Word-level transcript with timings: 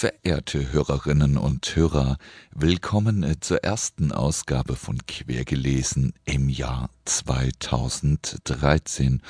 Verehrte 0.00 0.72
Hörerinnen 0.72 1.36
und 1.36 1.76
Hörer, 1.76 2.16
willkommen 2.54 3.22
äh, 3.22 3.38
zur 3.38 3.62
ersten 3.62 4.12
Ausgabe 4.12 4.74
von 4.74 4.96
Quergelesen 5.06 6.14
im 6.24 6.48
Jahr 6.48 6.88
2013. 7.04 9.20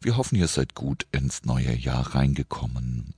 Wir 0.00 0.16
hoffen, 0.16 0.36
ihr 0.36 0.48
seid 0.48 0.74
gut 0.74 1.06
ins 1.12 1.44
neue 1.44 1.76
Jahr 1.76 2.14
reingekommen. 2.14 3.12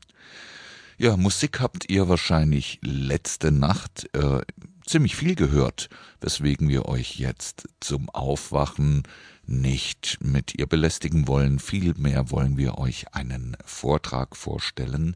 Ja, 0.99 1.17
Musik 1.17 1.61
habt 1.61 1.89
ihr 1.89 2.09
wahrscheinlich 2.09 2.81
letzte 2.83 3.53
Nacht 3.53 4.13
äh, 4.13 4.41
ziemlich 4.85 5.15
viel 5.15 5.37
gehört, 5.37 5.89
weswegen 6.21 6.69
wir 6.69 6.87
euch 6.87 7.21
jetzt 7.21 7.69
zum 7.79 8.11
Aufwachen 8.11 9.05
nicht 9.47 10.19
mit 10.21 10.59
ihr 10.59 10.67
belästigen 10.67 11.29
wollen. 11.29 11.61
Vielmehr 11.61 12.33
wollen 12.33 12.57
wir 12.57 12.79
euch 12.79 13.15
einen 13.15 13.57
Vortrag 13.65 14.37
vorstellen, 14.37 15.15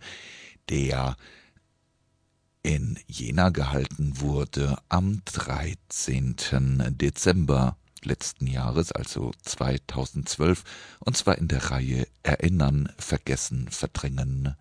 der 0.69 1.17
in 2.63 2.99
Jena 3.07 3.51
gehalten 3.51 4.21
wurde 4.21 4.79
am 4.89 5.23
13. 5.25 6.37
Dezember 6.91 7.77
letzten 8.03 8.47
Jahres, 8.47 8.93
also 8.93 9.33
2012, 9.43 10.65
und 11.01 11.17
zwar 11.17 11.39
in 11.39 11.49
der 11.49 11.71
Reihe 11.71 12.07
Erinnern, 12.23 12.93
Vergessen, 12.99 13.69
Verdrängen, 13.69 14.57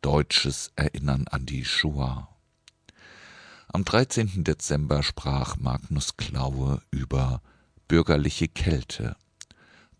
Deutsches 0.00 0.72
Erinnern 0.76 1.26
an 1.28 1.46
die 1.46 1.64
Shoah. 1.64 2.28
Am 3.68 3.84
13. 3.84 4.44
Dezember 4.44 5.02
sprach 5.02 5.56
Magnus 5.56 6.16
Klaue 6.16 6.82
über 6.90 7.42
bürgerliche 7.88 8.48
Kälte 8.48 9.16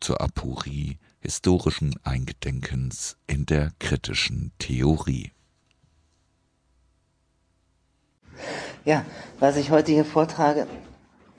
zur 0.00 0.20
Aporie 0.20 0.98
historischen 1.20 1.94
Eingedenkens 2.04 3.16
in 3.26 3.46
der 3.46 3.72
kritischen 3.78 4.52
Theorie. 4.58 5.32
Ja, 8.86 9.02
was 9.40 9.56
ich 9.56 9.70
heute 9.70 9.92
hier 9.92 10.04
vortrage, 10.04 10.66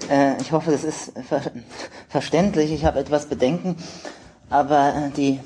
äh, 0.09 0.41
ich 0.41 0.51
hoffe, 0.51 0.71
das 0.71 0.83
ist 0.83 1.11
ver 1.29 1.41
verständlich. 2.09 2.71
Ich 2.71 2.85
habe 2.85 2.97
etwas 2.97 3.27
Bedenken, 3.27 3.75
aber 4.49 4.95
äh, 4.95 5.09
die 5.11 5.39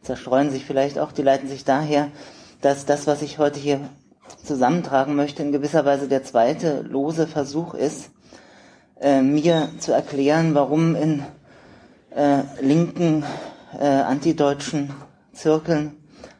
zerstreuen 0.00 0.50
sich 0.50 0.64
vielleicht 0.64 0.98
auch, 0.98 1.12
die 1.12 1.20
leiten 1.20 1.50
sich 1.50 1.66
daher, 1.66 2.08
dass 2.62 2.86
das, 2.86 3.06
was 3.06 3.20
ich 3.20 3.36
heute 3.36 3.60
hier 3.60 3.80
zusammentragen 4.42 5.16
möchte, 5.16 5.42
in 5.42 5.52
gewisser 5.52 5.84
Weise 5.84 6.08
der 6.08 6.24
zweite 6.24 6.80
lose 6.80 7.26
Versuch 7.26 7.74
ist, 7.74 8.08
äh, 8.98 9.20
mir 9.20 9.68
zu 9.78 9.92
erklären, 9.92 10.54
warum 10.54 10.96
in 10.96 11.22
äh, 12.14 12.38
linken 12.62 13.22
äh, 13.78 13.84
antideutschen 13.84 14.94
Zirkeln 15.34 15.94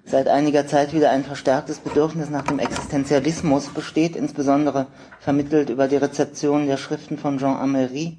seit 0.07 0.29
einiger 0.29 0.67
Zeit 0.67 0.93
wieder 0.95 1.11
ein 1.11 1.25
verstärktes 1.25 1.81
Bedürfnis 1.81 2.31
nach 2.31 2.45
dem 2.45 2.61
Existenzialismus 2.61 3.69
besteht, 3.69 4.15
insbesondere 4.15 4.87
vermittelt 5.19 5.69
über 5.69 5.89
die 5.89 5.97
Rezeption 5.97 6.67
der 6.67 6.77
Schriften 6.77 7.19
von 7.19 7.39
Jean 7.39 7.57
Amery, 7.57 8.19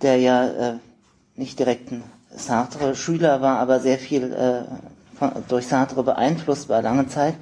der 0.00 0.16
ja 0.16 0.48
äh, 0.48 0.74
nicht 1.36 1.58
direkt 1.58 1.92
ein 1.92 2.02
Sartre-Schüler 2.34 3.42
war, 3.42 3.58
aber 3.58 3.80
sehr 3.80 3.98
viel 3.98 4.32
äh, 4.32 5.16
von, 5.16 5.30
durch 5.48 5.66
Sartre 5.66 6.02
beeinflusst 6.02 6.70
war 6.70 6.80
lange 6.80 7.06
Zeit. 7.06 7.34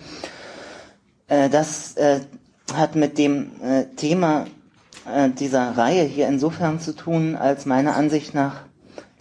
Äh, 1.29 1.49
das 1.49 1.97
äh, 1.97 2.21
hat 2.75 2.97
mit 2.97 3.17
dem 3.17 3.53
äh, 3.63 3.85
Thema 3.95 4.47
äh, 5.13 5.31
dieser 5.31 5.77
Reihe 5.77 6.03
hier 6.03 6.27
insofern 6.27 6.81
zu 6.81 6.97
tun, 6.97 7.37
als 7.37 7.65
meiner 7.65 7.95
Ansicht 7.97 8.35
nach 8.35 8.63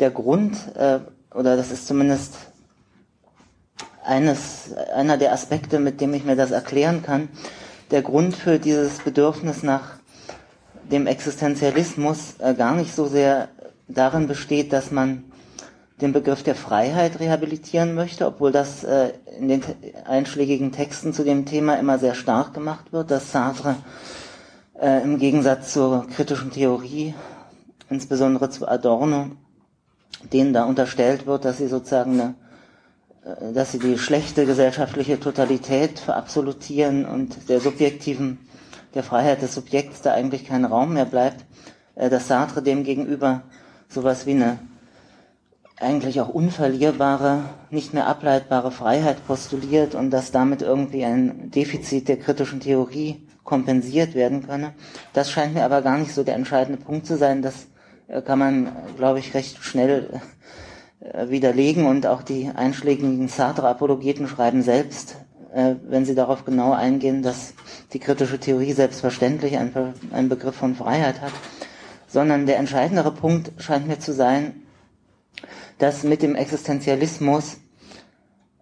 der 0.02 0.12
Grund, 0.12 0.58
oder 1.34 1.56
das 1.56 1.72
ist 1.72 1.88
zumindest 1.88 2.34
eines, 4.06 4.74
einer 4.94 5.18
der 5.18 5.34
Aspekte, 5.34 5.80
mit 5.80 6.02
dem 6.02 6.14
ich 6.14 6.24
mir 6.24 6.36
das 6.36 6.52
erklären 6.52 7.02
kann. 7.04 7.30
Der 7.92 8.02
Grund 8.02 8.36
für 8.36 8.60
dieses 8.60 9.00
Bedürfnis 9.00 9.64
nach 9.64 10.00
dem 10.92 11.08
Existenzialismus 11.08 12.36
äh, 12.40 12.54
gar 12.54 12.76
nicht 12.76 12.94
so 12.94 13.08
sehr 13.08 13.50
darin 13.88 14.28
besteht, 14.28 14.74
dass 14.74 14.92
man 14.92 15.24
den 16.02 16.12
Begriff 16.12 16.44
der 16.44 16.56
Freiheit 16.56 17.20
rehabilitieren 17.20 17.96
möchte, 17.96 18.26
obwohl 18.26 18.52
das 18.52 18.84
äh, 18.84 19.12
in 19.40 19.48
den 19.48 19.64
einschlägigen 20.06 20.72
Texten 20.72 21.14
zu 21.14 21.24
dem 21.24 21.46
Thema 21.46 21.76
immer 21.76 22.00
sehr 22.00 22.16
stark 22.16 22.54
gemacht 22.54 22.92
wird, 22.92 23.12
dass 23.12 23.32
Sartre 23.32 23.78
äh, 24.80 25.02
im 25.04 25.20
Gegensatz 25.20 25.74
zur 25.74 26.06
kritischen 26.08 26.52
Theorie, 26.52 27.14
insbesondere 27.90 28.50
zu 28.50 28.68
Adorno, 28.68 29.28
denen 30.34 30.54
da 30.54 30.66
unterstellt 30.66 31.28
wird, 31.28 31.46
dass 31.46 31.60
sie 31.60 31.68
sozusagen 31.68 32.20
eine 32.20 32.36
dass 33.54 33.72
sie 33.72 33.80
die 33.80 33.98
schlechte 33.98 34.46
gesellschaftliche 34.46 35.20
Totalität 35.20 36.00
verabsolutieren 36.00 37.06
und 37.06 37.50
der 37.50 37.60
subjektiven, 37.60 38.38
der 38.94 39.04
Freiheit 39.04 39.42
des 39.42 39.56
Subjekts 39.56 40.02
da 40.02 40.14
eigentlich 40.14 40.46
kein 40.46 40.64
Raum 40.64 40.94
mehr 40.94 41.06
bleibt, 41.06 41.44
äh, 41.96 42.10
dass 42.10 42.28
Sartre 42.28 42.62
dem 42.62 42.84
gegenüber 42.84 43.42
sowas 43.90 44.26
wie 44.26 44.32
eine 44.32 44.60
eigentlich 45.78 46.22
auch 46.22 46.30
unverlierbare, 46.30 47.44
nicht 47.70 47.94
mehr 47.94 48.08
ableitbare 48.08 48.72
Freiheit 48.72 49.26
postuliert 49.28 49.94
und 49.94 50.10
dass 50.10 50.32
damit 50.32 50.62
irgendwie 50.62 51.04
ein 51.04 51.52
Defizit 51.52 52.08
der 52.08 52.18
kritischen 52.18 52.62
Theorie 52.62 53.28
kompensiert 53.44 54.16
werden 54.16 54.48
könne. 54.48 54.74
Das 55.14 55.30
scheint 55.30 55.54
mir 55.54 55.66
aber 55.66 55.82
gar 55.82 55.98
nicht 55.98 56.14
so 56.14 56.24
der 56.24 56.36
entscheidende 56.36 56.82
Punkt 56.82 57.06
zu 57.06 57.18
sein. 57.18 57.42
Das 57.42 57.68
äh, 58.08 58.22
kann 58.22 58.40
man, 58.40 58.72
glaube 58.98 59.20
ich, 59.20 59.34
recht 59.34 59.64
schnell 59.64 60.10
äh, 60.14 60.20
widerlegen 61.00 61.86
und 61.86 62.08
auch 62.08 62.24
die 62.24 62.50
einschlägigen 62.54 63.28
Sartre-Apologeten 63.28 64.28
schreiben 64.28 64.62
selbst, 64.62 65.18
äh, 65.54 65.76
wenn 65.88 66.06
sie 66.06 66.16
darauf 66.16 66.46
genau 66.46 66.74
eingehen, 66.74 67.22
dass 67.22 67.54
die 67.94 68.00
kritische 68.00 68.40
Theorie 68.40 68.74
selbstverständlich 68.74 69.58
einen, 69.58 70.30
Begriff 70.30 70.56
von 70.56 70.76
Freiheit 70.76 71.22
hat, 71.22 71.34
sondern 72.08 72.46
der 72.46 72.58
entscheidendere 72.58 73.12
Punkt 73.12 73.52
scheint 73.62 73.88
mir 73.88 74.00
zu 74.00 74.14
sein, 74.14 74.64
dass 75.78 76.04
mit 76.04 76.22
dem 76.22 76.36
Existenzialismus 76.36 77.58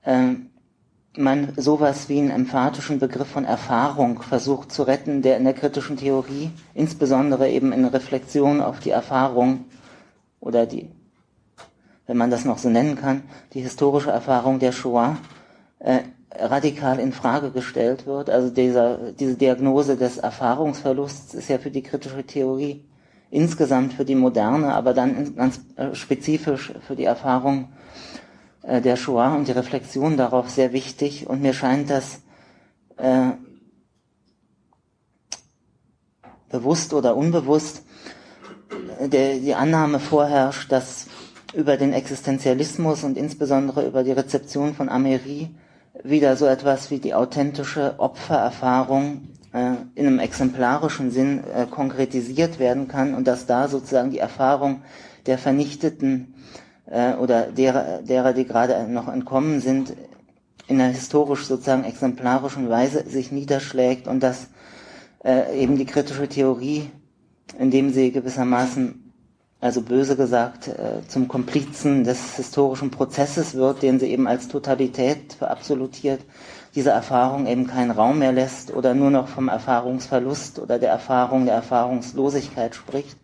äh, 0.03 0.35
man 1.15 1.53
sowas 1.55 2.09
wie 2.09 2.17
einen 2.17 2.31
emphatischen 2.31 2.97
Begriff 2.97 3.27
von 3.27 3.45
Erfahrung 3.45 4.23
versucht 4.23 4.71
zu 4.71 4.83
retten, 4.83 5.21
der 5.21 5.37
in 5.37 5.43
der 5.43 5.53
kritischen 5.53 5.97
Theorie, 5.97 6.49
insbesondere 6.73 7.49
eben 7.49 7.71
in 7.71 7.85
Reflexion 7.85 8.61
auf 8.61 8.79
die 8.79 8.89
Erfahrung 8.89 9.65
oder 10.39 10.65
die 10.65 10.89
wenn 12.07 12.17
man 12.17 12.31
das 12.31 12.45
noch 12.45 12.57
so 12.57 12.69
nennen 12.69 12.95
kann, 12.95 13.23
die 13.53 13.61
historische 13.61 14.11
Erfahrung 14.11 14.59
der 14.59 14.71
Shoah 14.71 15.17
äh, 15.79 15.99
radikal 16.35 16.99
in 16.99 17.13
Frage 17.13 17.51
gestellt 17.51 18.05
wird. 18.05 18.29
Also 18.29 18.49
dieser, 18.49 19.11
diese 19.11 19.35
Diagnose 19.35 19.97
des 19.97 20.17
Erfahrungsverlusts 20.17 21.33
ist 21.33 21.49
ja 21.49 21.57
für 21.57 21.71
die 21.71 21.83
kritische 21.83 22.23
Theorie 22.23 22.83
insgesamt 23.29 23.93
für 23.93 24.05
die 24.05 24.15
Moderne, 24.15 24.73
aber 24.73 24.93
dann 24.93 25.35
ganz 25.35 25.59
äh, 25.75 25.95
spezifisch 25.95 26.73
für 26.85 26.95
die 26.95 27.05
Erfahrung 27.05 27.69
äh, 28.61 28.81
der 28.81 28.95
Shoah 28.95 29.35
und 29.35 29.47
die 29.47 29.53
Reflexion 29.53 30.17
darauf 30.17 30.49
sehr 30.49 30.71
wichtig. 30.71 31.27
Und 31.27 31.41
mir 31.41 31.53
scheint 31.53 31.89
das 31.89 32.21
äh, 32.97 33.31
bewusst 36.49 36.93
oder 36.93 37.15
unbewusst 37.15 37.83
äh, 38.99 39.09
der, 39.09 39.39
die 39.39 39.55
Annahme 39.55 39.99
vorherrscht, 39.99 40.71
dass 40.71 41.07
über 41.53 41.77
den 41.77 41.93
Existenzialismus 41.93 43.03
und 43.03 43.17
insbesondere 43.17 43.85
über 43.85 44.03
die 44.03 44.11
Rezeption 44.11 44.73
von 44.73 44.89
Amery 44.89 45.49
wieder 46.03 46.35
so 46.35 46.45
etwas 46.45 46.89
wie 46.89 46.99
die 46.99 47.13
authentische 47.13 47.95
Opfererfahrung 47.99 49.29
äh, 49.53 49.73
in 49.95 50.07
einem 50.07 50.19
exemplarischen 50.19 51.11
Sinn 51.11 51.43
äh, 51.55 51.65
konkretisiert 51.65 52.59
werden 52.59 52.87
kann 52.87 53.13
und 53.13 53.27
dass 53.27 53.45
da 53.45 53.67
sozusagen 53.67 54.09
die 54.09 54.17
Erfahrung 54.17 54.81
der 55.27 55.37
Vernichteten 55.37 56.33
äh, 56.87 57.13
oder 57.13 57.43
derer, 57.43 58.01
derer, 58.01 58.33
die 58.33 58.45
gerade 58.45 58.87
noch 58.91 59.07
entkommen 59.07 59.61
sind, 59.61 59.93
in 60.67 60.81
einer 60.81 60.91
historisch 60.91 61.45
sozusagen 61.45 61.83
exemplarischen 61.83 62.69
Weise 62.69 63.07
sich 63.07 63.31
niederschlägt 63.31 64.07
und 64.07 64.21
dass 64.21 64.47
äh, 65.23 65.61
eben 65.61 65.77
die 65.77 65.85
kritische 65.85 66.27
Theorie, 66.27 66.89
indem 67.59 67.91
sie 67.91 68.11
gewissermaßen 68.11 69.02
also 69.63 69.81
böse 69.81 70.17
gesagt, 70.17 70.67
äh, 70.67 71.07
zum 71.07 71.29
Komplizen 71.29 72.03
des 72.03 72.35
historischen 72.35 72.91
Prozesses 72.91 73.55
wird, 73.55 73.81
den 73.81 73.97
sie 73.97 74.07
eben 74.07 74.27
als 74.27 74.49
Totalität 74.49 75.33
verabsolutiert, 75.33 76.19
diese 76.75 76.89
Erfahrung 76.89 77.47
eben 77.47 77.65
keinen 77.65 77.91
Raum 77.91 78.19
mehr 78.19 78.33
lässt 78.33 78.73
oder 78.73 78.93
nur 78.93 79.09
noch 79.09 79.29
vom 79.29 79.47
Erfahrungsverlust 79.47 80.59
oder 80.59 80.79
der 80.79 80.89
Erfahrung 80.89 81.45
der 81.45 81.55
Erfahrungslosigkeit 81.55 82.75
spricht. 82.75 83.15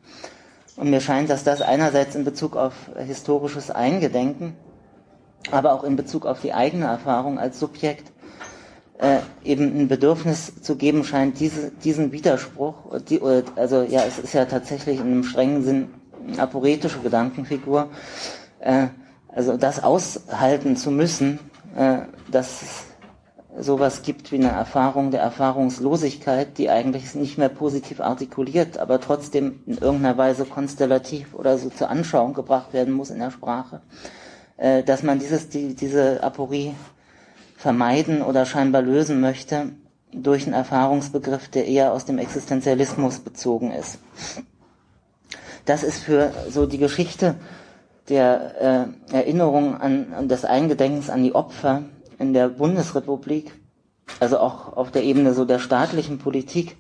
Und 0.78 0.90
mir 0.90 1.02
scheint, 1.02 1.30
dass 1.30 1.44
das 1.44 1.62
einerseits 1.62 2.16
in 2.16 2.24
Bezug 2.24 2.56
auf 2.56 2.74
historisches 3.06 3.70
Eingedenken, 3.70 4.56
aber 5.52 5.74
auch 5.74 5.84
in 5.84 5.98
Bezug 5.98 6.26
auf 6.26 6.40
die 6.40 6.54
eigene 6.54 6.86
Erfahrung 6.86 7.38
als 7.38 7.60
Subjekt 7.60 8.14
äh, 8.98 9.18
eben 9.44 9.78
ein 9.78 9.88
Bedürfnis 9.90 10.62
zu 10.62 10.78
geben 10.78 11.04
scheint, 11.04 11.42
diese, 11.42 11.72
diesen 11.84 12.14
Widerspruch, 12.14 12.76
die, 13.10 13.20
also 13.58 13.82
ja, 13.82 14.04
es 14.08 14.20
ist 14.20 14.34
ja 14.34 14.46
tatsächlich 14.46 15.02
in 15.02 15.08
einem 15.08 15.24
strengen 15.26 15.64
Sinn 15.64 15.90
aporetische 16.38 17.00
Gedankenfigur, 17.00 17.90
äh, 18.60 18.88
also 19.30 19.58
das 19.58 19.84
aushalten 19.84 20.76
zu 20.76 20.92
müssen, 20.92 21.40
äh, 21.76 22.00
dass 22.30 22.86
sowas 23.58 24.04
gibt 24.04 24.32
wie 24.32 24.36
eine 24.36 24.50
Erfahrung 24.50 25.12
der 25.12 25.22
Erfahrungslosigkeit, 25.22 26.58
die 26.58 26.70
eigentlich 26.70 27.16
nicht 27.16 27.38
mehr 27.38 27.50
positiv 27.50 28.00
artikuliert, 28.00 28.78
aber 28.78 29.00
trotzdem 29.02 29.62
in 29.66 29.78
irgendeiner 29.78 30.18
Weise 30.18 30.46
konstellativ 30.46 31.34
oder 31.34 31.58
so 31.58 31.70
zur 31.70 31.90
Anschauung 31.90 32.34
gebracht 32.34 32.74
werden 32.74 32.94
muss 32.94 33.10
in 33.10 33.20
der 33.20 33.32
Sprache, 33.32 33.82
äh, 34.58 34.84
dass 34.84 35.04
man 35.04 35.20
dieses, 35.20 35.50
die, 35.50 35.76
diese 35.76 36.24
Aporie 36.24 36.74
vermeiden 37.58 38.22
oder 38.22 38.46
scheinbar 38.46 38.82
lösen 38.82 39.20
möchte 39.20 39.72
durch 40.12 40.46
einen 40.46 40.54
Erfahrungsbegriff, 40.54 41.50
der 41.50 41.68
eher 41.68 41.94
aus 41.94 42.06
dem 42.06 42.18
Existenzialismus 42.18 43.20
bezogen 43.20 43.72
ist. 43.72 44.00
Das 45.70 45.84
ist 45.84 46.00
für 46.00 46.34
so 46.50 46.66
die 46.66 46.80
Geschichte 46.80 47.36
der 48.10 48.90
äh, 49.12 49.16
Erinnerung 49.16 49.80
an, 49.80 50.28
des 50.28 50.44
Eingedenkens 50.44 51.12
an 51.12 51.22
die 51.22 51.36
Opfer 51.36 51.84
in 52.18 52.34
der 52.34 52.50
Bundesrepublik, 52.50 53.54
also 54.20 54.40
auch 54.40 54.76
auf 54.76 54.90
der 54.90 55.04
Ebene 55.04 55.36
so 55.36 55.46
der 55.46 55.60
staatlichen 55.60 56.18
Politik, 56.18 56.76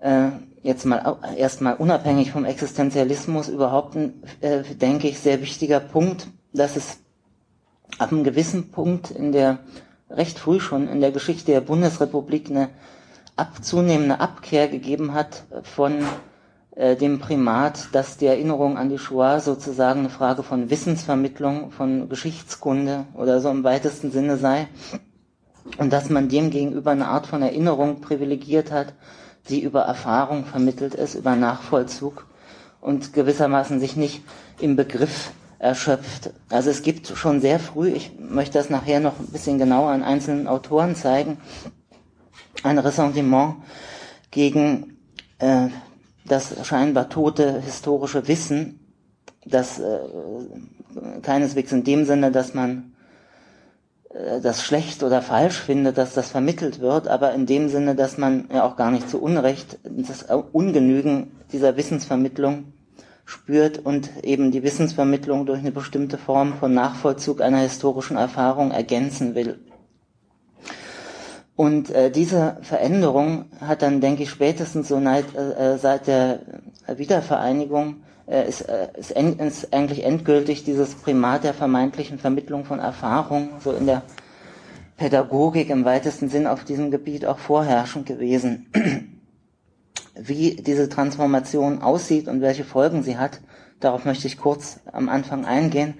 äh, 0.00 0.28
jetzt 0.62 0.86
mal 0.86 1.16
erstmal 1.36 1.74
unabhängig 1.74 2.30
vom 2.30 2.44
Existenzialismus 2.44 3.48
überhaupt 3.48 3.96
ein, 3.96 4.22
äh, 4.40 4.62
denke 4.62 5.08
ich, 5.08 5.18
sehr 5.18 5.42
wichtiger 5.42 5.80
Punkt, 5.80 6.28
dass 6.52 6.76
es 6.76 7.00
ab 7.98 8.12
einem 8.12 8.22
gewissen 8.22 8.70
Punkt 8.70 9.10
in 9.10 9.32
der, 9.32 9.58
recht 10.10 10.38
früh 10.38 10.60
schon 10.60 10.86
in 10.86 11.00
der 11.00 11.10
Geschichte 11.10 11.50
der 11.50 11.60
Bundesrepublik 11.60 12.50
eine 12.50 12.68
abzunehmende 13.34 14.20
Abkehr 14.20 14.68
gegeben 14.68 15.12
hat 15.12 15.42
von 15.64 16.04
dem 16.76 17.20
Primat, 17.20 17.88
dass 17.92 18.16
die 18.16 18.26
Erinnerung 18.26 18.76
an 18.76 18.88
die 18.88 18.98
Shoah 18.98 19.38
sozusagen 19.38 20.00
eine 20.00 20.10
Frage 20.10 20.42
von 20.42 20.70
Wissensvermittlung, 20.70 21.70
von 21.70 22.08
Geschichtskunde 22.08 23.04
oder 23.14 23.40
so 23.40 23.50
im 23.50 23.62
weitesten 23.62 24.10
Sinne 24.10 24.38
sei. 24.38 24.66
Und 25.78 25.92
dass 25.92 26.10
man 26.10 26.28
dem 26.28 26.50
gegenüber 26.50 26.90
eine 26.90 27.06
Art 27.06 27.26
von 27.26 27.42
Erinnerung 27.42 28.00
privilegiert 28.00 28.72
hat, 28.72 28.92
die 29.48 29.62
über 29.62 29.82
Erfahrung 29.82 30.44
vermittelt 30.44 30.94
ist, 30.94 31.14
über 31.14 31.36
Nachvollzug 31.36 32.26
und 32.80 33.12
gewissermaßen 33.12 33.78
sich 33.80 33.96
nicht 33.96 34.22
im 34.60 34.76
Begriff 34.76 35.30
erschöpft. 35.58 36.32
Also 36.50 36.70
es 36.70 36.82
gibt 36.82 37.08
schon 37.08 37.40
sehr 37.40 37.58
früh, 37.58 37.88
ich 37.88 38.12
möchte 38.18 38.58
das 38.58 38.68
nachher 38.68 39.00
noch 39.00 39.18
ein 39.18 39.28
bisschen 39.28 39.58
genauer 39.58 39.90
an 39.90 40.02
einzelnen 40.02 40.46
Autoren 40.46 40.94
zeigen, 40.96 41.38
ein 42.62 42.78
Ressentiment 42.78 43.56
gegen 44.30 44.98
äh, 45.38 45.68
das 46.24 46.66
scheinbar 46.66 47.08
tote 47.08 47.60
historische 47.60 48.26
Wissen, 48.28 48.80
das 49.44 49.78
äh, 49.78 49.98
keineswegs 51.22 51.72
in 51.72 51.84
dem 51.84 52.06
Sinne, 52.06 52.30
dass 52.32 52.54
man 52.54 52.94
äh, 54.10 54.40
das 54.40 54.62
schlecht 54.62 55.02
oder 55.02 55.22
falsch 55.22 55.60
findet, 55.60 55.98
dass 55.98 56.14
das 56.14 56.30
vermittelt 56.30 56.80
wird, 56.80 57.08
aber 57.08 57.32
in 57.34 57.46
dem 57.46 57.68
Sinne, 57.68 57.94
dass 57.94 58.16
man 58.16 58.48
ja 58.52 58.64
auch 58.64 58.76
gar 58.76 58.90
nicht 58.90 59.10
zu 59.10 59.20
Unrecht 59.20 59.78
das 59.84 60.24
Ungenügen 60.52 61.32
dieser 61.52 61.76
Wissensvermittlung 61.76 62.72
spürt 63.26 63.78
und 63.84 64.10
eben 64.22 64.50
die 64.50 64.62
Wissensvermittlung 64.62 65.46
durch 65.46 65.58
eine 65.58 65.72
bestimmte 65.72 66.18
Form 66.18 66.54
von 66.54 66.74
Nachvollzug 66.74 67.40
einer 67.40 67.58
historischen 67.58 68.16
Erfahrung 68.16 68.70
ergänzen 68.70 69.34
will. 69.34 69.58
Und 71.56 71.90
äh, 71.90 72.10
diese 72.10 72.56
Veränderung 72.62 73.44
hat 73.60 73.82
dann, 73.82 74.00
denke 74.00 74.24
ich, 74.24 74.30
spätestens 74.30 74.88
so 74.88 75.00
seit, 75.00 75.34
äh, 75.36 75.78
seit 75.78 76.08
der 76.08 76.40
Wiedervereinigung 76.88 77.96
äh, 78.26 78.48
ist, 78.48 78.62
äh, 78.62 78.88
ist, 78.96 79.12
en, 79.12 79.38
ist 79.38 79.72
eigentlich 79.72 80.04
endgültig 80.04 80.64
dieses 80.64 80.96
Primat 80.96 81.44
der 81.44 81.54
vermeintlichen 81.54 82.18
Vermittlung 82.18 82.64
von 82.64 82.80
Erfahrung 82.80 83.50
so 83.60 83.72
in 83.72 83.86
der 83.86 84.02
Pädagogik 84.96 85.70
im 85.70 85.84
weitesten 85.84 86.28
Sinn 86.28 86.46
auf 86.46 86.64
diesem 86.64 86.90
Gebiet 86.90 87.26
auch 87.26 87.38
vorherrschend 87.38 88.06
gewesen. 88.06 88.66
Wie 90.16 90.56
diese 90.56 90.88
Transformation 90.88 91.82
aussieht 91.82 92.28
und 92.28 92.40
welche 92.40 92.64
Folgen 92.64 93.02
sie 93.02 93.16
hat, 93.16 93.40
darauf 93.80 94.04
möchte 94.04 94.26
ich 94.26 94.38
kurz 94.38 94.80
am 94.90 95.08
Anfang 95.08 95.44
eingehen, 95.44 95.94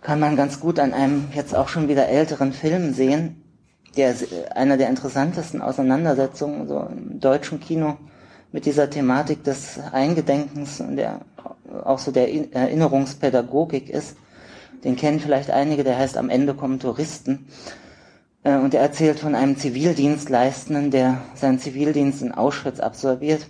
kann 0.00 0.20
man 0.20 0.36
ganz 0.36 0.60
gut 0.60 0.78
an 0.78 0.92
einem 0.92 1.28
jetzt 1.32 1.54
auch 1.54 1.68
schon 1.68 1.88
wieder 1.88 2.08
älteren 2.08 2.52
Film 2.52 2.92
sehen, 2.92 3.43
der 3.94 4.14
einer 4.54 4.76
der 4.76 4.88
interessantesten 4.88 5.62
Auseinandersetzungen 5.62 6.68
so 6.68 6.80
im 6.80 7.20
deutschen 7.20 7.60
Kino 7.60 7.96
mit 8.52 8.66
dieser 8.66 8.88
Thematik 8.88 9.42
des 9.44 9.78
Eingedenkens 9.92 10.80
und 10.80 10.96
der 10.96 11.20
auch 11.84 11.98
so 11.98 12.12
der 12.12 12.28
Erinnerungspädagogik 12.54 13.90
ist. 13.90 14.16
Den 14.84 14.96
kennen 14.96 15.18
vielleicht 15.18 15.50
einige, 15.50 15.82
der 15.82 15.98
heißt 15.98 16.16
Am 16.16 16.30
Ende 16.30 16.54
kommen 16.54 16.78
Touristen. 16.78 17.48
Äh, 18.44 18.56
und 18.56 18.74
er 18.74 18.82
erzählt 18.82 19.18
von 19.18 19.34
einem 19.34 19.56
Zivildienstleistenden, 19.56 20.90
der 20.90 21.22
seinen 21.34 21.58
Zivildienst 21.58 22.22
in 22.22 22.32
Auschwitz 22.32 22.80
absolviert. 22.80 23.46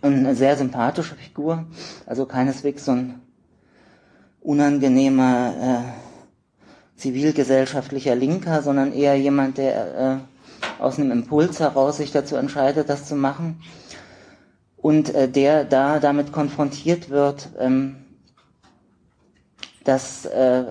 Und 0.00 0.14
eine 0.14 0.34
sehr 0.34 0.56
sympathische 0.56 1.14
Figur, 1.14 1.66
also 2.06 2.26
keineswegs 2.26 2.86
so 2.86 2.92
ein 2.92 3.20
unangenehmer 4.40 5.54
äh, 5.60 6.11
zivilgesellschaftlicher 6.96 8.14
Linker, 8.14 8.62
sondern 8.62 8.92
eher 8.92 9.16
jemand, 9.16 9.58
der 9.58 10.20
äh, 10.20 10.82
aus 10.82 10.98
einem 10.98 11.10
Impuls 11.12 11.60
heraus 11.60 11.96
sich 11.96 12.12
dazu 12.12 12.36
entscheidet, 12.36 12.88
das 12.88 13.06
zu 13.06 13.16
machen. 13.16 13.60
Und 14.76 15.14
äh, 15.14 15.28
der 15.28 15.64
da 15.64 16.00
damit 16.00 16.32
konfrontiert 16.32 17.10
wird, 17.10 17.48
ähm, 17.58 17.96
dass, 19.84 20.26
äh, 20.26 20.64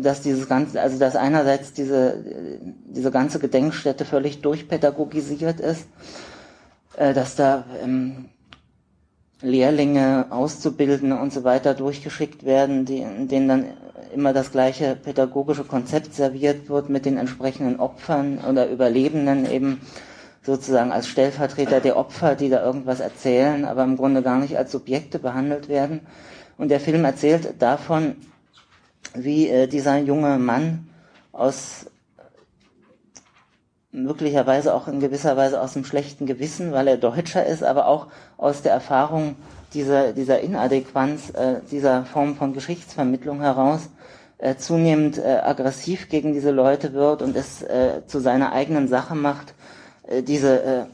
dass 0.00 0.22
dieses 0.22 0.48
ganze, 0.48 0.80
also 0.80 0.98
dass 0.98 1.16
einerseits 1.16 1.72
diese, 1.72 2.24
diese 2.86 3.10
ganze 3.10 3.38
Gedenkstätte 3.38 4.04
völlig 4.04 4.40
durchpädagogisiert 4.40 5.60
ist, 5.60 5.86
äh, 6.96 7.12
dass 7.12 7.36
da 7.36 7.64
ähm, 7.82 8.26
Lehrlinge, 9.40 10.26
Auszubildende 10.30 11.16
und 11.16 11.32
so 11.32 11.44
weiter 11.44 11.74
durchgeschickt 11.74 12.44
werden, 12.44 12.84
die, 12.84 13.06
denen 13.26 13.48
dann 13.48 13.64
immer 14.14 14.32
das 14.32 14.52
gleiche 14.52 14.96
pädagogische 14.96 15.64
Konzept 15.64 16.14
serviert 16.14 16.68
wird 16.68 16.88
mit 16.88 17.04
den 17.04 17.16
entsprechenden 17.16 17.80
Opfern 17.80 18.38
oder 18.48 18.68
Überlebenden 18.68 19.50
eben 19.50 19.80
sozusagen 20.42 20.92
als 20.92 21.08
Stellvertreter 21.08 21.80
der 21.80 21.96
Opfer, 21.96 22.34
die 22.34 22.48
da 22.48 22.64
irgendwas 22.64 23.00
erzählen, 23.00 23.64
aber 23.64 23.84
im 23.84 23.96
Grunde 23.96 24.22
gar 24.22 24.38
nicht 24.38 24.56
als 24.56 24.72
Subjekte 24.72 25.18
behandelt 25.18 25.68
werden. 25.68 26.00
Und 26.56 26.70
der 26.70 26.80
Film 26.80 27.04
erzählt 27.04 27.60
davon, 27.60 28.16
wie 29.14 29.48
äh, 29.48 29.66
dieser 29.66 29.98
junge 29.98 30.38
Mann 30.38 30.88
aus 31.32 31.86
möglicherweise 33.92 34.74
auch 34.74 34.88
in 34.88 35.00
gewisser 35.00 35.36
Weise 35.36 35.60
aus 35.60 35.72
dem 35.72 35.84
schlechten 35.84 36.26
Gewissen, 36.26 36.72
weil 36.72 36.88
er 36.88 36.96
Deutscher 36.96 37.44
ist, 37.46 37.62
aber 37.62 37.86
auch 37.86 38.08
aus 38.36 38.62
der 38.62 38.72
Erfahrung 38.72 39.36
dieser, 39.74 40.12
dieser 40.12 40.40
Inadäquanz, 40.40 41.30
äh, 41.30 41.60
dieser 41.70 42.04
Form 42.04 42.36
von 42.36 42.52
Geschichtsvermittlung 42.52 43.40
heraus, 43.40 43.88
äh, 44.38 44.56
zunehmend 44.56 45.18
äh, 45.18 45.40
aggressiv 45.42 46.08
gegen 46.08 46.32
diese 46.32 46.52
Leute 46.52 46.92
wird 46.92 47.22
und 47.22 47.36
es 47.36 47.62
äh, 47.62 48.02
zu 48.06 48.20
seiner 48.20 48.52
eigenen 48.52 48.88
Sache 48.88 49.14
macht, 49.14 49.54
äh, 50.06 50.22
diese, 50.22 50.62
äh, 50.62 50.84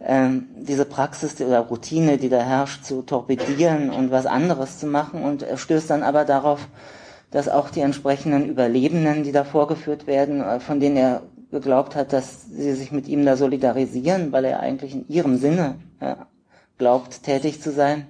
äh, 0.26 0.30
diese 0.56 0.86
Praxis 0.86 1.40
oder 1.40 1.60
Routine, 1.60 2.16
die 2.16 2.30
da 2.30 2.40
herrscht, 2.40 2.84
zu 2.84 3.02
torpedieren 3.02 3.90
und 3.90 4.10
was 4.10 4.26
anderes 4.26 4.78
zu 4.78 4.86
machen. 4.86 5.22
Und 5.22 5.46
stößt 5.54 5.90
dann 5.90 6.02
aber 6.02 6.24
darauf, 6.24 6.68
dass 7.30 7.48
auch 7.50 7.68
die 7.68 7.80
entsprechenden 7.80 8.48
Überlebenden, 8.48 9.22
die 9.22 9.32
da 9.32 9.44
vorgeführt 9.44 10.06
werden, 10.06 10.40
äh, 10.40 10.58
von 10.58 10.80
denen 10.80 10.96
er 10.96 11.22
geglaubt 11.50 11.96
hat, 11.96 12.12
dass 12.12 12.46
sie 12.46 12.72
sich 12.72 12.92
mit 12.92 13.08
ihm 13.08 13.24
da 13.24 13.36
solidarisieren, 13.36 14.32
weil 14.32 14.44
er 14.44 14.60
eigentlich 14.60 14.94
in 14.94 15.08
ihrem 15.08 15.38
Sinne 15.38 15.76
glaubt, 16.76 17.22
tätig 17.22 17.62
zu 17.62 17.72
sein, 17.72 18.06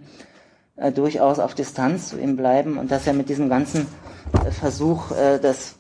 durchaus 0.97 1.39
auf 1.39 1.55
Distanz 1.55 2.09
zu 2.09 2.19
ihm 2.19 2.37
bleiben 2.37 2.79
und 2.79 2.91
dass 2.91 3.07
er 3.07 3.13
mit 3.13 3.29
diesem 3.29 3.49
ganzen 3.49 3.87
Versuch, 4.51 5.11
äh, 5.13 5.39
das, 5.39 5.77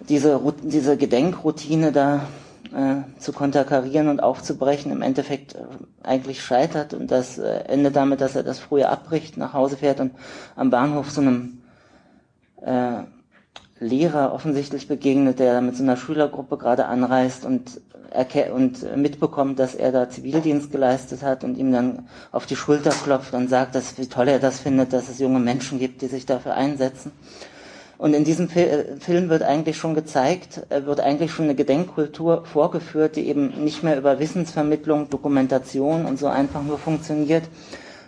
diese, 0.00 0.40
diese 0.62 0.96
Gedenkroutine 0.96 1.92
da 1.92 2.26
äh, 2.74 3.18
zu 3.18 3.32
konterkarieren 3.32 4.08
und 4.08 4.20
aufzubrechen, 4.20 4.92
im 4.92 5.02
Endeffekt 5.02 5.54
äh, 5.54 5.58
eigentlich 6.02 6.42
scheitert 6.42 6.94
und 6.94 7.10
das 7.10 7.38
endet 7.38 7.96
damit, 7.96 8.20
dass 8.20 8.36
er 8.36 8.42
das 8.42 8.58
früher 8.58 8.90
abbricht, 8.90 9.36
nach 9.36 9.52
Hause 9.52 9.76
fährt 9.76 10.00
und 10.00 10.12
am 10.56 10.70
Bahnhof 10.70 11.10
so 11.10 11.20
einem 11.20 11.62
äh, 12.62 13.02
Lehrer 13.80 14.32
offensichtlich 14.32 14.88
begegnet, 14.88 15.38
der 15.38 15.60
mit 15.60 15.76
so 15.76 15.82
einer 15.82 15.96
Schülergruppe 15.96 16.56
gerade 16.56 16.86
anreist 16.86 17.44
und, 17.44 17.80
und 18.52 18.96
mitbekommt, 18.96 19.58
dass 19.58 19.74
er 19.74 19.92
da 19.92 20.08
Zivildienst 20.08 20.72
geleistet 20.72 21.22
hat 21.22 21.44
und 21.44 21.56
ihm 21.56 21.72
dann 21.72 22.08
auf 22.32 22.46
die 22.46 22.56
Schulter 22.56 22.90
klopft 22.90 23.34
und 23.34 23.48
sagt, 23.48 23.74
dass, 23.74 23.98
wie 23.98 24.06
toll 24.06 24.28
er 24.28 24.38
das 24.40 24.60
findet, 24.60 24.92
dass 24.92 25.08
es 25.08 25.18
junge 25.18 25.38
Menschen 25.38 25.78
gibt, 25.78 26.02
die 26.02 26.08
sich 26.08 26.26
dafür 26.26 26.54
einsetzen. 26.54 27.12
Und 27.98 28.14
in 28.14 28.22
diesem 28.22 28.48
Film 28.48 29.28
wird 29.28 29.42
eigentlich 29.42 29.76
schon 29.76 29.94
gezeigt, 29.94 30.62
äh, 30.70 30.86
wird 30.86 31.00
eigentlich 31.00 31.32
schon 31.32 31.46
eine 31.46 31.56
Gedenkkultur 31.56 32.44
vorgeführt, 32.44 33.16
die 33.16 33.28
eben 33.28 33.64
nicht 33.64 33.82
mehr 33.82 33.98
über 33.98 34.20
Wissensvermittlung, 34.20 35.10
Dokumentation 35.10 36.06
und 36.06 36.16
so 36.16 36.28
einfach 36.28 36.62
nur 36.62 36.78
funktioniert, 36.78 37.42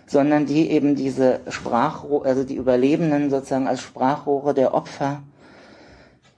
sondern 0.07 0.45
die 0.45 0.71
eben 0.71 0.95
diese 0.95 1.41
Sprachrohre, 1.49 2.25
also 2.25 2.45
die 2.45 2.55
Überlebenden 2.55 3.29
sozusagen 3.29 3.67
als 3.67 3.81
Sprachrohre 3.81 4.53
der 4.53 4.73
Opfer 4.73 5.23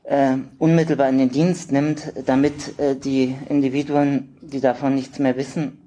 äh, 0.03 0.35
unmittelbar 0.59 1.09
in 1.09 1.17
den 1.17 1.31
Dienst 1.31 1.71
nimmt, 1.71 2.13
damit 2.25 2.79
äh, 2.79 2.95
die 2.95 3.35
Individuen, 3.49 4.37
die 4.41 4.59
davon 4.59 4.95
nichts 4.95 5.19
mehr 5.19 5.37
wissen 5.37 5.79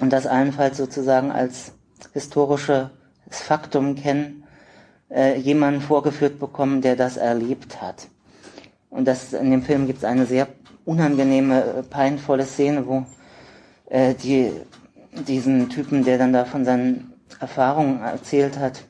und 0.00 0.12
das 0.12 0.26
allenfalls 0.26 0.76
sozusagen 0.76 1.30
als 1.30 1.72
historisches 2.12 2.88
Faktum 3.28 3.94
kennen, 3.94 4.44
äh, 5.10 5.38
jemanden 5.38 5.80
vorgeführt 5.80 6.38
bekommen, 6.38 6.80
der 6.80 6.96
das 6.96 7.16
erlebt 7.16 7.80
hat. 7.80 8.08
Und 8.90 9.06
das 9.06 9.32
in 9.32 9.50
dem 9.50 9.62
Film 9.62 9.86
gibt 9.86 9.98
es 9.98 10.04
eine 10.04 10.26
sehr 10.26 10.48
unangenehme, 10.84 11.62
äh, 11.62 11.82
peinvolle 11.82 12.46
Szene, 12.46 12.86
wo 12.86 13.04
äh, 13.88 14.14
die 14.14 14.52
diesen 15.28 15.68
Typen, 15.68 16.04
der 16.04 16.18
dann 16.18 16.32
da 16.32 16.44
von 16.44 16.64
seinen 16.64 17.12
Erfahrungen 17.40 18.02
erzählt 18.02 18.58
hat, 18.58 18.82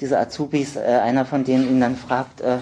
diese 0.00 0.18
Azubis, 0.18 0.76
äh, 0.76 0.80
einer 0.80 1.24
von 1.24 1.44
denen 1.44 1.68
ihn 1.68 1.80
dann 1.80 1.96
fragt, 1.96 2.40
äh, 2.40 2.58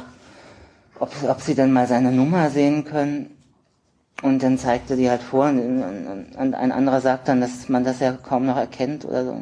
ob, 1.01 1.11
ob 1.29 1.41
sie 1.41 1.55
denn 1.55 1.73
mal 1.73 1.87
seine 1.87 2.13
Nummer 2.13 2.51
sehen 2.51 2.85
können. 2.85 3.31
Und 4.23 4.43
dann 4.43 4.59
zeigte 4.59 4.97
die 4.97 5.09
halt 5.09 5.23
vor 5.23 5.49
und, 5.49 5.85
und 6.37 6.55
ein 6.55 6.73
anderer 6.73 7.01
sagt 7.01 7.29
dann, 7.29 7.41
dass 7.41 7.69
man 7.69 7.85
das 7.85 8.01
ja 8.01 8.13
kaum 8.13 8.47
noch 8.47 8.57
erkennt 8.57 9.05
oder 9.05 9.25
so. 9.25 9.41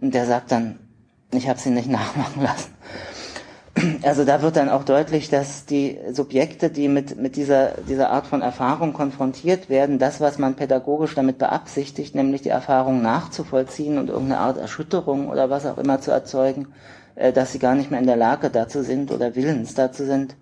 Und 0.00 0.14
der 0.14 0.24
sagt 0.24 0.50
dann, 0.50 0.78
ich 1.32 1.48
habe 1.48 1.58
sie 1.58 1.70
nicht 1.70 1.88
nachmachen 1.90 2.42
lassen. 2.42 2.70
Also 4.02 4.24
da 4.24 4.40
wird 4.40 4.56
dann 4.56 4.70
auch 4.70 4.84
deutlich, 4.84 5.28
dass 5.28 5.66
die 5.66 5.98
Subjekte, 6.10 6.70
die 6.70 6.88
mit, 6.88 7.20
mit 7.20 7.36
dieser, 7.36 7.72
dieser 7.86 8.10
Art 8.10 8.26
von 8.26 8.40
Erfahrung 8.40 8.94
konfrontiert 8.94 9.68
werden, 9.68 9.98
das, 9.98 10.18
was 10.18 10.38
man 10.38 10.54
pädagogisch 10.54 11.14
damit 11.14 11.36
beabsichtigt, 11.36 12.14
nämlich 12.14 12.40
die 12.40 12.48
Erfahrung 12.48 13.02
nachzuvollziehen 13.02 13.98
und 13.98 14.08
irgendeine 14.08 14.40
Art 14.40 14.56
Erschütterung 14.56 15.28
oder 15.28 15.50
was 15.50 15.66
auch 15.66 15.76
immer 15.76 16.00
zu 16.00 16.10
erzeugen, 16.10 16.68
äh, 17.16 17.34
dass 17.34 17.52
sie 17.52 17.58
gar 17.58 17.74
nicht 17.74 17.90
mehr 17.90 18.00
in 18.00 18.06
der 18.06 18.16
Lage 18.16 18.48
dazu 18.48 18.82
sind 18.82 19.12
oder 19.12 19.34
willens 19.34 19.74
dazu 19.74 20.06
sind, 20.06 20.36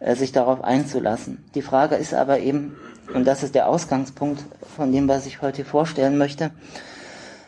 sich 0.00 0.32
darauf 0.32 0.62
einzulassen. 0.62 1.44
Die 1.54 1.62
Frage 1.62 1.96
ist 1.96 2.14
aber 2.14 2.38
eben, 2.40 2.76
und 3.14 3.26
das 3.26 3.42
ist 3.42 3.54
der 3.54 3.68
Ausgangspunkt 3.68 4.44
von 4.76 4.92
dem, 4.92 5.08
was 5.08 5.26
ich 5.26 5.42
heute 5.42 5.64
vorstellen 5.64 6.18
möchte, 6.18 6.50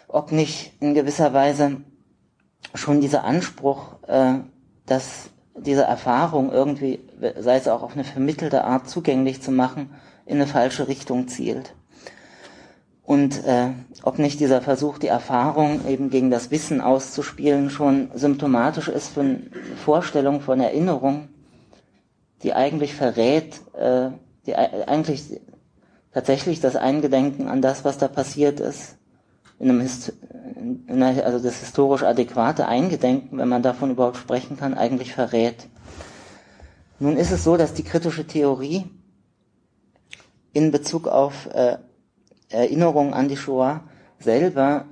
ob 0.08 0.32
nicht 0.32 0.72
in 0.80 0.94
gewisser 0.94 1.32
Weise 1.32 1.76
schon 2.74 3.00
dieser 3.00 3.24
Anspruch, 3.24 3.94
äh, 4.06 4.34
dass 4.86 5.30
diese 5.56 5.82
Erfahrung 5.82 6.52
irgendwie, 6.52 7.00
sei 7.38 7.56
es 7.56 7.68
auch 7.68 7.82
auf 7.82 7.92
eine 7.92 8.04
vermittelte 8.04 8.64
Art 8.64 8.88
zugänglich 8.88 9.42
zu 9.42 9.50
machen, 9.50 9.90
in 10.26 10.36
eine 10.36 10.46
falsche 10.46 10.88
Richtung 10.88 11.28
zielt. 11.28 11.74
Und 13.02 13.44
äh, 13.44 13.70
ob 14.02 14.18
nicht 14.18 14.40
dieser 14.40 14.62
Versuch, 14.62 14.98
die 14.98 15.08
Erfahrung 15.08 15.86
eben 15.88 16.10
gegen 16.10 16.30
das 16.30 16.50
Wissen 16.50 16.80
auszuspielen, 16.80 17.68
schon 17.68 18.10
symptomatisch 18.14 18.88
ist 18.88 19.08
für 19.08 19.20
eine 19.20 19.40
Vorstellung 19.84 20.40
von 20.40 20.60
Erinnerung, 20.60 21.28
die 22.42 22.54
eigentlich 22.54 22.94
verrät, 22.94 23.60
äh, 23.74 24.10
die 24.46 24.56
eigentlich 24.56 25.40
tatsächlich 26.12 26.60
das 26.60 26.76
Eingedenken 26.76 27.48
an 27.48 27.62
das, 27.62 27.84
was 27.84 27.98
da 27.98 28.08
passiert 28.08 28.60
ist, 28.60 28.96
in 29.58 29.70
einem 29.70 29.80
Hist 29.80 30.12
also 30.98 31.38
das 31.38 31.60
historisch 31.60 32.02
adäquate 32.02 32.66
Eingedenken, 32.66 33.38
wenn 33.38 33.48
man 33.48 33.62
davon 33.62 33.90
überhaupt 33.90 34.16
sprechen 34.16 34.56
kann, 34.56 34.74
eigentlich 34.74 35.14
verrät. 35.14 35.68
Nun 36.98 37.16
ist 37.16 37.30
es 37.30 37.44
so, 37.44 37.56
dass 37.56 37.72
die 37.72 37.82
kritische 37.82 38.26
Theorie 38.26 38.84
in 40.52 40.70
Bezug 40.70 41.08
auf 41.08 41.48
äh, 41.52 41.78
Erinnerungen 42.48 43.14
an 43.14 43.28
die 43.28 43.36
Shoah 43.36 43.84
selber, 44.18 44.86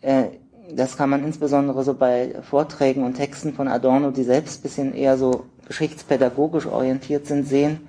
äh, 0.00 0.24
das 0.70 0.96
kann 0.96 1.10
man 1.10 1.24
insbesondere 1.24 1.82
so 1.82 1.94
bei 1.94 2.34
Vorträgen 2.42 3.02
und 3.02 3.14
Texten 3.14 3.54
von 3.54 3.68
Adorno, 3.68 4.10
die 4.10 4.22
selbst 4.22 4.62
bisschen 4.62 4.94
eher 4.94 5.16
so 5.16 5.46
geschichtspädagogisch 5.68 6.66
orientiert 6.66 7.26
sind, 7.26 7.46
sehen, 7.46 7.88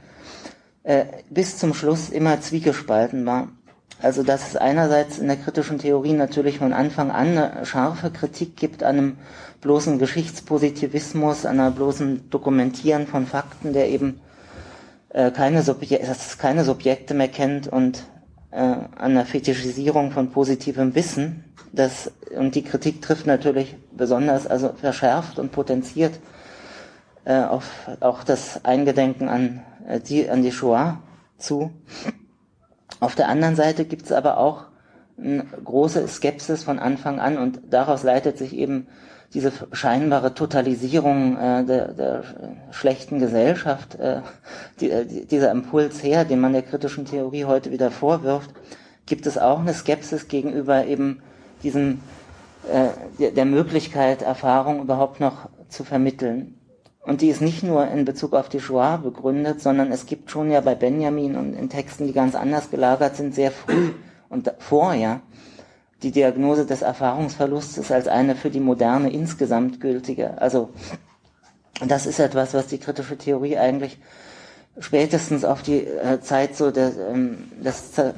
äh, 0.83 1.05
bis 1.29 1.57
zum 1.57 1.73
Schluss 1.73 2.09
immer 2.09 2.39
zwiegespalten 2.41 3.25
war. 3.25 3.49
Also 4.01 4.23
dass 4.23 4.49
es 4.49 4.55
einerseits 4.55 5.19
in 5.19 5.27
der 5.27 5.35
kritischen 5.35 5.77
Theorie 5.77 6.13
natürlich 6.13 6.59
von 6.59 6.71
Anfang 6.71 7.11
an 7.11 7.37
eine 7.37 7.65
scharfe 7.65 8.11
Kritik 8.11 8.55
gibt 8.55 8.81
an 8.81 8.97
einem 8.97 9.17
bloßen 9.61 9.99
Geschichtspositivismus, 9.99 11.45
an 11.45 11.59
einer 11.59 11.71
bloßen 11.71 12.29
Dokumentieren 12.29 13.07
von 13.07 13.25
Fakten, 13.25 13.73
der 13.73 13.89
eben 13.89 14.21
äh, 15.09 15.31
keine, 15.31 15.63
Subje 15.63 15.99
keine 16.37 16.63
Subjekte 16.63 17.13
mehr 17.13 17.27
kennt 17.27 17.67
und 17.67 18.03
äh, 18.51 18.57
an 18.57 19.15
der 19.15 19.25
Fetischisierung 19.25 20.11
von 20.11 20.31
positivem 20.31 20.95
Wissen. 20.95 21.43
Das, 21.73 22.11
und 22.35 22.55
die 22.55 22.63
Kritik 22.63 23.01
trifft 23.01 23.27
natürlich 23.27 23.75
besonders, 23.91 24.47
also 24.47 24.71
verschärft 24.79 25.39
und 25.39 25.51
potenziert 25.51 26.13
äh, 27.25 27.41
auf 27.41 27.89
auch 27.99 28.23
das 28.23 28.63
Eingedenken 28.65 29.29
an, 29.29 29.61
äh, 29.87 29.99
die, 29.99 30.29
an 30.29 30.41
die 30.41 30.51
Shoah 30.51 30.99
zu. 31.37 31.71
Auf 32.99 33.15
der 33.15 33.29
anderen 33.29 33.55
Seite 33.55 33.85
gibt 33.85 34.05
es 34.05 34.11
aber 34.11 34.37
auch 34.37 34.65
eine 35.17 35.45
große 35.63 36.07
Skepsis 36.07 36.63
von 36.63 36.79
Anfang 36.79 37.19
an 37.19 37.37
und 37.37 37.59
daraus 37.69 38.03
leitet 38.03 38.37
sich 38.37 38.53
eben 38.53 38.87
diese 39.33 39.51
scheinbare 39.71 40.33
Totalisierung 40.33 41.37
äh, 41.37 41.63
der, 41.63 41.93
der 41.93 42.23
schlechten 42.71 43.19
Gesellschaft, 43.19 43.95
äh, 43.95 44.21
die, 44.79 44.89
äh, 44.89 45.05
dieser 45.05 45.51
Impuls 45.51 46.01
her, 46.03 46.25
den 46.25 46.39
man 46.39 46.53
der 46.53 46.63
kritischen 46.63 47.05
Theorie 47.05 47.45
heute 47.45 47.71
wieder 47.71 47.91
vorwirft, 47.91 48.51
gibt 49.05 49.27
es 49.27 49.37
auch 49.37 49.59
eine 49.59 49.73
Skepsis 49.73 50.27
gegenüber 50.27 50.85
eben 50.85 51.21
diesem 51.61 51.99
äh, 52.71 52.89
der, 53.19 53.31
der 53.31 53.45
Möglichkeit, 53.45 54.21
Erfahrung 54.21 54.81
überhaupt 54.81 55.19
noch 55.19 55.49
zu 55.69 55.83
vermitteln. 55.83 56.58
Und 57.09 57.21
die 57.21 57.29
ist 57.29 57.41
nicht 57.41 57.63
nur 57.63 57.87
in 57.87 58.05
Bezug 58.05 58.35
auf 58.35 58.49
die 58.49 58.59
Shoah 58.59 58.97
begründet, 58.97 59.61
sondern 59.61 59.91
es 59.91 60.05
gibt 60.05 60.29
schon 60.29 60.51
ja 60.51 60.61
bei 60.61 60.75
Benjamin 60.75 61.35
und 61.37 61.55
in 61.55 61.67
Texten, 61.67 62.05
die 62.05 62.13
ganz 62.13 62.35
anders 62.35 62.69
gelagert 62.69 63.15
sind, 63.15 63.33
sehr 63.33 63.49
früh 63.51 63.93
und 64.29 64.53
vorher 64.59 65.21
die 66.03 66.11
Diagnose 66.11 66.67
des 66.67 66.83
Erfahrungsverlustes 66.83 67.91
als 67.91 68.07
eine 68.07 68.35
für 68.35 68.51
die 68.51 68.59
Moderne 68.59 69.11
insgesamt 69.11 69.81
gültige. 69.81 70.39
Also 70.39 70.69
das 71.83 72.05
ist 72.05 72.19
etwas, 72.19 72.53
was 72.53 72.67
die 72.67 72.77
kritische 72.77 73.17
Theorie 73.17 73.57
eigentlich 73.57 73.97
spätestens 74.77 75.43
auf 75.45 75.63
die 75.63 75.87
äh, 75.87 76.21
Zeit 76.21 76.55
so 76.55 76.71
ähm, 76.75 77.39
des 77.63 77.93
Zer 77.93 78.13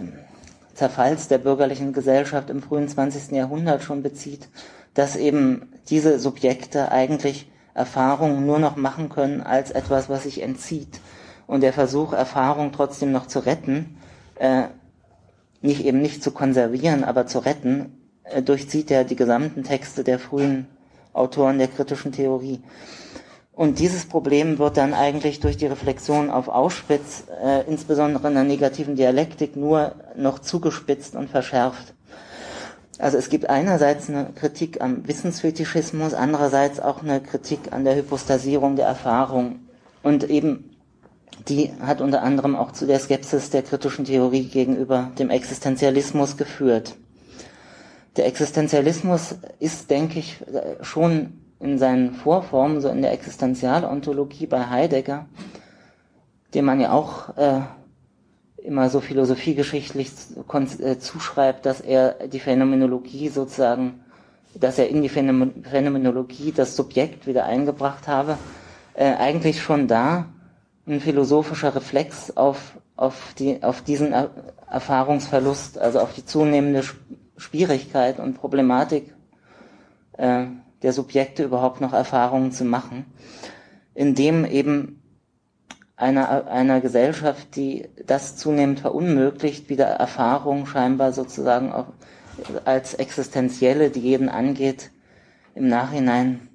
Zerfalls 0.73 1.29
der 1.29 1.37
bürgerlichen 1.37 1.93
Gesellschaft 1.93 2.49
im 2.49 2.61
frühen 2.61 2.89
20. 2.89 3.31
Jahrhundert 3.31 3.83
schon 3.83 4.03
bezieht, 4.03 4.49
dass 4.93 5.15
eben 5.15 5.69
diese 5.89 6.19
Subjekte 6.19 6.91
eigentlich 6.91 7.50
Erfahrung 7.73 8.45
nur 8.45 8.59
noch 8.59 8.75
machen 8.75 9.09
können 9.09 9.41
als 9.41 9.71
etwas, 9.71 10.09
was 10.09 10.23
sich 10.23 10.41
entzieht. 10.41 10.99
Und 11.47 11.61
der 11.61 11.73
Versuch, 11.73 12.13
Erfahrung 12.13 12.71
trotzdem 12.71 13.11
noch 13.11 13.27
zu 13.27 13.39
retten, 13.39 13.97
äh, 14.35 14.63
nicht 15.61 15.85
eben 15.85 16.01
nicht 16.01 16.23
zu 16.23 16.31
konservieren, 16.31 17.03
aber 17.03 17.27
zu 17.27 17.39
retten, 17.39 17.97
äh, 18.23 18.41
durchzieht 18.41 18.89
ja 18.89 19.03
die 19.03 19.15
gesamten 19.15 19.63
Texte 19.63 20.03
der 20.03 20.19
frühen 20.19 20.67
Autoren 21.13 21.57
der 21.57 21.67
kritischen 21.67 22.11
Theorie. 22.11 22.61
Und 23.53 23.79
dieses 23.79 24.05
Problem 24.05 24.59
wird 24.59 24.77
dann 24.77 24.93
eigentlich 24.93 25.39
durch 25.39 25.57
die 25.57 25.67
Reflexion 25.67 26.29
auf 26.29 26.47
Auschwitz, 26.47 27.25
äh, 27.43 27.61
insbesondere 27.69 28.29
in 28.29 28.33
der 28.33 28.43
negativen 28.43 28.95
Dialektik, 28.95 29.55
nur 29.55 29.95
noch 30.15 30.39
zugespitzt 30.39 31.15
und 31.15 31.29
verschärft. 31.29 31.93
Also 33.01 33.17
es 33.17 33.29
gibt 33.29 33.49
einerseits 33.49 34.09
eine 34.09 34.27
Kritik 34.35 34.79
am 34.79 35.07
Wissensfetischismus, 35.07 36.13
andererseits 36.13 36.79
auch 36.79 37.01
eine 37.01 37.19
Kritik 37.19 37.71
an 37.73 37.83
der 37.83 37.95
Hypostasierung 37.95 38.75
der 38.75 38.85
Erfahrung. 38.85 39.61
Und 40.03 40.29
eben 40.29 40.69
die 41.47 41.71
hat 41.81 41.99
unter 41.99 42.21
anderem 42.21 42.55
auch 42.55 42.73
zu 42.73 42.85
der 42.85 42.99
Skepsis 42.99 43.49
der 43.49 43.63
kritischen 43.63 44.05
Theorie 44.05 44.43
gegenüber 44.43 45.11
dem 45.17 45.31
Existenzialismus 45.31 46.37
geführt. 46.37 46.95
Der 48.17 48.27
Existenzialismus 48.27 49.33
ist, 49.59 49.89
denke 49.89 50.19
ich, 50.19 50.37
schon 50.81 51.41
in 51.59 51.79
seinen 51.79 52.13
Vorformen, 52.13 52.81
so 52.81 52.89
in 52.89 53.01
der 53.01 53.13
Existenzialontologie 53.13 54.45
bei 54.45 54.69
Heidegger, 54.69 55.25
dem 56.53 56.65
man 56.65 56.79
ja 56.79 56.91
auch 56.91 57.35
äh, 57.35 57.61
immer 58.63 58.89
so 58.89 58.99
philosophiegeschichtlich 58.99 60.11
äh, 60.79 60.97
zuschreibt, 60.99 61.65
dass 61.65 61.81
er 61.81 62.27
die 62.27 62.39
Phänomenologie 62.39 63.29
sozusagen, 63.29 64.01
dass 64.53 64.77
er 64.77 64.89
in 64.89 65.01
die 65.01 65.09
Phänomenologie 65.09 66.51
das 66.51 66.75
Subjekt 66.75 67.27
wieder 67.27 67.45
eingebracht 67.45 68.07
habe, 68.07 68.37
äh, 68.93 69.13
eigentlich 69.13 69.61
schon 69.61 69.87
da 69.87 70.25
ein 70.87 70.99
philosophischer 70.99 71.75
Reflex 71.75 72.35
auf, 72.35 72.77
auf, 72.95 73.33
die, 73.37 73.63
auf 73.63 73.81
diesen 73.81 74.13
er 74.13 74.31
Erfahrungsverlust, 74.69 75.77
also 75.77 75.99
auf 75.99 76.13
die 76.13 76.25
zunehmende 76.25 76.83
Schwierigkeit 77.37 78.19
und 78.19 78.35
Problematik 78.35 79.13
äh, 80.17 80.45
der 80.81 80.93
Subjekte 80.93 81.43
überhaupt 81.43 81.81
noch 81.81 81.93
Erfahrungen 81.93 82.51
zu 82.51 82.65
machen, 82.65 83.05
indem 83.93 84.45
eben 84.45 85.00
einer, 86.01 86.47
einer 86.47 86.81
Gesellschaft, 86.81 87.55
die 87.55 87.87
das 88.05 88.35
zunehmend 88.35 88.79
verunmöglicht, 88.79 89.69
wieder 89.69 89.85
Erfahrung 89.85 90.65
scheinbar 90.65 91.13
sozusagen 91.13 91.71
auch 91.71 91.87
als 92.65 92.95
existenzielle, 92.95 93.89
die 93.89 93.99
jeden 93.99 94.29
angeht, 94.29 94.91
im 95.53 95.67
Nachhinein 95.67 96.47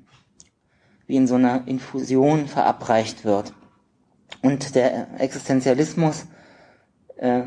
wie 1.06 1.16
in 1.16 1.28
so 1.28 1.36
einer 1.36 1.62
Infusion 1.66 2.48
verabreicht 2.48 3.24
wird. 3.24 3.52
Und 4.42 4.74
der 4.74 5.06
Existenzialismus 5.20 6.26
äh, 7.16 7.42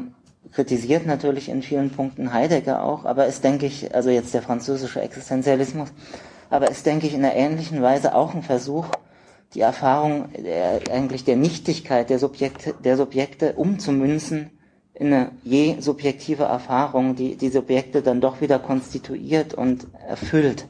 kritisiert 0.53 1.05
natürlich 1.05 1.49
in 1.49 1.61
vielen 1.61 1.89
Punkten 1.89 2.31
Heidegger 2.31 2.83
auch, 2.83 3.03
aber 3.03 3.25
ist, 3.25 3.43
denke 3.43 3.65
ich, 3.65 3.93
also 3.93 4.09
jetzt 4.09 4.33
der 4.33 4.41
französische 4.41 5.01
Existenzialismus, 5.01 5.89
aber 6.49 6.71
ist, 6.71 6.85
denke 6.85 7.07
ich, 7.07 7.13
in 7.13 7.25
einer 7.25 7.35
ähnlichen 7.35 7.81
Weise 7.81 8.15
auch 8.15 8.33
ein 8.33 8.43
Versuch, 8.43 8.87
die 9.53 9.61
Erfahrung 9.61 10.29
der, 10.33 10.81
eigentlich 10.91 11.23
der 11.23 11.35
Nichtigkeit 11.35 12.09
der 12.09 12.19
Subjekte, 12.19 12.75
der 12.83 12.97
Subjekte 12.97 13.53
umzumünzen 13.53 14.51
in 14.93 15.13
eine 15.13 15.31
je 15.43 15.79
subjektive 15.79 16.43
Erfahrung, 16.43 17.15
die 17.15 17.35
die 17.35 17.49
Subjekte 17.49 18.01
dann 18.01 18.21
doch 18.21 18.41
wieder 18.41 18.59
konstituiert 18.59 19.53
und 19.53 19.87
erfüllt. 20.07 20.67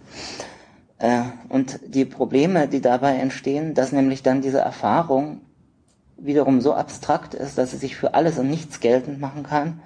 Äh, 1.00 1.24
und 1.50 1.80
die 1.88 2.06
Probleme, 2.06 2.68
die 2.68 2.82
dabei 2.82 3.16
entstehen, 3.16 3.74
dass 3.74 3.92
nämlich 3.92 4.22
dann 4.22 4.42
diese 4.42 4.60
Erfahrung 4.60 5.42
wiederum 6.18 6.62
so 6.62 6.74
abstrakt 6.74 7.34
ist, 7.34 7.58
dass 7.58 7.72
sie 7.72 7.78
sich 7.78 7.96
für 7.96 8.14
alles 8.14 8.38
und 8.38 8.50
nichts 8.50 8.80
geltend 8.82 9.20
machen 9.20 9.44
kann, 9.44 9.82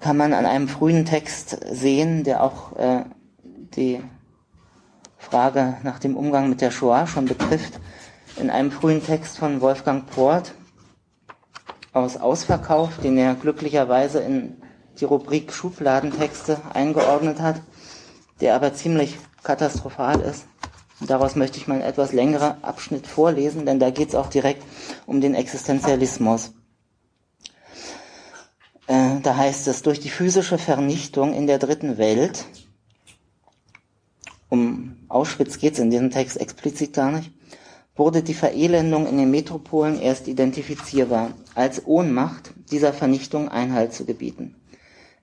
kann 0.00 0.16
man 0.16 0.32
an 0.32 0.46
einem 0.46 0.68
frühen 0.68 1.04
Text 1.04 1.58
sehen, 1.70 2.24
der 2.24 2.42
auch 2.42 2.76
äh, 2.76 3.04
die 3.76 4.00
Frage 5.18 5.78
nach 5.82 5.98
dem 5.98 6.16
Umgang 6.16 6.48
mit 6.48 6.60
der 6.60 6.70
Shoah 6.70 7.06
schon 7.06 7.24
betrifft. 7.24 7.80
In 8.36 8.50
einem 8.50 8.72
frühen 8.72 9.04
Text 9.04 9.38
von 9.38 9.60
Wolfgang 9.60 10.06
Port 10.10 10.54
aus 11.92 12.16
Ausverkauf, 12.16 12.98
den 12.98 13.16
er 13.16 13.34
glücklicherweise 13.34 14.18
in 14.18 14.56
die 14.98 15.04
Rubrik 15.04 15.52
Schubladentexte 15.52 16.60
eingeordnet 16.72 17.40
hat, 17.40 17.60
der 18.40 18.56
aber 18.56 18.74
ziemlich 18.74 19.16
katastrophal 19.44 20.20
ist. 20.20 20.46
Daraus 21.00 21.36
möchte 21.36 21.58
ich 21.58 21.68
mal 21.68 21.74
einen 21.74 21.84
etwas 21.84 22.12
längeren 22.12 22.62
Abschnitt 22.62 23.06
vorlesen, 23.06 23.66
denn 23.66 23.78
da 23.78 23.90
geht 23.90 24.08
es 24.08 24.14
auch 24.14 24.28
direkt 24.28 24.64
um 25.06 25.20
den 25.20 25.34
Existenzialismus. 25.34 26.52
Äh, 28.86 29.20
da 29.22 29.36
heißt 29.36 29.68
es, 29.68 29.82
durch 29.82 30.00
die 30.00 30.10
physische 30.10 30.58
Vernichtung 30.58 31.34
in 31.34 31.46
der 31.46 31.58
dritten 31.58 31.98
Welt, 31.98 32.44
um 34.48 34.96
Auschwitz 35.08 35.58
geht 35.58 35.74
es 35.74 35.78
in 35.78 35.90
diesem 35.90 36.10
Text 36.10 36.40
explizit 36.40 36.92
gar 36.92 37.10
nicht, 37.10 37.32
wurde 37.96 38.22
die 38.22 38.34
Verelendung 38.34 39.06
in 39.06 39.18
den 39.18 39.30
Metropolen 39.30 40.00
erst 40.00 40.26
identifizierbar, 40.26 41.30
als 41.54 41.86
Ohnmacht 41.86 42.52
dieser 42.70 42.92
Vernichtung 42.92 43.48
Einhalt 43.48 43.92
zu 43.92 44.04
gebieten. 44.04 44.56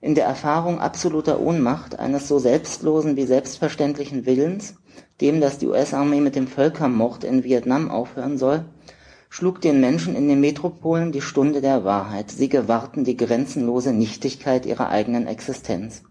In 0.00 0.14
der 0.14 0.24
Erfahrung 0.24 0.80
absoluter 0.80 1.40
Ohnmacht 1.40 1.98
eines 1.98 2.26
so 2.26 2.38
selbstlosen 2.38 3.16
wie 3.16 3.26
selbstverständlichen 3.26 4.26
Willens, 4.26 4.74
dem, 5.20 5.40
dass 5.40 5.58
die 5.58 5.68
US-Armee 5.68 6.20
mit 6.20 6.34
dem 6.34 6.48
Völkermord 6.48 7.24
in 7.24 7.44
Vietnam 7.44 7.90
aufhören 7.90 8.38
soll, 8.38 8.64
schlug 9.28 9.60
den 9.60 9.80
Menschen 9.80 10.16
in 10.16 10.28
den 10.28 10.40
Metropolen 10.40 11.12
die 11.12 11.20
Stunde 11.20 11.60
der 11.60 11.84
Wahrheit. 11.84 12.30
Sie 12.30 12.48
gewahrten 12.48 13.04
die 13.04 13.16
grenzenlose 13.16 13.92
Nichtigkeit 13.92 14.66
ihrer 14.66 14.88
eigenen 14.88 15.26
Existenz. 15.26 16.02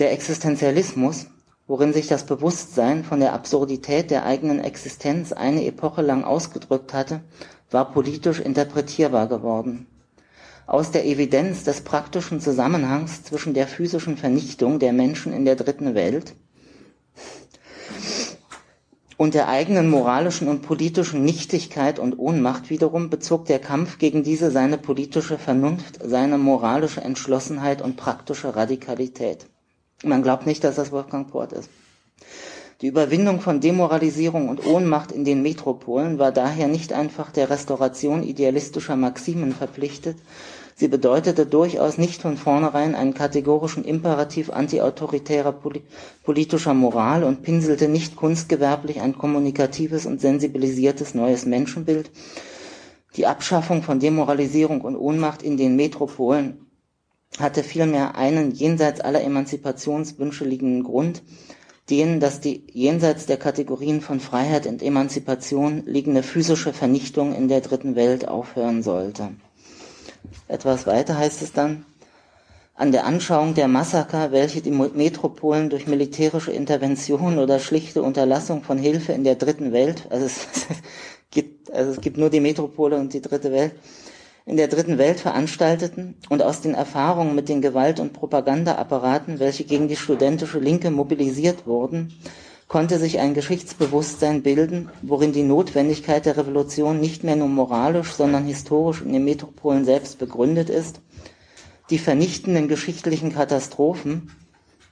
Der 0.00 0.12
Existenzialismus, 0.12 1.28
worin 1.66 1.92
sich 1.92 2.06
das 2.06 2.26
Bewusstsein 2.26 3.04
von 3.04 3.20
der 3.20 3.32
Absurdität 3.32 4.10
der 4.10 4.26
eigenen 4.26 4.60
Existenz 4.60 5.32
eine 5.32 5.64
Epoche 5.64 6.02
lang 6.02 6.24
ausgedrückt 6.24 6.92
hatte, 6.92 7.20
war 7.70 7.90
politisch 7.92 8.40
interpretierbar 8.40 9.28
geworden. 9.28 9.86
Aus 10.66 10.90
der 10.90 11.04
Evidenz 11.06 11.64
des 11.64 11.82
praktischen 11.82 12.40
Zusammenhangs 12.40 13.24
zwischen 13.24 13.54
der 13.54 13.66
physischen 13.66 14.16
Vernichtung 14.16 14.78
der 14.78 14.92
Menschen 14.92 15.32
in 15.32 15.44
der 15.44 15.56
dritten 15.56 15.94
Welt 15.94 16.34
und 19.16 19.34
der 19.34 19.48
eigenen 19.48 19.88
moralischen 19.90 20.48
und 20.48 20.62
politischen 20.62 21.24
Nichtigkeit 21.24 21.98
und 21.98 22.18
Ohnmacht 22.18 22.70
wiederum 22.70 23.10
bezog 23.10 23.44
der 23.46 23.58
Kampf 23.58 23.98
gegen 23.98 24.22
diese 24.22 24.50
seine 24.50 24.76
politische 24.78 25.38
Vernunft, 25.38 26.00
seine 26.02 26.36
moralische 26.38 27.00
Entschlossenheit 27.00 27.80
und 27.80 27.96
praktische 27.96 28.56
Radikalität. 28.56 29.46
Man 30.04 30.22
glaubt 30.22 30.46
nicht, 30.46 30.64
dass 30.64 30.76
das 30.76 30.92
Wolfgang 30.92 31.30
Port 31.30 31.52
ist. 31.52 31.70
Die 32.80 32.88
Überwindung 32.88 33.40
von 33.40 33.60
Demoralisierung 33.60 34.48
und 34.48 34.66
Ohnmacht 34.66 35.12
in 35.12 35.24
den 35.24 35.42
Metropolen 35.42 36.18
war 36.18 36.32
daher 36.32 36.68
nicht 36.68 36.92
einfach 36.92 37.30
der 37.30 37.48
Restauration 37.48 38.22
idealistischer 38.22 38.96
Maximen 38.96 39.54
verpflichtet, 39.54 40.18
sie 40.74 40.88
bedeutete 40.88 41.46
durchaus 41.46 41.98
nicht 41.98 42.20
von 42.20 42.36
vornherein 42.36 42.94
einen 42.94 43.14
kategorischen 43.14 43.84
Imperativ 43.84 44.50
antiautoritärer 44.50 45.54
politischer 46.24 46.74
Moral 46.74 47.22
und 47.24 47.42
pinselte 47.42 47.88
nicht 47.88 48.16
kunstgewerblich 48.16 49.00
ein 49.00 49.16
kommunikatives 49.16 50.04
und 50.04 50.20
sensibilisiertes 50.20 51.14
neues 51.14 51.46
Menschenbild. 51.46 52.10
Die 53.16 53.26
Abschaffung 53.26 53.82
von 53.82 54.00
Demoralisierung 54.00 54.80
und 54.80 54.96
Ohnmacht 54.96 55.42
in 55.42 55.56
den 55.56 55.76
Metropolen 55.76 56.66
hatte 57.38 57.62
vielmehr 57.62 58.16
einen 58.16 58.52
jenseits 58.52 59.00
aller 59.00 59.22
Emanzipationswünsche 59.22 60.44
liegenden 60.44 60.84
Grund, 60.84 61.22
den, 61.90 62.20
dass 62.20 62.40
die 62.40 62.64
jenseits 62.72 63.26
der 63.26 63.36
Kategorien 63.36 64.00
von 64.00 64.20
Freiheit 64.20 64.66
und 64.66 64.82
Emanzipation 64.82 65.82
liegende 65.86 66.22
physische 66.22 66.72
Vernichtung 66.72 67.34
in 67.34 67.48
der 67.48 67.60
dritten 67.60 67.94
Welt 67.94 68.26
aufhören 68.26 68.82
sollte. 68.82 69.30
Etwas 70.48 70.86
weiter 70.86 71.18
heißt 71.18 71.42
es 71.42 71.52
dann, 71.52 71.84
an 72.76 72.90
der 72.90 73.06
Anschauung 73.06 73.54
der 73.54 73.68
Massaker, 73.68 74.32
welche 74.32 74.60
die 74.60 74.70
Metropolen 74.70 75.70
durch 75.70 75.86
militärische 75.86 76.50
Intervention 76.50 77.38
oder 77.38 77.60
schlichte 77.60 78.02
Unterlassung 78.02 78.62
von 78.64 78.78
Hilfe 78.78 79.12
in 79.12 79.22
der 79.22 79.36
dritten 79.36 79.72
Welt, 79.72 80.06
also 80.10 80.26
es, 80.26 80.46
gibt, 81.30 81.70
also 81.72 81.92
es 81.92 82.00
gibt 82.00 82.16
nur 82.16 82.30
die 82.30 82.40
Metropole 82.40 82.96
und 82.96 83.12
die 83.12 83.20
dritte 83.20 83.52
Welt, 83.52 83.74
in 84.46 84.56
der 84.56 84.68
dritten 84.68 84.98
Welt 84.98 85.20
veranstalteten 85.20 86.16
und 86.28 86.42
aus 86.42 86.60
den 86.60 86.74
Erfahrungen 86.74 87.34
mit 87.34 87.48
den 87.48 87.62
Gewalt- 87.62 88.00
und 88.00 88.12
Propagandaapparaten, 88.12 89.38
welche 89.38 89.64
gegen 89.64 89.88
die 89.88 89.96
studentische 89.96 90.58
Linke 90.58 90.90
mobilisiert 90.90 91.66
wurden, 91.66 92.12
konnte 92.68 92.98
sich 92.98 93.20
ein 93.20 93.34
Geschichtsbewusstsein 93.34 94.42
bilden, 94.42 94.90
worin 95.02 95.32
die 95.32 95.42
Notwendigkeit 95.42 96.26
der 96.26 96.36
Revolution 96.36 97.00
nicht 97.00 97.24
mehr 97.24 97.36
nur 97.36 97.48
moralisch, 97.48 98.12
sondern 98.12 98.44
historisch 98.44 99.00
in 99.00 99.12
den 99.12 99.24
Metropolen 99.24 99.84
selbst 99.84 100.18
begründet 100.18 100.70
ist, 100.70 101.00
die 101.90 101.98
vernichtenden 101.98 102.68
geschichtlichen 102.68 103.32
Katastrophen, 103.32 104.30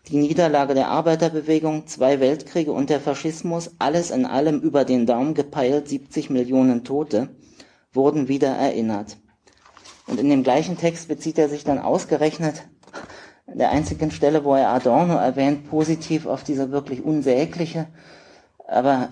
die 0.08 0.16
Niederlage 0.16 0.74
der 0.74 0.88
Arbeiterbewegung, 0.88 1.86
zwei 1.86 2.20
Weltkriege 2.20 2.72
und 2.72 2.90
der 2.90 3.00
Faschismus, 3.00 3.70
alles 3.78 4.10
in 4.10 4.26
allem 4.26 4.60
über 4.60 4.84
den 4.84 5.06
Daumen 5.06 5.34
gepeilt 5.34 5.88
70 5.88 6.30
Millionen 6.30 6.84
Tote, 6.84 7.28
wurden 7.92 8.28
wieder 8.28 8.48
erinnert. 8.48 9.16
Und 10.06 10.18
in 10.18 10.28
dem 10.28 10.42
gleichen 10.42 10.76
Text 10.76 11.08
bezieht 11.08 11.38
er 11.38 11.48
sich 11.48 11.64
dann 11.64 11.78
ausgerechnet 11.78 12.64
an 13.46 13.58
der 13.58 13.70
einzigen 13.70 14.10
Stelle, 14.10 14.44
wo 14.44 14.54
er 14.54 14.70
Adorno 14.70 15.14
erwähnt, 15.14 15.68
positiv 15.68 16.26
auf 16.26 16.44
diese 16.44 16.70
wirklich 16.70 17.04
unsägliche, 17.04 17.86
aber 18.66 19.08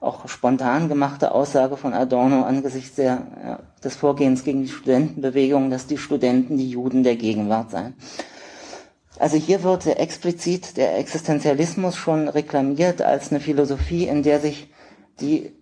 auch 0.00 0.28
spontan 0.28 0.88
gemachte 0.88 1.32
Aussage 1.32 1.76
von 1.76 1.94
Adorno 1.94 2.42
angesichts 2.42 2.96
der, 2.96 3.60
des 3.82 3.96
Vorgehens 3.96 4.44
gegen 4.44 4.62
die 4.62 4.68
Studentenbewegung, 4.68 5.70
dass 5.70 5.86
die 5.86 5.98
Studenten 5.98 6.56
die 6.56 6.70
Juden 6.70 7.02
der 7.02 7.16
Gegenwart 7.16 7.70
seien. 7.70 7.94
Also 9.18 9.36
hier 9.36 9.62
wird 9.62 9.86
explizit 9.86 10.76
der 10.76 10.98
Existenzialismus 10.98 11.96
schon 11.96 12.28
reklamiert 12.28 13.02
als 13.02 13.30
eine 13.30 13.40
Philosophie, 13.40 14.08
in 14.08 14.22
der 14.22 14.40
sich 14.40 14.72
die 15.20 15.52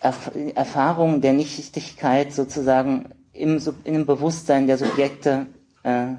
Erfahrung 0.00 1.20
der 1.20 1.34
Nichtigkeit 1.34 2.32
sozusagen 2.32 3.10
im, 3.40 3.60
in 3.84 3.94
dem 3.94 4.06
Bewusstsein 4.06 4.66
der 4.66 4.78
Subjekte 4.78 5.46
äh, 5.82 6.14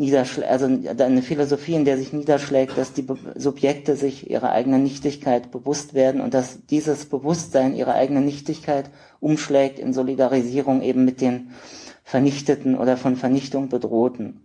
niederschlägt, 0.00 0.50
also 0.50 0.66
eine 0.66 1.22
Philosophie, 1.22 1.74
in 1.74 1.84
der 1.84 1.98
sich 1.98 2.12
niederschlägt, 2.12 2.76
dass 2.78 2.94
die 2.94 3.02
Be 3.02 3.18
Subjekte 3.36 3.96
sich 3.96 4.30
ihrer 4.30 4.50
eigenen 4.50 4.82
Nichtigkeit 4.82 5.50
bewusst 5.50 5.92
werden 5.92 6.22
und 6.22 6.32
dass 6.32 6.66
dieses 6.66 7.04
Bewusstsein 7.04 7.76
ihrer 7.76 7.94
eigenen 7.94 8.24
Nichtigkeit 8.24 8.90
umschlägt 9.20 9.78
in 9.78 9.92
Solidarisierung 9.92 10.80
eben 10.80 11.04
mit 11.04 11.20
den 11.20 11.50
Vernichteten 12.02 12.76
oder 12.76 12.96
von 12.96 13.16
Vernichtung 13.16 13.68
bedrohten. 13.68 14.40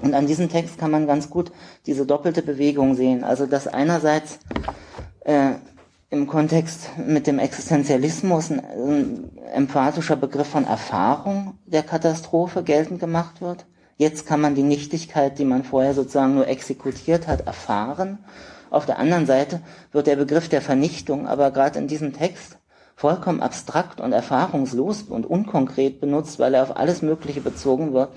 Und 0.00 0.14
an 0.14 0.28
diesem 0.28 0.48
Text 0.48 0.78
kann 0.78 0.92
man 0.92 1.08
ganz 1.08 1.28
gut 1.28 1.50
diese 1.86 2.06
doppelte 2.06 2.42
Bewegung 2.42 2.94
sehen. 2.94 3.24
Also 3.24 3.46
dass 3.46 3.66
einerseits 3.66 4.38
äh, 5.24 5.54
im 6.10 6.26
Kontext 6.26 6.90
mit 6.96 7.26
dem 7.26 7.38
Existenzialismus 7.38 8.50
ein, 8.50 8.60
ein 8.60 9.38
emphatischer 9.52 10.16
Begriff 10.16 10.48
von 10.48 10.66
Erfahrung 10.66 11.58
der 11.66 11.82
Katastrophe 11.82 12.62
geltend 12.62 13.00
gemacht 13.00 13.40
wird. 13.40 13.66
Jetzt 13.98 14.26
kann 14.26 14.40
man 14.40 14.54
die 14.54 14.62
Nichtigkeit, 14.62 15.38
die 15.38 15.44
man 15.44 15.64
vorher 15.64 15.92
sozusagen 15.92 16.34
nur 16.34 16.46
exekutiert 16.46 17.26
hat, 17.26 17.46
erfahren. 17.46 18.18
Auf 18.70 18.86
der 18.86 18.98
anderen 18.98 19.26
Seite 19.26 19.60
wird 19.92 20.06
der 20.06 20.16
Begriff 20.16 20.48
der 20.48 20.62
Vernichtung 20.62 21.26
aber 21.26 21.50
gerade 21.50 21.78
in 21.78 21.88
diesem 21.88 22.12
Text 22.12 22.58
vollkommen 22.94 23.40
abstrakt 23.42 24.00
und 24.00 24.12
erfahrungslos 24.12 25.02
und 25.02 25.26
unkonkret 25.26 26.00
benutzt, 26.00 26.38
weil 26.38 26.54
er 26.54 26.64
auf 26.64 26.76
alles 26.76 27.00
Mögliche 27.02 27.40
bezogen 27.40 27.92
wird. 27.92 28.10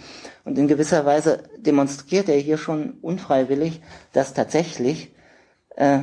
Und 0.43 0.57
in 0.57 0.67
gewisser 0.67 1.05
Weise 1.05 1.43
demonstriert 1.57 2.29
er 2.29 2.37
hier 2.37 2.57
schon 2.57 2.93
unfreiwillig, 3.01 3.81
dass 4.11 4.33
tatsächlich 4.33 5.13
äh, 5.75 5.99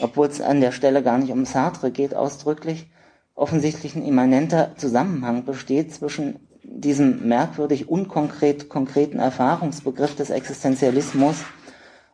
obwohl 0.00 0.26
es 0.26 0.40
an 0.40 0.60
der 0.60 0.72
Stelle 0.72 1.02
gar 1.02 1.18
nicht 1.18 1.32
um 1.32 1.44
Sartre 1.44 1.90
geht 1.90 2.14
ausdrücklich, 2.14 2.90
offensichtlich 3.34 3.94
ein 3.96 4.04
immanenter 4.04 4.72
Zusammenhang 4.76 5.44
besteht 5.44 5.94
zwischen 5.94 6.36
diesem 6.62 7.28
merkwürdig 7.28 7.88
unkonkret 7.88 8.68
konkreten 8.68 9.18
Erfahrungsbegriff 9.18 10.14
des 10.14 10.30
Existenzialismus 10.30 11.44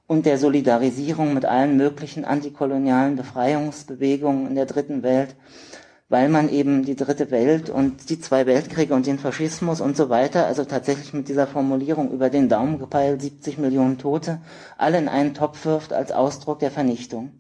und 0.07 0.27
der 0.27 0.39
Solidarisierung 0.39 1.35
mit 1.35 1.45
allen 1.45 1.77
möglichen 1.77 2.25
antikolonialen 2.25 3.17
Befreiungsbewegungen 3.17 4.49
in 4.49 4.55
der 4.55 4.67
dritten 4.67 5.03
Welt, 5.03 5.37
weil 6.09 6.31
man 6.31 6.49
eben 6.49 6.85
die 6.85 6.97
dritte 6.97 7.31
Welt 7.31 7.69
und 7.69 8.09
die 8.09 8.19
zwei 8.19 8.47
Weltkriege 8.47 8.95
und 8.95 9.07
den 9.07 9.19
Faschismus 9.19 9.83
und 9.83 9.97
so 9.97 10.09
weiter, 10.09 10.47
also 10.47 10.65
tatsächlich 10.65 11.13
mit 11.13 11.29
dieser 11.29 11.47
Formulierung 11.47 12.11
über 12.11 12.31
den 12.31 12.49
Daumen 12.49 12.79
gepeilt, 12.79 13.21
70 13.21 13.59
Millionen 13.59 13.99
Tote, 13.99 14.41
alle 14.79 14.97
in 14.97 15.09
einen 15.09 15.35
Topf 15.35 15.67
wirft 15.67 15.93
als 15.93 16.11
Ausdruck 16.11 16.61
der 16.61 16.71
Vernichtung. 16.71 17.33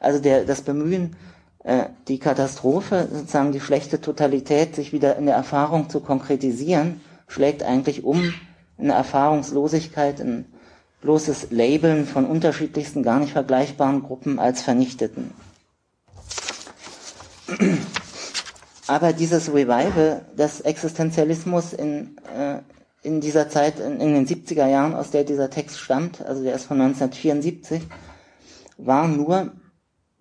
Also 0.00 0.20
der, 0.20 0.44
das 0.44 0.62
Bemühen, 0.62 1.16
äh, 1.64 1.86
die 2.08 2.18
Katastrophe, 2.18 3.08
sozusagen 3.12 3.52
die 3.52 3.60
schlechte 3.60 4.00
Totalität, 4.00 4.74
sich 4.74 4.92
wieder 4.92 5.16
in 5.16 5.26
der 5.26 5.34
Erfahrung 5.34 5.88
zu 5.90 6.00
konkretisieren, 6.00 7.00
schlägt 7.28 7.62
eigentlich 7.62 8.04
um 8.04 8.32
eine 8.78 8.92
Erfahrungslosigkeit, 8.92 10.20
ein 10.20 10.46
bloßes 11.00 11.48
Labeln 11.50 12.06
von 12.06 12.24
unterschiedlichsten, 12.24 13.02
gar 13.02 13.18
nicht 13.18 13.32
vergleichbaren 13.32 14.02
Gruppen 14.02 14.38
als 14.38 14.62
Vernichteten. 14.62 15.32
Aber 18.86 19.12
dieses 19.12 19.48
Revival 19.52 20.24
des 20.36 20.60
Existenzialismus 20.60 21.72
in, 21.72 22.16
äh, 22.36 22.58
in 23.02 23.20
dieser 23.20 23.48
Zeit, 23.48 23.80
in, 23.80 24.00
in, 24.00 24.14
den 24.14 24.26
70er 24.26 24.66
Jahren, 24.68 24.94
aus 24.94 25.10
der 25.10 25.24
dieser 25.24 25.50
Text 25.50 25.78
stammt, 25.78 26.24
also 26.24 26.42
der 26.42 26.54
ist 26.54 26.66
von 26.66 26.80
1974, 26.80 27.82
war 28.78 29.08
nur 29.08 29.52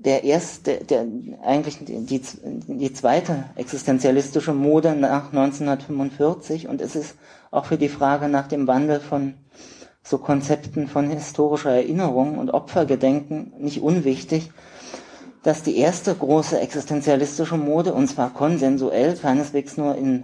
der 0.05 0.23
erste, 0.23 0.77
der, 0.77 1.05
eigentlich 1.43 1.79
die, 1.83 2.21
die 2.67 2.93
zweite 2.93 3.45
existenzialistische 3.55 4.53
Mode 4.53 4.95
nach 4.95 5.33
1945 5.33 6.67
und 6.67 6.79
es 6.79 6.95
ist 6.95 7.15
auch 7.51 7.65
für 7.65 7.77
die 7.77 7.89
Frage 7.89 8.29
nach 8.29 8.47
dem 8.47 8.67
Wandel 8.67 8.99
von 8.99 9.33
so 10.03 10.19
Konzepten 10.19 10.87
von 10.87 11.09
historischer 11.09 11.71
Erinnerung 11.71 12.37
und 12.37 12.51
Opfergedenken 12.51 13.53
nicht 13.57 13.81
unwichtig, 13.81 14.51
dass 15.41 15.63
die 15.63 15.77
erste 15.77 16.13
große 16.13 16.59
existenzialistische 16.59 17.57
Mode, 17.57 17.93
und 17.93 18.07
zwar 18.07 18.31
konsensuell, 18.31 19.15
keineswegs 19.15 19.77
nur 19.77 19.95
in 19.95 20.23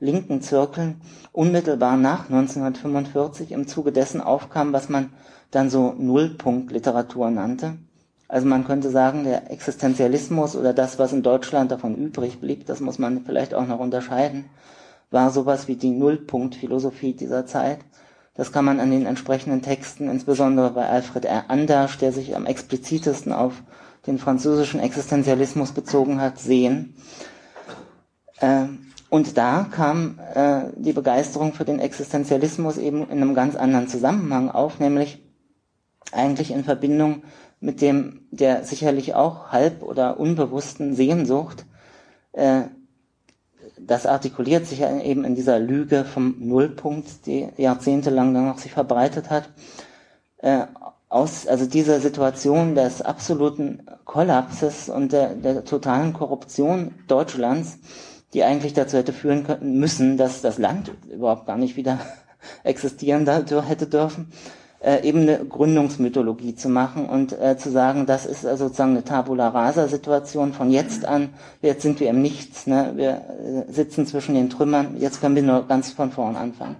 linken 0.00 0.42
Zirkeln, 0.42 1.00
unmittelbar 1.32 1.96
nach 1.96 2.24
1945 2.28 3.52
im 3.52 3.66
Zuge 3.66 3.92
dessen 3.92 4.20
aufkam, 4.20 4.72
was 4.72 4.90
man 4.90 5.10
dann 5.50 5.70
so 5.70 5.94
Nullpunktliteratur 5.96 7.30
nannte. 7.30 7.78
Also 8.32 8.46
man 8.46 8.64
könnte 8.64 8.88
sagen, 8.88 9.24
der 9.24 9.50
Existenzialismus 9.50 10.56
oder 10.56 10.72
das, 10.72 10.98
was 10.98 11.12
in 11.12 11.22
Deutschland 11.22 11.70
davon 11.70 11.94
übrig 11.96 12.40
blieb, 12.40 12.64
das 12.64 12.80
muss 12.80 12.98
man 12.98 13.26
vielleicht 13.26 13.52
auch 13.52 13.66
noch 13.66 13.78
unterscheiden, 13.78 14.46
war 15.10 15.30
sowas 15.30 15.68
wie 15.68 15.76
die 15.76 15.90
Nullpunktphilosophie 15.90 17.12
dieser 17.12 17.44
Zeit. 17.44 17.80
Das 18.32 18.50
kann 18.50 18.64
man 18.64 18.80
an 18.80 18.90
den 18.90 19.04
entsprechenden 19.04 19.60
Texten, 19.60 20.08
insbesondere 20.08 20.70
bei 20.70 20.88
Alfred 20.88 21.26
R. 21.26 21.44
Andersch, 21.48 21.98
der 21.98 22.10
sich 22.10 22.34
am 22.34 22.46
explizitesten 22.46 23.34
auf 23.34 23.62
den 24.06 24.16
französischen 24.18 24.80
Existenzialismus 24.80 25.72
bezogen 25.72 26.18
hat, 26.18 26.38
sehen. 26.38 26.94
Ähm, 28.40 28.86
und 29.10 29.36
da 29.36 29.66
kam 29.70 30.18
äh, 30.34 30.70
die 30.76 30.94
Begeisterung 30.94 31.52
für 31.52 31.66
den 31.66 31.80
Existenzialismus 31.80 32.78
eben 32.78 33.02
in 33.10 33.20
einem 33.20 33.34
ganz 33.34 33.56
anderen 33.56 33.88
Zusammenhang 33.88 34.50
auf, 34.50 34.80
nämlich 34.80 35.22
eigentlich 36.12 36.50
in 36.50 36.64
Verbindung 36.64 37.24
mit 37.62 37.80
dem 37.80 38.26
der 38.30 38.64
sicherlich 38.64 39.14
auch 39.14 39.52
halb 39.52 39.82
oder 39.82 40.18
unbewussten 40.18 40.94
Sehnsucht, 40.94 41.64
äh, 42.32 42.62
das 43.78 44.04
artikuliert 44.06 44.66
sich 44.66 44.80
ja 44.80 45.00
eben 45.00 45.24
in 45.24 45.34
dieser 45.34 45.58
Lüge 45.58 46.04
vom 46.04 46.34
Nullpunkt, 46.38 47.26
die 47.26 47.48
jahrzehntelang 47.56 48.34
dann 48.34 48.46
noch 48.46 48.58
sich 48.58 48.72
verbreitet 48.72 49.30
hat, 49.30 49.48
äh, 50.38 50.66
aus, 51.08 51.46
also 51.46 51.66
diese 51.66 52.00
Situation 52.00 52.74
des 52.74 53.00
absoluten 53.02 53.86
Kollapses 54.04 54.88
und 54.88 55.12
der, 55.12 55.34
der 55.34 55.64
totalen 55.64 56.12
Korruption 56.12 56.94
Deutschlands, 57.06 57.78
die 58.34 58.42
eigentlich 58.42 58.72
dazu 58.72 58.96
hätte 58.96 59.12
führen 59.12 59.44
können, 59.44 59.78
müssen, 59.78 60.16
dass 60.16 60.42
das 60.42 60.58
Land 60.58 60.90
überhaupt 61.12 61.46
gar 61.46 61.58
nicht 61.58 61.76
wieder 61.76 61.98
existieren 62.64 63.26
hätte 63.26 63.86
dürfen, 63.86 64.32
äh, 64.82 65.06
eben 65.06 65.20
eine 65.20 65.44
Gründungsmythologie 65.44 66.54
zu 66.54 66.68
machen 66.68 67.06
und 67.06 67.32
äh, 67.40 67.56
zu 67.56 67.70
sagen, 67.70 68.06
das 68.06 68.26
ist 68.26 68.44
äh, 68.44 68.56
sozusagen 68.56 68.92
eine 68.92 69.04
Tabula 69.04 69.48
rasa 69.48 69.88
Situation 69.88 70.52
von 70.52 70.70
jetzt 70.70 71.04
an, 71.04 71.30
jetzt 71.60 71.82
sind 71.82 72.00
wir 72.00 72.10
im 72.10 72.20
Nichts, 72.20 72.66
ne? 72.66 72.92
wir 72.96 73.10
äh, 73.68 73.72
sitzen 73.72 74.06
zwischen 74.06 74.34
den 74.34 74.50
Trümmern, 74.50 74.96
jetzt 74.98 75.20
können 75.20 75.36
wir 75.36 75.42
nur 75.42 75.66
ganz 75.66 75.92
von 75.92 76.10
vorn 76.10 76.36
anfangen. 76.36 76.76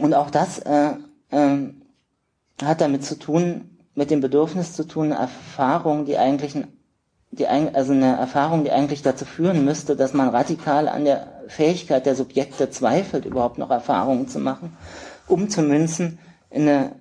Und 0.00 0.14
auch 0.14 0.30
das 0.30 0.58
äh, 0.60 0.90
äh, 1.30 1.56
hat 2.62 2.80
damit 2.80 3.04
zu 3.04 3.18
tun, 3.18 3.78
mit 3.94 4.10
dem 4.10 4.20
Bedürfnis 4.20 4.74
zu 4.74 4.84
tun, 4.86 5.12
Erfahrung, 5.12 6.04
die 6.04 6.16
eigentlich 6.16 6.54
die, 7.32 7.46
also 7.46 7.92
eine 7.92 8.16
Erfahrung, 8.16 8.64
die 8.64 8.72
eigentlich 8.72 9.02
dazu 9.02 9.24
führen 9.24 9.64
müsste, 9.64 9.96
dass 9.96 10.14
man 10.14 10.28
radikal 10.28 10.88
an 10.88 11.04
der 11.04 11.28
Fähigkeit 11.48 12.06
der 12.06 12.16
Subjekte 12.16 12.70
zweifelt, 12.70 13.24
überhaupt 13.24 13.58
noch 13.58 13.70
Erfahrungen 13.70 14.28
zu 14.28 14.40
machen, 14.40 14.76
umzumünzen 15.30 16.18
in 16.50 16.62
eine 16.62 16.92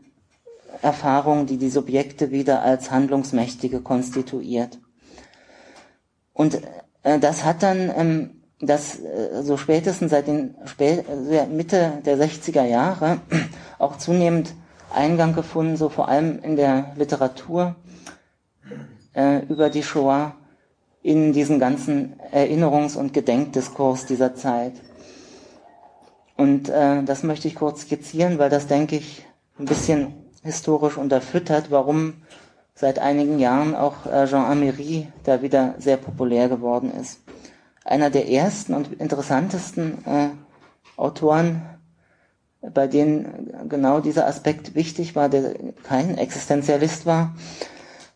Erfahrung, 0.82 1.46
die 1.46 1.58
die 1.58 1.70
Subjekte 1.70 2.32
wieder 2.32 2.62
als 2.62 2.92
Handlungsmächtige 2.92 3.82
konstituiert. 3.82 4.80
Und 6.34 6.62
äh, 7.04 7.20
das 7.20 7.44
hat 7.44 7.64
dann 7.64 7.92
ähm, 7.96 8.30
das 8.62 9.00
äh, 9.00 9.44
so 9.44 9.58
spätestens 9.58 10.12
seit 10.12 10.28
den 10.28 10.56
Spä 10.66 11.04
äh, 11.32 11.48
Mitte 11.48 12.02
der 12.06 12.18
60er 12.18 12.64
Jahre 12.64 13.20
auch 13.80 13.98
zunehmend 13.98 14.54
Eingang 14.94 15.34
gefunden, 15.34 15.78
so 15.78 15.90
vor 15.90 16.08
allem 16.08 16.40
in 16.42 16.56
der 16.56 16.94
Literatur 16.96 17.76
äh, 19.14 19.46
über 19.46 19.70
die 19.70 19.84
Shoah 19.84 20.36
in 21.02 21.34
diesen 21.34 21.60
ganzen 21.60 22.16
Erinnerungs- 22.34 22.98
und 22.98 23.14
Gedenkdiskurs 23.14 24.06
dieser 24.06 24.36
Zeit. 24.36 24.74
Und 26.40 26.70
äh, 26.70 27.04
das 27.04 27.24
möchte 27.24 27.50
ich 27.50 27.56
kurz 27.56 27.82
skizzieren, 27.82 28.40
weil 28.40 28.50
das, 28.50 28.66
denke 28.66 28.96
ich, 28.96 29.26
ein 29.60 29.66
bisschen 29.66 30.14
historisch 30.42 30.96
unterfüttert, 30.96 31.70
warum 31.70 32.14
seit 32.74 32.98
einigen 32.98 33.40
Jahren 33.40 33.76
auch 33.76 34.06
äh, 34.06 34.26
Jean 34.26 34.46
Améry 34.46 35.08
da 35.26 35.42
wieder 35.42 35.76
sehr 35.80 35.98
populär 35.98 36.48
geworden 36.48 36.94
ist. 36.94 37.20
Einer 37.84 38.10
der 38.10 38.30
ersten 38.30 38.74
und 38.74 39.02
interessantesten 39.02 40.06
äh, 40.06 40.30
Autoren, 40.96 41.62
bei 42.62 42.88
denen 42.88 43.68
genau 43.68 44.00
dieser 44.00 44.26
Aspekt 44.26 44.76
wichtig 44.76 45.18
war, 45.18 45.28
der 45.28 45.56
kein 45.84 46.18
Existenzialist 46.18 47.06
war, 47.06 47.36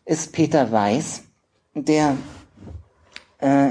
ist 0.06 0.32
Peter 0.32 0.72
Weiß, 0.72 1.24
der 1.74 2.16
äh, 3.40 3.68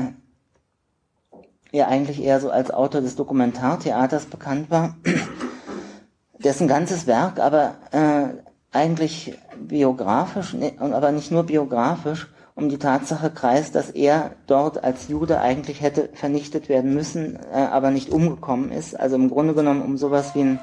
ja 1.74 1.88
eigentlich 1.88 2.24
eher 2.24 2.40
so 2.40 2.50
als 2.50 2.72
Autor 2.72 3.02
des 3.02 3.16
Dokumentartheaters 3.16 4.26
bekannt 4.26 4.70
war, 4.72 4.96
dessen 6.38 6.68
ganzes 6.68 7.08
Werk 7.08 7.40
aber 7.40 7.76
äh, 7.92 8.28
eigentlich 8.72 9.38
biografisch, 9.58 10.54
ne, 10.54 10.74
aber 10.80 11.12
nicht 11.12 11.32
nur 11.32 11.44
biografisch, 11.44 12.30
um 12.56 12.70
die 12.70 12.78
Tatsache 12.78 13.32
kreist, 13.32 13.74
dass 13.74 13.90
er 13.90 14.32
dort 14.46 14.84
als 14.84 15.08
Jude 15.08 15.42
eigentlich 15.42 15.82
hätte 15.82 16.10
vernichtet 16.14 16.70
werden 16.70 16.94
müssen, 16.94 17.40
äh, 17.52 17.58
aber 17.58 17.90
nicht 17.90 18.12
umgekommen 18.12 18.72
ist. 18.72 19.00
Also 19.00 19.16
im 19.16 19.30
Grunde 19.30 19.56
genommen 19.56 19.82
um 19.82 19.98
sowas 19.98 20.36
wie 20.36 20.42
einen 20.42 20.60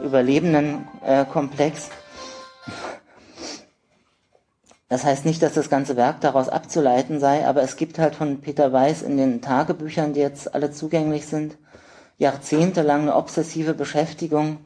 Überlebendenkomplex. 0.00 1.88
Äh, 1.88 1.90
das 4.92 5.04
heißt 5.04 5.24
nicht, 5.24 5.42
dass 5.42 5.54
das 5.54 5.70
ganze 5.70 5.96
Werk 5.96 6.20
daraus 6.20 6.50
abzuleiten 6.50 7.18
sei, 7.18 7.46
aber 7.46 7.62
es 7.62 7.76
gibt 7.76 7.98
halt 7.98 8.14
von 8.14 8.42
Peter 8.42 8.74
Weiß 8.74 9.00
in 9.00 9.16
den 9.16 9.40
Tagebüchern, 9.40 10.12
die 10.12 10.20
jetzt 10.20 10.54
alle 10.54 10.70
zugänglich 10.70 11.24
sind, 11.24 11.56
jahrzehntelang 12.18 13.00
eine 13.00 13.16
obsessive 13.16 13.72
Beschäftigung 13.72 14.58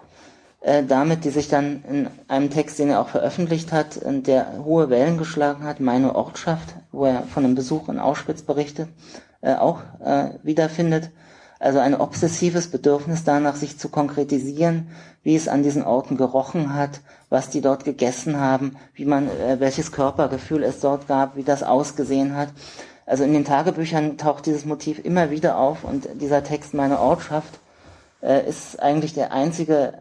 äh, 0.63 0.83
damit, 0.83 1.25
die 1.25 1.31
sich 1.31 1.49
dann 1.49 1.85
in 1.89 2.09
einem 2.27 2.51
Text, 2.51 2.81
den 2.81 2.91
er 2.91 3.03
auch 3.03 3.09
veröffentlicht 3.09 3.71
hat, 3.71 4.01
der 4.05 4.65
hohe 4.65 4.91
Wellen 4.91 5.17
geschlagen 5.17 5.63
hat, 5.63 5.79
Meine 5.79 6.17
Ortschaft, 6.17 6.75
wo 6.91 7.05
er 7.05 7.23
von 7.23 7.45
einem 7.45 7.55
Besuch 7.55 7.89
in 7.89 8.01
Auschwitz 8.01 8.43
berichtet, 8.43 8.89
äh, 9.43 9.55
auch 9.55 9.83
äh, 10.05 10.31
wiederfindet. 10.43 11.13
Also 11.67 11.81
ein 11.81 11.97
obsessives 11.97 12.69
Bedürfnis 12.71 13.25
danach, 13.25 13.57
sich 13.57 13.77
zu 13.77 13.89
konkretisieren, 13.89 14.87
wie 15.25 15.35
es 15.35 15.49
an 15.49 15.65
diesen 15.65 15.83
Orten 15.83 16.17
gerochen 16.17 16.77
hat, 16.77 17.01
was 17.29 17.51
die 17.51 17.61
dort 17.61 17.85
gegessen 17.85 18.39
haben, 18.39 18.77
wie 18.95 19.05
man, 19.05 19.27
äh, 19.29 19.59
welches 19.59 19.91
Körpergefühl 19.91 20.63
es 20.63 20.79
dort 20.79 21.09
gab, 21.09 21.35
wie 21.35 21.43
das 21.43 21.65
ausgesehen 21.65 22.37
hat. 22.37 22.51
Also 23.05 23.25
in 23.25 23.33
den 23.33 23.45
Tagebüchern 23.45 24.17
taucht 24.17 24.47
dieses 24.47 24.65
Motiv 24.65 25.05
immer 25.05 25.33
wieder 25.33 25.59
auf 25.59 25.83
und 25.83 26.07
dieser 26.21 26.45
Text 26.45 26.73
Meine 26.73 27.01
Ortschaft 27.01 27.59
äh, 28.23 28.49
ist 28.49 28.81
eigentlich 28.81 29.15
der 29.15 29.33
einzige 29.33 29.95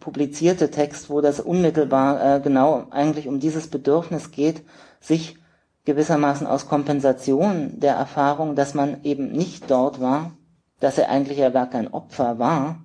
publizierte 0.00 0.72
Text, 0.72 1.08
wo 1.08 1.20
das 1.20 1.38
unmittelbar 1.38 2.38
äh, 2.38 2.40
genau 2.40 2.88
eigentlich 2.90 3.28
um 3.28 3.38
dieses 3.38 3.68
Bedürfnis 3.68 4.32
geht, 4.32 4.62
sich 5.00 5.38
gewissermaßen 5.84 6.48
aus 6.48 6.66
Kompensation 6.66 7.78
der 7.78 7.94
Erfahrung, 7.94 8.56
dass 8.56 8.74
man 8.74 9.04
eben 9.04 9.30
nicht 9.30 9.70
dort 9.70 10.00
war, 10.00 10.32
dass 10.80 10.98
er 10.98 11.10
eigentlich 11.10 11.38
ja 11.38 11.50
gar 11.50 11.68
kein 11.68 11.92
Opfer 11.92 12.38
war, 12.38 12.80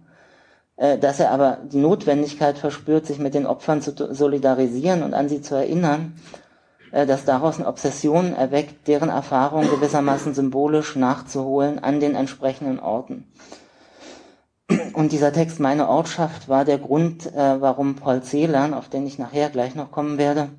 äh, 0.77 0.97
dass 0.97 1.19
er 1.19 1.32
aber 1.32 1.60
die 1.63 1.77
Notwendigkeit 1.77 2.58
verspürt, 2.58 3.06
sich 3.06 3.19
mit 3.19 3.34
den 3.34 3.45
Opfern 3.45 3.82
zu 3.82 4.13
solidarisieren 4.13 5.03
und 5.03 5.13
an 5.13 5.29
sie 5.29 5.41
zu 5.41 5.56
erinnern, 5.56 6.13
äh, 6.91 7.06
dass 7.06 7.25
daraus 7.25 7.58
eine 7.58 7.67
Obsession 7.67 8.34
erweckt, 8.34 8.88
deren 8.88 9.10
Erfahrung 9.10 9.69
gewissermaßen 9.69 10.34
symbolisch 10.34 10.95
nachzuholen 10.95 11.84
an 11.84 11.99
den 11.99 12.15
entsprechenden 12.15 12.79
Orten. 12.79 13.27
Und 14.93 15.12
dieser 15.12 15.34
Text 15.34 15.60
Meine 15.60 15.89
Ortschaft 15.89 16.49
war 16.49 16.65
der 16.65 16.77
Grund, 16.77 17.27
äh, 17.27 17.62
warum 17.62 17.95
Paul 17.95 18.23
Celan, 18.23 18.73
auf 18.73 18.89
den 18.89 19.06
ich 19.06 19.19
nachher 19.19 19.49
gleich 19.49 19.75
noch 19.75 19.91
kommen 19.91 20.17
werde, 20.17 20.49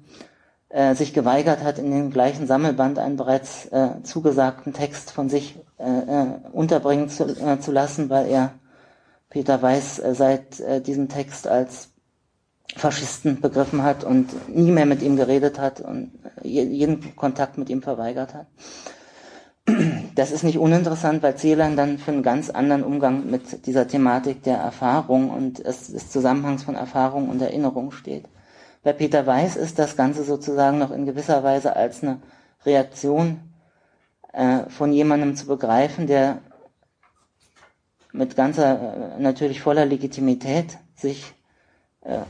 äh, 0.75 0.97
sich 0.97 1.15
geweigert 1.15 1.63
hat, 1.63 1.79
in 1.79 1.93
den 1.93 2.11
gleichen 2.11 2.49
Sammelband 2.49 2.99
einen 2.99 3.17
bereits 3.17 3.67
äh, 3.67 4.03
zugesagten 4.03 4.73
Text 4.73 5.13
von 5.13 5.29
sich 5.29 5.57
äh, 5.79 5.85
äh 5.85 6.27
unterbringen 6.53 7.09
zu, 7.09 7.25
äh, 7.25 7.61
zu, 7.61 7.71
lassen, 7.71 8.11
weil 8.11 8.27
er 8.27 8.55
Peter 9.31 9.63
Weiß 9.63 10.01
äh, 10.01 10.15
seit 10.17 10.61
diesem 10.85 11.09
Text 11.09 11.47
als 11.47 11.91
Faschisten 12.77 13.41
begriffen 13.41 13.85
hat 13.85 14.03
und 14.03 14.49
nie 14.49 14.73
mehr 14.73 14.87
mit 14.87 15.01
ihm 15.01 15.15
geredet 15.15 15.61
hat 15.61 15.81
und 15.81 16.11
jeden 16.43 17.15
Kontakt 17.15 17.57
mit 17.57 17.71
ihm 17.71 17.81
verweigert 17.81 18.35
hat. 18.35 18.47
Das 20.17 20.33
ist 20.33 20.43
nicht 20.43 20.59
uninteressant, 20.59 21.23
weil 21.23 21.37
Celan 21.37 21.77
dann 21.77 21.99
für 21.99 22.11
einen 22.11 22.25
ganz 22.25 22.51
anderen 22.51 22.83
Umgang 22.83 23.31
mit 23.31 23.67
dieser 23.67 23.87
Thematik 23.87 24.43
der 24.43 24.57
Erfahrung 24.57 25.31
und 25.31 25.65
des 25.65 26.11
Zusammenhangs 26.11 26.65
von 26.65 26.75
Erfahrung 26.75 27.29
und 27.29 27.41
Erinnerung 27.41 27.93
steht. 27.93 28.25
Bei 28.85 28.93
Peter 28.93 29.27
Weiß 29.27 29.57
ist 29.57 29.79
das 29.79 29.97
Ganze 29.97 30.25
sozusagen 30.25 30.79
noch 30.79 30.91
in 30.91 31.07
gewisser 31.07 31.43
Weise 31.43 31.75
als 31.75 32.03
eine 32.03 32.21
Reaktion 32.67 33.41
äh, 34.35 34.69
von 34.69 34.93
jemandem 34.93 35.37
zu 35.37 35.47
begreifen, 35.47 36.07
der 36.07 36.39
mit 38.13 38.37
ganzer, 38.37 39.17
äh, 39.17 39.21
natürlich 39.21 39.63
voller 39.63 39.87
Legitimität 39.87 40.79
sich 40.95 41.33
äh, 42.03 42.21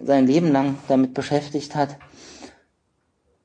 sein 0.00 0.26
Leben 0.26 0.50
lang 0.52 0.78
damit 0.88 1.14
beschäftigt 1.14 1.76
hat, 1.76 1.96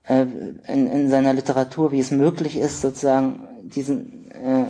äh, 0.08 0.22
in, 0.68 0.88
in 0.88 1.10
seiner 1.10 1.34
Literatur, 1.34 1.92
wie 1.92 2.00
es 2.00 2.10
möglich 2.10 2.58
ist, 2.58 2.82
sozusagen 2.82 3.48
diesen, 3.62 4.32
äh, 4.32 4.66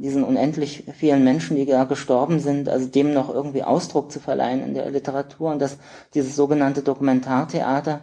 diesen 0.00 0.24
unendlich 0.24 0.84
vielen 0.96 1.24
Menschen, 1.24 1.56
die 1.56 1.66
da 1.66 1.84
gestorben 1.84 2.40
sind, 2.40 2.70
also 2.70 2.86
dem 2.86 3.12
noch 3.12 3.32
irgendwie 3.32 3.62
Ausdruck 3.62 4.10
zu 4.10 4.18
verleihen 4.18 4.62
in 4.62 4.72
der 4.72 4.90
Literatur. 4.90 5.50
Und 5.50 5.60
dass 5.60 5.76
dieses 6.14 6.34
sogenannte 6.34 6.80
Dokumentartheater, 6.80 8.00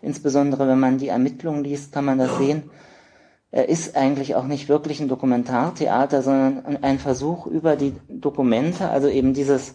insbesondere 0.00 0.68
wenn 0.68 0.78
man 0.78 0.98
die 0.98 1.08
Ermittlungen 1.08 1.64
liest, 1.64 1.92
kann 1.92 2.04
man 2.04 2.18
das 2.18 2.38
sehen, 2.38 2.70
er 3.50 3.68
ist 3.68 3.96
eigentlich 3.96 4.36
auch 4.36 4.44
nicht 4.46 4.68
wirklich 4.68 5.00
ein 5.00 5.08
Dokumentartheater, 5.08 6.22
sondern 6.22 6.84
ein 6.84 7.00
Versuch 7.00 7.46
über 7.46 7.74
die 7.74 7.94
Dokumente, 8.08 8.88
also 8.88 9.08
eben 9.08 9.34
dieses 9.34 9.74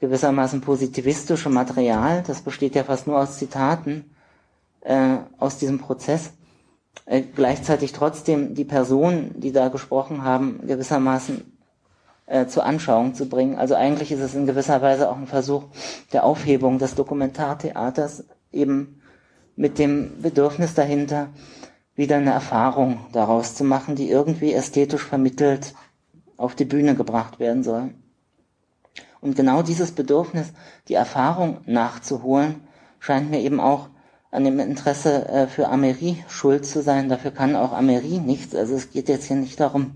gewissermaßen 0.00 0.60
positivistische 0.60 1.48
Material, 1.48 2.22
das 2.26 2.42
besteht 2.42 2.74
ja 2.74 2.84
fast 2.84 3.06
nur 3.06 3.18
aus 3.18 3.38
Zitaten, 3.38 4.10
äh, 4.82 5.16
aus 5.38 5.56
diesem 5.56 5.78
Prozess, 5.78 6.32
äh, 7.06 7.22
gleichzeitig 7.22 7.92
trotzdem 7.92 8.54
die 8.54 8.64
Personen, 8.64 9.38
die 9.40 9.52
da 9.52 9.68
gesprochen 9.68 10.24
haben, 10.24 10.66
gewissermaßen 10.66 11.44
äh, 12.26 12.46
zur 12.46 12.64
Anschauung 12.64 13.14
zu 13.14 13.28
bringen. 13.28 13.56
Also 13.56 13.74
eigentlich 13.74 14.10
ist 14.10 14.20
es 14.20 14.34
in 14.34 14.46
gewisser 14.46 14.80
Weise 14.82 15.10
auch 15.10 15.16
ein 15.16 15.26
Versuch 15.26 15.64
der 16.12 16.24
Aufhebung 16.24 16.78
des 16.78 16.94
Dokumentartheaters, 16.94 18.24
eben 18.52 19.00
mit 19.56 19.78
dem 19.78 20.22
Bedürfnis 20.22 20.74
dahinter, 20.74 21.28
wieder 21.94 22.16
eine 22.16 22.32
Erfahrung 22.32 23.06
daraus 23.12 23.54
zu 23.54 23.64
machen, 23.64 23.94
die 23.94 24.10
irgendwie 24.10 24.52
ästhetisch 24.52 25.04
vermittelt 25.04 25.74
auf 26.36 26.54
die 26.54 26.64
Bühne 26.64 26.94
gebracht 26.94 27.38
werden 27.38 27.62
soll. 27.62 27.90
Und 29.20 29.36
genau 29.36 29.62
dieses 29.62 29.92
Bedürfnis, 29.92 30.52
die 30.88 30.94
Erfahrung 30.94 31.58
nachzuholen, 31.66 32.66
scheint 32.98 33.30
mir 33.30 33.40
eben 33.40 33.60
auch 33.60 33.88
an 34.34 34.44
dem 34.44 34.58
Interesse 34.58 35.28
äh, 35.28 35.46
für 35.46 35.68
Amerie 35.68 36.16
schuld 36.28 36.66
zu 36.66 36.82
sein. 36.82 37.08
Dafür 37.08 37.30
kann 37.30 37.54
auch 37.54 37.72
Amerie 37.72 38.20
nichts. 38.20 38.54
Also 38.54 38.74
es 38.74 38.90
geht 38.90 39.08
jetzt 39.08 39.26
hier 39.26 39.36
nicht 39.36 39.60
darum, 39.60 39.92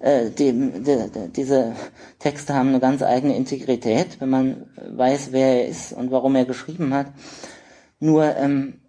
äh, 0.00 0.30
die, 0.30 0.52
die, 0.52 0.98
diese 1.34 1.72
Texte 2.18 2.54
haben 2.54 2.68
eine 2.68 2.80
ganz 2.80 3.02
eigene 3.02 3.36
Integrität, 3.36 4.20
wenn 4.20 4.28
man 4.28 4.66
weiß, 4.76 5.32
wer 5.32 5.62
er 5.62 5.68
ist 5.68 5.94
und 5.94 6.10
warum 6.10 6.36
er 6.36 6.44
geschrieben 6.44 6.92
hat. 6.92 7.06
Nur, 8.00 8.36
ähm, 8.36 8.80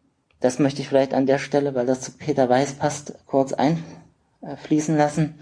das 0.42 0.60
möchte 0.60 0.82
ich 0.82 0.90
vielleicht 0.90 1.14
an 1.14 1.26
der 1.26 1.38
Stelle, 1.38 1.74
weil 1.74 1.86
das 1.86 2.02
zu 2.02 2.12
Peter 2.12 2.50
Weiß 2.50 2.74
passt, 2.74 3.14
kurz 3.28 3.54
einfließen 3.54 4.98
lassen. 4.98 5.36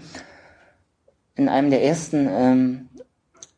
In 1.34 1.48
einem 1.48 1.70
der 1.70 1.82
ersten 1.82 2.28
ähm, 2.30 2.88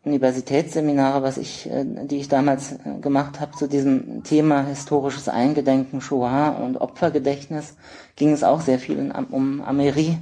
Universitätsseminare, 0.04 1.22
was 1.22 1.38
ich, 1.38 1.70
äh, 1.70 1.84
die 1.84 2.18
ich 2.18 2.28
damals 2.28 2.72
äh, 2.72 2.98
gemacht 3.00 3.40
habe 3.40 3.52
zu 3.52 3.68
diesem 3.68 4.24
Thema 4.24 4.62
historisches 4.64 5.28
Eingedenken, 5.28 6.00
Shoah 6.00 6.56
und 6.60 6.80
Opfergedächtnis, 6.80 7.76
ging 8.16 8.32
es 8.32 8.42
auch 8.42 8.60
sehr 8.60 8.80
viel 8.80 9.12
um 9.30 9.62
Amerie. 9.62 10.18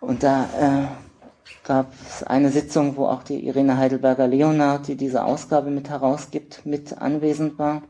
Und 0.00 0.22
da 0.22 0.44
äh, 0.44 1.64
gab 1.64 1.92
es 2.08 2.22
eine 2.22 2.52
Sitzung, 2.52 2.96
wo 2.96 3.06
auch 3.06 3.24
die 3.24 3.44
Irene 3.46 3.78
Heidelberger-Leonard, 3.78 4.86
die 4.86 4.94
diese 4.94 5.24
Ausgabe 5.24 5.70
mit 5.70 5.90
herausgibt, 5.90 6.64
mit 6.64 6.98
anwesend 6.98 7.58
war. 7.58 7.82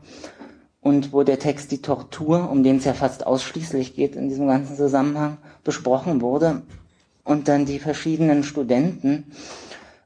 Und 0.81 1.13
wo 1.13 1.23
der 1.23 1.39
Text 1.39 1.71
Die 1.71 1.81
Tortur, 1.81 2.49
um 2.49 2.63
den 2.63 2.77
es 2.77 2.85
ja 2.85 2.93
fast 2.93 3.27
ausschließlich 3.27 3.95
geht 3.95 4.15
in 4.15 4.29
diesem 4.29 4.47
ganzen 4.47 4.75
Zusammenhang, 4.75 5.37
besprochen 5.63 6.21
wurde. 6.21 6.63
Und 7.23 7.47
dann 7.47 7.65
die 7.65 7.79
verschiedenen 7.79 8.43
Studenten 8.43 9.25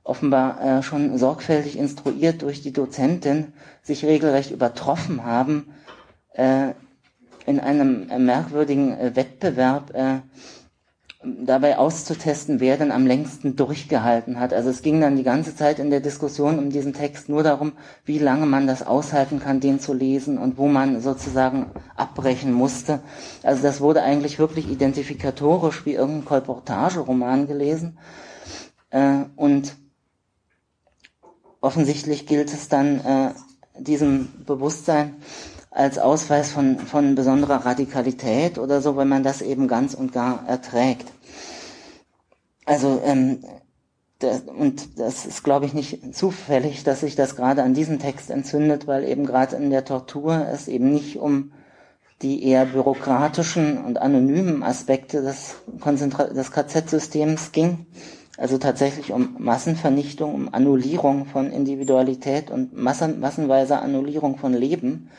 offenbar 0.04 0.62
äh, 0.62 0.84
schon 0.84 1.18
sorgfältig 1.18 1.78
instruiert 1.78 2.42
durch 2.42 2.62
die 2.62 2.74
Dozentin, 2.74 3.54
sich 3.82 4.06
regelrecht 4.06 4.52
übertroffen 4.52 5.24
haben, 5.26 5.74
äh, 6.34 6.74
in 7.46 7.60
einem 7.60 8.10
äh, 8.10 8.20
merkwürdigen 8.20 8.98
äh, 8.98 9.16
Wettbewerb 9.16 9.94
äh, 9.94 10.20
dabei 11.24 11.78
auszutesten, 11.78 12.60
wer 12.60 12.76
denn 12.76 12.92
am 12.92 13.08
längsten 13.08 13.56
durchgehalten 13.56 14.39
hat. 14.39 14.54
Also 14.54 14.70
es 14.70 14.82
ging 14.82 15.00
dann 15.00 15.16
die 15.16 15.24
ganze 15.24 15.56
Zeit 15.56 15.80
in 15.80 15.89
der 15.89 16.02
Diskussion 16.02 16.60
um 16.60 16.70
diesen 16.70 16.94
Text 16.94 17.30
nur 17.30 17.44
darum, 17.44 17.74
wie 18.04 18.20
lange 18.20 18.46
man 18.46 18.68
das 18.68 18.86
aushalten 18.86 19.39
kann, 19.39 19.62
den 19.62 19.80
zu 19.80 19.94
lesen 19.94 20.38
und 20.38 20.58
wo 20.58 20.68
man 20.68 21.00
sozusagen 21.00 21.68
abbrechen 21.96 22.52
musste. 22.52 23.00
Also 23.42 23.63
das 23.63 23.80
wurde 23.80 24.04
eigentlich 24.04 24.38
wirklich 24.38 24.70
identifikatorisch 24.70 25.86
wie 25.86 25.94
irgendein 25.94 26.26
Kolportageroman 26.26 27.48
gelesen. 27.48 27.98
Äh, 28.89 29.24
und 29.38 29.76
offensichtlich 31.63 32.28
gilt 32.28 32.54
es 32.54 32.67
dann, 32.67 32.99
äh, 32.99 33.32
diesem 33.80 34.30
Bewusstsein 34.45 35.15
als 35.71 35.97
Ausweis 35.97 36.52
von, 36.52 36.78
von 36.78 37.15
besonderer 37.15 37.65
Radikalität 37.65 38.60
oder 38.60 38.82
so, 38.82 38.97
wenn 38.97 39.08
man 39.08 39.23
das 39.23 39.41
eben 39.41 39.67
ganz 39.67 39.95
und 39.95 40.12
gar 40.12 40.47
erträgt. 40.47 41.12
Also, 42.65 43.02
ähm, 43.04 43.43
das, 44.19 44.41
und 44.41 44.99
das 44.99 45.26
ist, 45.26 45.43
glaube 45.43 45.65
ich, 45.65 45.73
nicht 45.73 46.13
zufällig, 46.15 46.84
dass 46.84 46.99
sich 46.99 47.15
das 47.15 47.36
gerade 47.36 47.63
an 47.63 47.73
diesem 47.73 47.97
Text 47.97 48.30
entzündet, 48.30 48.86
weil 48.86 49.04
eben 49.06 49.26
gerade 49.26 49.56
in 49.56 49.69
der 49.69 49.86
Tortur 49.86 50.45
es 50.52 50.67
eben 50.67 50.91
nicht 50.91 51.17
um 51.17 51.52
die 52.21 52.45
eher 52.45 52.65
bürokratischen 52.65 53.84
und 53.84 53.97
anonymen 53.99 54.63
Aspekte 54.63 55.21
des, 55.21 55.56
Konzentra 55.80 56.26
des 56.26 56.52
KZ-Systems 56.52 57.52
ging, 57.52 57.86
also 58.38 58.58
tatsächlich 58.58 59.12
um 59.12 59.36
Massenvernichtung, 59.38 60.34
um 60.34 60.54
Annullierung 60.54 61.26
von 61.26 61.52
Individualität 61.52 62.50
und 62.50 62.76
massen, 62.76 63.19
massenweise 63.19 63.80
Annullierung 63.80 64.38
von 64.38 64.54
Leben, 64.54 65.10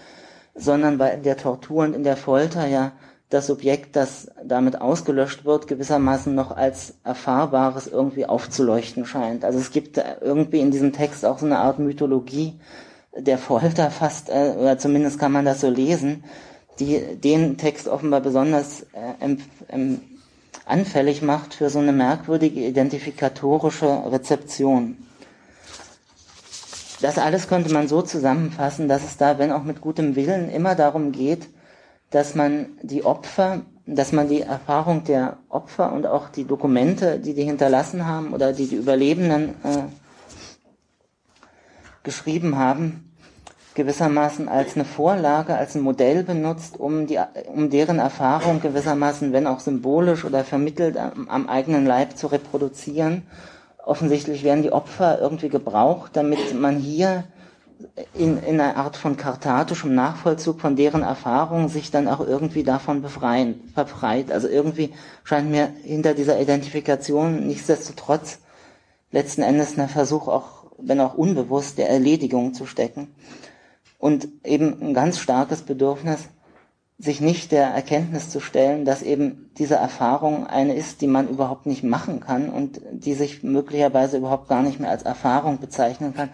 sondern 0.55 0.99
weil 0.99 1.19
in 1.19 1.23
der 1.23 1.37
Tortur 1.37 1.85
und 1.85 1.95
in 1.95 2.05
der 2.05 2.17
Folter 2.17 2.67
ja 2.67 2.93
das 3.31 3.47
Subjekt, 3.47 3.97
das 3.97 4.31
damit 4.45 4.81
ausgelöscht 4.81 5.45
wird, 5.45 5.67
gewissermaßen 5.67 6.35
noch 6.35 6.57
als 6.57 6.95
Erfahrbares 7.05 7.87
irgendwie 7.87 8.27
aufzuleuchten 8.27 9.07
scheint. 9.07 9.45
Also 9.45 9.59
es 9.59 9.71
gibt 9.71 10.01
irgendwie 10.21 10.61
in 10.61 10.71
diesem 10.71 10.93
Text 10.93 11.25
auch 11.25 11.39
so 11.39 11.47
eine 11.47 11.59
Art 11.59 11.79
Mythologie 11.79 12.55
der 13.17 13.39
Folter 13.39 13.91
fast, 13.91 14.29
äh, 14.29 14.55
oder 14.59 14.79
zumindest 14.79 15.19
kann 15.19 15.33
man 15.33 15.45
das 15.45 15.61
so 15.61 15.71
lesen, 15.71 16.25
die 16.81 17.17
den 17.17 17.57
Text 17.57 17.89
offenbar 17.89 18.21
besonders 18.21 18.83
äh, 18.93 19.37
anfällig 20.67 21.23
macht 21.23 21.55
für 21.55 21.71
so 21.71 21.79
eine 21.79 21.93
merkwürdige 21.93 22.61
identifikatorische 22.67 24.05
Rezeption. 24.11 24.97
Das 27.01 27.19
alles 27.19 27.49
könnte 27.49 27.73
man 27.73 27.89
so 27.89 28.03
zusammenfassen, 28.03 28.89
dass 28.89 29.05
es 29.05 29.17
da, 29.17 29.39
wenn 29.39 29.53
auch 29.53 29.65
mit 29.65 29.81
gutem 29.81 30.17
Willen, 30.17 30.51
immer 30.51 30.75
darum 30.75 31.13
geht, 31.13 31.49
dass 32.11 32.35
man 32.35 32.67
die 32.83 33.05
Opfer, 33.05 33.63
dass 33.87 34.13
man 34.13 34.29
die 34.29 34.41
Erfahrung 34.41 35.05
der 35.05 35.37
Opfer 35.49 35.93
und 35.93 36.07
auch 36.07 36.29
die 36.29 36.45
Dokumente, 36.45 37.19
die 37.19 37.35
die 37.35 37.45
hinterlassen 37.45 38.07
haben 38.07 38.33
oder 38.33 38.53
die 38.53 38.67
die 38.69 38.77
Überlebenden 38.77 39.51
äh, 39.65 39.83
geschrieben 42.05 42.57
haben, 42.57 43.14
gewissermaßen 43.75 44.49
als 44.49 44.77
eine 44.77 44.85
Vorlage, 44.85 45.57
als 45.57 45.75
ein 45.75 45.83
Modell 45.83 46.23
benutzt, 46.23 46.79
um, 46.79 47.07
die, 47.07 47.19
um 47.53 47.71
deren 47.71 47.99
Erfahrung 47.99 48.61
gewissermaßen, 48.61 49.33
wenn 49.33 49.47
auch 49.47 49.61
symbolisch 49.61 50.25
oder 50.25 50.45
vermittelt 50.45 50.97
am, 50.97 51.29
am 51.29 51.49
eigenen 51.49 51.85
Leib 51.85 52.17
zu 52.17 52.29
reproduzieren. 52.29 53.23
Offensichtlich 53.85 54.45
werden 54.45 54.63
die 54.63 54.73
Opfer 54.73 55.21
irgendwie 55.21 55.49
gebraucht, 55.49 56.13
damit 56.15 56.59
man 56.59 56.77
hier 56.77 57.25
in, 58.15 58.43
in 58.43 58.61
einer 58.61 58.77
Art 58.77 58.97
von 58.97 59.17
kartatischem 59.17 59.95
Nachvollzug 59.95 60.61
von 60.61 60.77
deren 60.77 61.03
Erfahrung 61.03 61.69
sich 61.69 61.91
dann 61.91 62.09
auch 62.09 62.21
irgendwie 62.21 62.63
davon 62.63 63.03
befreien, 63.03 63.73
befreit. 63.75 64.31
Also 64.31 64.49
irgendwie 64.49 64.95
scheint 65.25 65.51
mir 65.51 65.71
hinter 65.83 66.15
dieser 66.15 66.41
Identifikation 66.41 67.47
nichtsdestotrotz 67.47 68.39
letzten 69.11 69.43
Endes 69.43 69.79
ein 69.79 69.89
Versuch 69.89 70.29
auch, 70.29 70.65
wenn 70.79 71.01
auch 71.01 71.15
unbewusst, 71.15 71.79
der 71.79 71.91
Erledigung 71.91 72.55
zu 72.55 72.67
stecken 72.67 73.15
und 74.05 74.29
eben 74.45 74.83
ein 74.83 74.93
ganz 74.93 75.19
starkes 75.19 75.63
Bedürfnis, 75.63 76.29
sich 76.99 77.23
nicht 77.23 77.53
der 77.53 77.69
Erkenntnis 77.69 78.29
zu 78.29 78.39
stellen, 78.39 78.85
dass 78.85 79.01
eben 79.01 79.51
diese 79.57 79.77
Erfahrung 79.77 80.47
eine 80.47 80.75
ist, 80.75 81.01
die 81.01 81.07
man 81.07 81.27
überhaupt 81.27 81.65
nicht 81.65 81.85
machen 81.85 82.21
kann 82.21 82.51
und 82.51 82.83
die 82.93 83.15
sich 83.15 83.43
möglicherweise 83.43 84.19
überhaupt 84.19 84.47
gar 84.47 84.61
nicht 84.61 84.79
mehr 84.79 84.91
als 84.91 85.05
Erfahrung 85.05 85.59
bezeichnen 85.59 86.13
kann. 86.13 86.29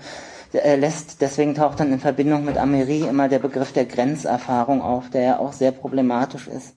Er 0.53 0.79
lässt, 0.79 1.21
deswegen 1.21 1.55
taucht 1.55 1.79
dann 1.79 1.93
in 1.93 2.01
Verbindung 2.01 2.45
mit 2.45 2.59
Amerie 2.59 3.07
immer 3.07 3.29
der 3.29 3.39
Begriff 3.39 3.73
der 3.73 3.85
Grenzerfahrung 3.85 4.83
auf, 4.83 5.09
der 5.11 5.23
ja 5.23 5.39
auch 5.39 5.53
sehr 5.53 5.71
problematisch 5.71 6.49
ist, 6.49 6.75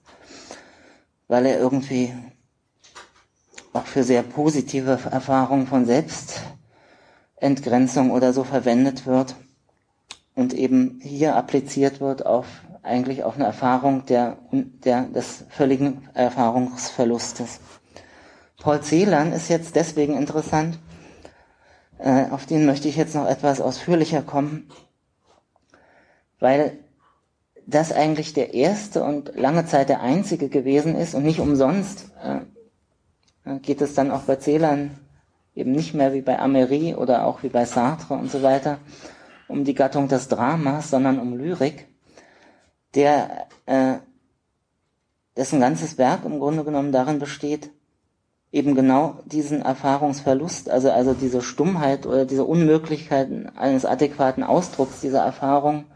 weil 1.26 1.46
er 1.46 1.58
irgendwie 1.58 2.14
auch 3.72 3.86
für 3.86 4.04
sehr 4.04 4.22
positive 4.22 4.96
Erfahrungen 5.10 5.66
von 5.66 5.86
Selbstentgrenzung 5.86 8.12
oder 8.12 8.32
so 8.32 8.44
verwendet 8.44 9.06
wird 9.06 9.34
und 10.34 10.52
eben 10.54 10.98
hier 11.02 11.36
appliziert 11.36 12.00
wird 12.00 12.26
auf 12.26 12.46
eigentlich 12.82 13.24
auf 13.24 13.36
eine 13.36 13.46
Erfahrung 13.46 14.04
der, 14.06 14.36
der, 14.52 15.04
des 15.04 15.44
völligen 15.48 16.08
Erfahrungsverlustes. 16.12 17.60
Paul 18.58 18.82
Celan 18.82 19.32
ist 19.32 19.48
jetzt 19.48 19.74
deswegen 19.74 20.16
interessant, 20.16 20.78
äh, 21.98 22.26
auf 22.30 22.46
den 22.46 22.66
möchte 22.66 22.88
ich 22.88 22.96
jetzt 22.96 23.14
noch 23.14 23.26
etwas 23.26 23.60
ausführlicher 23.60 24.22
kommen, 24.22 24.68
weil 26.40 26.78
das 27.66 27.92
eigentlich 27.92 28.34
der 28.34 28.52
erste 28.52 29.02
und 29.02 29.34
lange 29.36 29.64
Zeit 29.64 29.88
der 29.88 30.02
einzige 30.02 30.50
gewesen 30.50 30.94
ist 30.96 31.14
und 31.14 31.22
nicht 31.22 31.40
umsonst 31.40 32.10
äh, 32.22 33.58
geht 33.60 33.80
es 33.80 33.94
dann 33.94 34.10
auch 34.10 34.22
bei 34.22 34.36
Celan 34.36 34.98
eben 35.54 35.72
nicht 35.72 35.94
mehr 35.94 36.12
wie 36.12 36.20
bei 36.20 36.38
Amery 36.38 36.94
oder 36.94 37.24
auch 37.24 37.42
wie 37.42 37.48
bei 37.48 37.64
Sartre 37.64 38.14
und 38.14 38.30
so 38.30 38.42
weiter, 38.42 38.78
um 39.48 39.64
die 39.64 39.74
Gattung 39.74 40.08
des 40.08 40.28
Dramas, 40.28 40.90
sondern 40.90 41.18
um 41.18 41.36
Lyrik, 41.36 41.86
der 42.94 43.46
äh, 43.66 43.94
dessen 45.36 45.60
ganzes 45.60 45.98
Werk 45.98 46.24
im 46.24 46.38
Grunde 46.38 46.64
genommen 46.64 46.92
darin 46.92 47.18
besteht, 47.18 47.70
eben 48.52 48.74
genau 48.76 49.18
diesen 49.24 49.62
Erfahrungsverlust, 49.62 50.70
also, 50.70 50.90
also 50.90 51.12
diese 51.12 51.42
Stummheit 51.42 52.06
oder 52.06 52.24
diese 52.24 52.44
Unmöglichkeit 52.44 53.28
eines 53.56 53.84
adäquaten 53.84 54.44
Ausdrucks 54.44 55.00
dieser 55.00 55.24
Erfahrung 55.24 55.86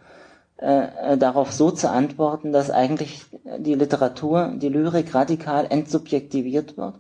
äh, 0.61 1.13
äh, 1.13 1.19
darauf 1.19 1.53
so 1.53 1.71
zu 1.71 1.89
antworten, 1.89 2.51
dass 2.51 2.69
eigentlich 2.69 3.27
die 3.59 3.75
Literatur, 3.75 4.55
die 4.57 4.69
Lyrik 4.69 5.15
radikal 5.15 5.67
entsubjektiviert 5.71 6.77
wird, 6.77 6.97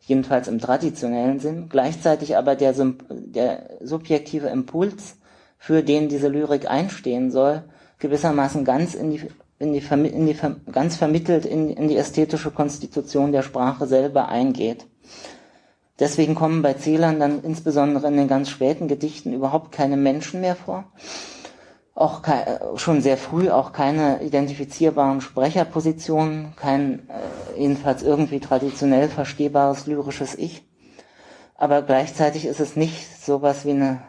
jedenfalls 0.00 0.46
im 0.46 0.58
traditionellen 0.58 1.40
Sinn, 1.40 1.70
gleichzeitig 1.70 2.36
aber 2.36 2.54
der, 2.54 2.74
der 3.08 3.78
subjektive 3.80 4.48
Impuls 4.48 5.16
für 5.58 5.82
den 5.82 6.08
diese 6.08 6.28
Lyrik 6.28 6.70
einstehen 6.70 7.30
soll, 7.30 7.64
gewissermaßen 7.98 8.64
ganz 8.64 8.94
in 8.94 9.10
die, 9.10 9.22
in 9.58 9.72
die, 9.72 9.78
in 9.78 10.26
die 10.26 10.36
ganz 10.72 10.96
vermittelt 10.96 11.44
in, 11.44 11.70
in 11.70 11.88
die 11.88 11.96
ästhetische 11.96 12.50
Konstitution 12.50 13.32
der 13.32 13.42
Sprache 13.42 13.86
selber 13.86 14.28
eingeht. 14.28 14.86
Deswegen 15.98 16.36
kommen 16.36 16.62
bei 16.62 16.74
Zählern 16.74 17.18
dann 17.18 17.42
insbesondere 17.42 18.06
in 18.06 18.16
den 18.16 18.28
ganz 18.28 18.50
späten 18.50 18.86
Gedichten 18.86 19.32
überhaupt 19.32 19.72
keine 19.72 19.96
Menschen 19.96 20.40
mehr 20.40 20.54
vor. 20.54 20.84
Auch 21.96 22.22
schon 22.76 23.00
sehr 23.02 23.16
früh 23.16 23.50
auch 23.50 23.72
keine 23.72 24.22
identifizierbaren 24.22 25.20
Sprecherpositionen, 25.20 26.54
kein 26.54 27.08
äh, 27.08 27.60
jedenfalls 27.60 28.04
irgendwie 28.04 28.38
traditionell 28.38 29.08
verstehbares 29.08 29.88
lyrisches 29.88 30.36
Ich. 30.36 30.62
Aber 31.56 31.82
gleichzeitig 31.82 32.44
ist 32.46 32.60
es 32.60 32.76
nicht 32.76 33.20
sowas 33.20 33.64
wie 33.64 33.72
eine 33.72 34.00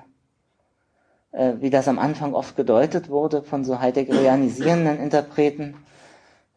äh, 1.32 1.54
wie 1.60 1.70
das 1.70 1.88
am 1.88 2.00
Anfang 2.00 2.34
oft 2.34 2.56
gedeutet 2.56 3.10
wurde 3.10 3.44
von 3.44 3.64
so 3.64 3.80
heideggerianisierenden 3.80 5.00
Interpreten, 5.00 5.76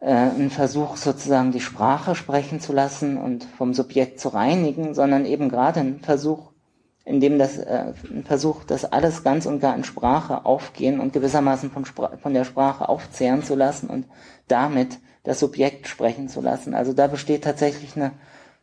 äh, 0.00 0.12
ein 0.12 0.50
Versuch 0.50 0.96
sozusagen 0.96 1.52
die 1.52 1.61
Sprache 1.61 2.14
sprechen 2.14 2.61
zu 2.61 2.72
lassen 2.72 3.16
und 3.16 3.44
vom 3.44 3.74
Subjekt 3.74 4.20
zu 4.20 4.30
reinigen, 4.30 4.94
sondern 4.94 5.26
eben 5.26 5.48
gerade 5.48 5.80
ein 5.80 6.00
Versuch, 6.00 6.50
in 7.04 7.20
dem 7.20 7.38
das 7.38 7.58
äh, 7.58 7.92
ein 8.11 8.24
Versuch, 8.24 8.64
das 8.64 8.85
alles 8.85 9.22
ganz 9.22 9.46
und 9.46 9.61
gar 9.61 9.76
in 9.76 9.85
Sprache 9.85 10.44
aufgehen 10.44 11.00
und 11.00 11.12
gewissermaßen 11.12 11.70
von, 11.70 11.85
Spra 11.85 12.16
von 12.16 12.35
der 12.35 12.44
Sprache 12.44 12.88
aufzehren 12.88 13.42
zu 13.42 13.54
lassen 13.54 13.88
und 13.88 14.06
damit 14.48 14.98
das 15.22 15.38
Subjekt 15.38 15.87
sprechen 15.87 16.28
zu 16.28 16.40
lassen. 16.40 16.74
Also 16.74 16.92
da 16.92 17.06
besteht 17.06 17.44
tatsächlich 17.44 17.96
eine 17.96 18.12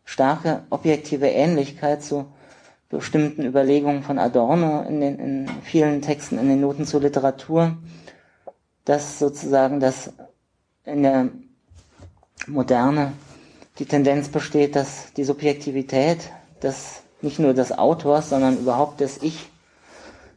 starke 0.04 0.64
objektive 0.70 1.28
Ähnlichkeit 1.28 2.04
zu 2.04 2.26
bestimmten 2.90 3.46
Überlegungen 3.46 4.04
von 4.04 4.18
Adorno 4.18 4.82
in, 4.82 5.00
den, 5.00 5.20
in 5.20 5.50
vielen 5.64 6.02
Texten, 6.02 6.40
in 6.40 6.50
den 6.50 6.62
Noten 6.62 6.86
zur 6.86 7.02
Literatur, 7.02 7.78
dass 8.86 9.20
sozusagen 9.20 9.80
das 9.80 10.12
in 10.86 11.04
der 11.04 11.30
Moderne 12.48 13.14
die 13.78 13.86
Tendenz 13.86 14.30
besteht, 14.30 14.76
dass 14.76 15.14
die 15.14 15.24
Subjektivität 15.24 16.32
des 16.64 17.04
nicht 17.22 17.40
nur 17.40 17.54
des 17.54 17.78
Autors, 17.78 18.30
sondern 18.30 18.58
überhaupt 18.58 19.02
des 19.02 19.22
Ich, 19.22 19.50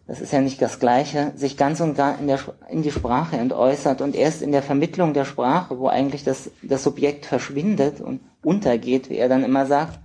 das 0.06 0.20
ist 0.20 0.32
ja 0.32 0.40
nicht 0.40 0.60
das 0.60 0.78
Gleiche, 0.80 1.32
sich 1.36 1.56
ganz 1.56 1.80
und 1.80 1.96
gar 1.96 2.18
in, 2.18 2.26
der, 2.26 2.40
in 2.68 2.82
die 2.82 2.90
Sprache 2.90 3.36
entäußert 3.36 4.00
und 4.00 4.14
erst 4.16 4.42
in 4.42 4.52
der 4.52 4.62
Vermittlung 4.62 5.14
der 5.14 5.24
Sprache, 5.24 5.78
wo 5.78 5.86
eigentlich 5.88 6.24
das, 6.24 6.50
das 6.62 6.82
Subjekt 6.82 7.24
verschwindet 7.24 8.00
und 8.00 8.20
untergeht, 8.42 9.10
wie 9.10 9.16
er 9.16 9.28
dann 9.28 9.44
immer 9.44 9.66
sagt, 9.66 10.00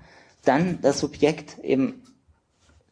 dann 0.46 0.80
das 0.82 1.00
Subjekt 1.00 1.60
eben 1.60 2.04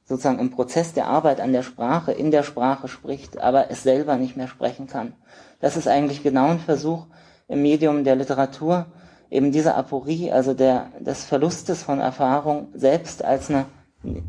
sozusagen 0.08 0.39
im 0.39 0.52
Prozess 0.52 0.94
der 0.94 1.08
Arbeit 1.08 1.41
an 1.41 1.52
der 1.52 1.63
Sprache, 1.63 2.12
in 2.12 2.32
der 2.32 2.44
Sprache 2.44 2.88
spricht, 2.88 3.39
aber 3.39 3.72
es 3.72 3.84
selber 3.84 4.18
nicht 4.18 4.38
mehr 4.38 4.48
sprechen 4.48 4.88
kann. 4.88 5.13
Das 5.60 5.78
ist 5.78 5.88
eigentlich 5.88 6.22
genau 6.22 6.50
ein 6.50 6.60
Versuch 6.60 7.06
im 7.48 7.62
Medium 7.62 8.04
der 8.04 8.15
Literatur, 8.15 8.86
eben 9.32 9.52
diese 9.52 9.76
Aporie, 9.76 10.32
also 10.32 10.54
der, 10.54 10.88
des 11.00 11.24
Verlustes 11.24 11.84
von 11.84 12.00
Erfahrung 12.00 12.68
selbst 12.76 13.24
als 13.24 13.50
eine, 13.50 13.65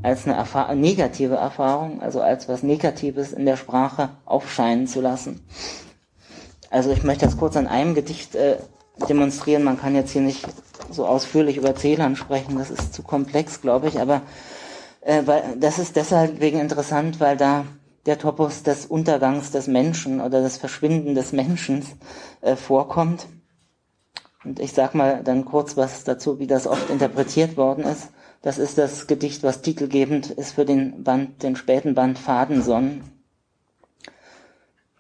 als 0.03 0.27
eine 0.27 0.37
Erfahr 0.37 0.75
negative 0.75 1.35
Erfahrung, 1.35 2.01
also 2.01 2.23
als 2.23 2.49
was 2.49 2.63
Negatives 2.63 3.33
in 3.33 3.45
der 3.45 3.57
Sprache 3.57 4.11
aufscheinen 4.25 4.87
zu 4.87 5.01
lassen. 5.01 5.47
Also 6.71 6.91
ich 6.91 7.05
möchte 7.05 7.27
das 7.27 7.37
kurz 7.37 7.57
an 7.57 7.67
einem 7.67 7.95
Gedicht 7.95 8.35
äh, 8.35 8.57
demonstrieren. 9.09 9.63
Man 9.63 9.79
kann 9.79 9.95
jetzt 9.95 10.11
hier 10.11 10.23
nicht 10.23 10.47
so 10.91 11.07
ausführlich 11.07 11.57
über 11.59 11.75
Zählern 11.75 12.17
sprechen, 12.17 12.59
das 12.59 12.71
ist 12.71 12.95
zu 12.95 13.03
komplex, 13.03 13.61
glaube 13.61 13.89
ich, 13.89 14.01
aber 14.01 14.23
das 15.07 15.79
ist 15.79 15.95
deshalb 15.95 16.41
wegen 16.41 16.59
interessant, 16.59 17.21
weil 17.21 17.37
da 17.37 17.65
der 18.07 18.19
Topos 18.19 18.63
des 18.63 18.87
Untergangs 18.87 19.51
des 19.51 19.67
Menschen 19.67 20.21
oder 20.21 20.41
des 20.41 20.57
Verschwinden 20.57 21.15
des 21.15 21.33
Menschen 21.33 21.85
äh, 22.41 22.57
vorkommt. 22.57 23.27
Und 24.45 24.61
ich 24.61 24.73
sag 24.73 24.95
mal 24.95 25.23
dann 25.25 25.45
kurz 25.45 25.77
was 25.77 26.05
dazu, 26.05 26.39
wie 26.39 26.47
das 26.47 26.67
oft 26.67 26.89
interpretiert 26.91 27.57
worden 27.57 27.85
ist. 27.85 28.11
Das 28.43 28.59
ist 28.59 28.79
das 28.79 29.07
Gedicht, 29.09 29.43
was 29.43 29.63
titelgebend 29.63 30.31
ist 30.31 30.53
für 30.53 30.65
den 30.65 31.03
Band, 31.03 31.43
den 31.43 31.57
späten 31.57 31.95
Band 31.95 32.19
Fadensonnen. 32.19 33.03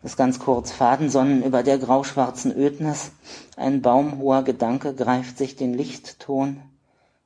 Das 0.03 0.13
ist 0.13 0.17
ganz 0.17 0.39
kurz. 0.39 0.73
Fadensonnen 0.73 1.43
über 1.45 1.63
der 1.63 1.79
grauschwarzen 1.79 2.57
Ödnis. 2.57 3.13
Ein 3.57 3.83
baumhoher 3.83 4.43
Gedanke 4.43 4.95
greift 4.95 5.39
sich 5.39 5.57
den 5.57 5.75
Lichtton. 5.75 6.61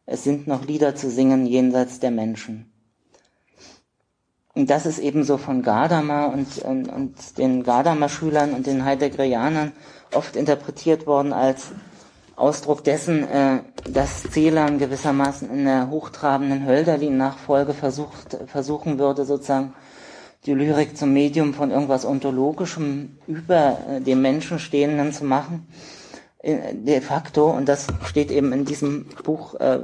Es 0.05 0.25
sind 0.25 0.47
noch 0.47 0.67
Lieder 0.67 0.95
zu 0.95 1.11
singen 1.11 1.47
jenseits 1.47 2.01
der 2.01 2.11
Menschen. 2.11 2.71
Und 4.55 4.69
das 4.69 4.85
ist 4.85 4.99
eben 4.99 5.23
so 5.23 5.37
von 5.37 5.63
Gadamer 5.63 6.33
und, 6.33 6.59
und, 6.59 6.89
und 6.89 7.39
den 7.39 7.63
Gadamer-Schülern 7.63 8.53
und 8.53 8.67
den 8.67 8.85
Heideggerianern 8.85 9.73
oft 10.13 10.35
interpretiert 10.35 11.07
worden 11.07 11.33
als 11.33 11.69
Ausdruck 12.35 12.83
dessen, 12.83 13.29
äh, 13.29 13.61
dass 13.89 14.23
Celan 14.23 14.79
gewissermaßen 14.79 15.51
in 15.51 15.67
der 15.67 15.91
hochtrabenden 15.91 16.67
Hölderlin-Nachfolge 16.67 17.75
versucht, 17.75 18.39
versuchen 18.47 18.99
würde, 18.99 19.25
sozusagen 19.25 19.75
die 20.47 20.55
Lyrik 20.55 20.97
zum 20.97 21.13
Medium 21.13 21.53
von 21.53 21.71
irgendwas 21.71 22.07
Ontologischem 22.07 23.19
über 23.27 23.79
äh, 23.89 24.01
dem 24.01 24.23
Menschenstehenden 24.23 25.13
zu 25.13 25.25
machen. 25.25 25.69
Äh, 26.39 26.75
de 26.75 27.01
facto, 27.03 27.51
und 27.51 27.69
das 27.69 27.87
steht 28.05 28.31
eben 28.31 28.53
in 28.53 28.65
diesem 28.65 29.07
Buch 29.23 29.55
äh, 29.61 29.81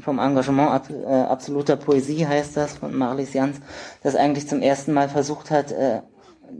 vom 0.00 0.18
Engagement 0.18 0.70
ab, 0.70 0.90
äh, 0.90 1.06
absoluter 1.06 1.76
Poesie 1.76 2.26
heißt 2.26 2.56
das, 2.56 2.74
von 2.74 2.94
Marlies 2.94 3.32
Jans, 3.32 3.60
das 4.02 4.14
eigentlich 4.14 4.48
zum 4.48 4.60
ersten 4.60 4.92
Mal 4.92 5.08
versucht 5.08 5.50
hat, 5.50 5.72
äh, 5.72 6.02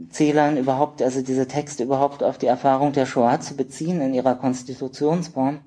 Zählern 0.09 0.57
überhaupt, 0.57 1.01
also 1.01 1.21
diese 1.21 1.47
Texte 1.47 1.83
überhaupt 1.83 2.23
auf 2.23 2.37
die 2.37 2.47
Erfahrung 2.47 2.93
der 2.93 3.05
Shoah 3.05 3.39
zu 3.39 3.55
beziehen 3.55 4.01
in 4.01 4.13
ihrer 4.13 4.35
Konstitutionsform. 4.35 5.59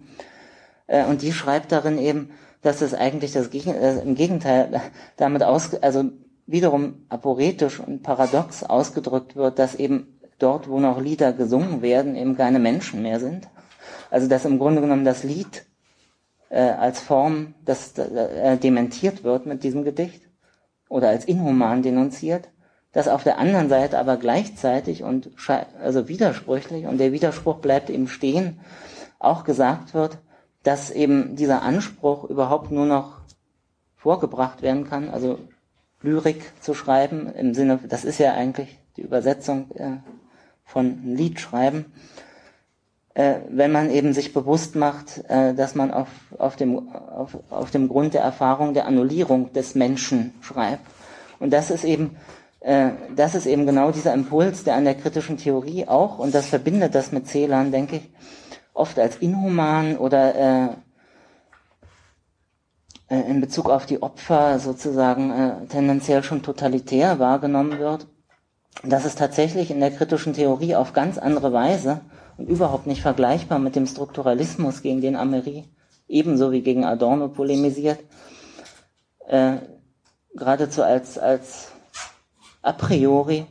Äh, 0.87 1.05
und 1.05 1.23
die 1.23 1.33
schreibt 1.33 1.73
darin 1.73 1.99
eben, 1.99 2.31
dass 2.63 2.83
es 2.83 2.95
eigentlich 2.95 3.33
das 3.33 3.51
Gegen 3.51 3.75
äh, 3.75 4.01
im 4.01 4.15
Gegenteil 4.15 4.81
damit 5.17 5.43
aus, 5.43 5.75
also 5.75 6.05
wiederum 6.47 7.07
aporetisch 7.09 7.81
und 7.81 8.03
paradox 8.03 8.63
ausgedrückt 8.63 9.37
wird, 9.37 9.59
dass 9.59 9.75
eben 9.75 10.19
dort, 10.39 10.69
wo 10.69 10.81
noch 10.81 11.01
Lieder 11.01 11.33
gesungen 11.33 11.83
werden, 11.83 12.17
eben 12.17 12.37
keine 12.37 12.59
Menschen 12.59 13.03
mehr 13.03 13.21
sind. 13.21 13.49
Also 14.11 14.29
dass 14.29 14.45
im 14.45 14.59
Grunde 14.59 14.81
genommen 14.81 15.05
das 15.05 15.23
Lied 15.23 15.65
äh, 16.49 16.61
als 16.61 17.01
Form, 17.01 17.55
das 17.65 17.97
äh, 17.99 18.57
dementiert 18.57 19.25
wird 19.25 19.47
mit 19.47 19.63
diesem 19.65 19.85
Gedicht 19.85 20.23
oder 20.89 21.09
als 21.09 21.25
inhuman 21.25 21.83
denunziert, 21.83 22.49
dass 22.93 23.09
auf 23.09 23.25
der 23.25 23.39
anderen 23.39 23.69
Seite 23.69 23.99
aber 23.99 24.17
gleichzeitig 24.17 25.03
und 25.03 25.31
also 25.83 26.09
widersprüchlich 26.09 26.87
und 26.87 26.99
der 26.99 27.13
Widerspruch 27.13 27.59
bleibt 27.59 27.91
eben 27.91 28.09
stehen, 28.09 28.61
auch 29.19 29.45
gesagt 29.45 29.95
wird, 29.95 30.19
dass 30.63 30.91
eben 30.91 31.37
dieser 31.37 31.63
Anspruch 31.63 32.25
überhaupt 32.25 32.71
nur 32.71 32.87
noch 32.87 33.21
vorgebracht 33.97 34.63
werden 34.63 34.89
kann, 34.89 35.11
also 35.11 35.39
Lyrik 36.03 36.53
zu 36.61 36.75
schreiben 36.75 37.33
im 37.33 37.55
Sinne, 37.55 37.81
das 37.89 38.05
ist 38.05 38.19
ja 38.19 38.35
eigentlich 38.35 38.79
die 38.97 39.03
Übersetzung 39.03 39.71
äh, 39.73 39.99
von 40.65 41.03
Lied 41.05 41.41
schreiben, 41.41 41.93
äh, 43.17 43.41
wenn 43.49 43.73
man 43.73 43.91
eben 43.91 44.13
sich 44.13 44.35
bewusst 44.35 44.77
macht, 44.77 45.25
äh, 45.29 45.55
dass 45.55 45.75
man 45.75 45.91
auf, 45.91 46.09
auf, 46.37 46.57
dem, 46.57 46.95
auf, 46.95 47.39
auf 47.49 47.71
dem 47.71 47.89
Grund 47.89 48.13
der 48.13 48.21
Erfahrung 48.21 48.75
der 48.75 48.87
Annullierung 48.87 49.55
des 49.55 49.75
Menschen 49.75 50.35
schreibt. 50.43 50.85
Und 51.39 51.51
das 51.51 51.71
ist 51.71 51.85
eben, 51.85 52.17
äh, 52.61 52.91
das 53.17 53.35
ist 53.35 53.47
eben 53.47 53.65
genau 53.65 53.91
dieser 53.91 54.13
Impuls, 54.13 54.65
der 54.65 54.75
an 54.75 54.85
der 54.85 54.97
kritischen 54.97 55.39
Theorie 55.39 55.89
auch, 55.89 56.19
und 56.19 56.35
das 56.35 56.49
verbindet 56.49 56.95
das 56.95 57.11
mit 57.11 57.27
Zählern, 57.27 57.73
denke 57.73 57.97
ich, 57.97 58.11
oft 58.75 58.99
als 58.99 59.17
inhuman 59.17 59.97
oder 59.97 60.35
äh, 60.35 60.69
äh 63.15 63.31
in 63.31 63.41
Bezug 63.41 63.71
auf 63.71 63.87
die 63.87 64.03
Opfer 64.03 64.59
sozusagen 64.59 65.31
äh, 65.31 65.67
tendenziell 65.69 66.23
schon 66.23 66.43
totalitär 66.43 67.19
wahrgenommen 67.19 67.79
wird, 67.79 68.09
dass 68.83 69.07
es 69.07 69.15
tatsächlich 69.15 69.71
in 69.71 69.81
der 69.81 69.91
kritischen 69.91 70.35
Theorie 70.35 70.77
auf 70.77 70.93
ganz 70.93 71.17
andere 71.17 71.55
Weise 71.55 72.03
überhaupt 72.39 72.87
nicht 72.87 73.03
vergleichbar 73.03 73.59
mit 73.59 73.77
dem 73.77 73.87
Strukturalismus, 73.87 74.83
gegen 74.83 75.01
den 75.01 75.17
Amery 75.17 75.65
ebenso 76.09 76.53
wie 76.53 76.63
gegen 76.63 76.85
Adorno 76.85 77.29
polemisiert, 77.29 77.99
äh, 79.27 79.57
geradezu 80.35 80.83
als, 80.83 81.19
als 81.19 81.73
a 82.63 82.73
priori 82.73 83.47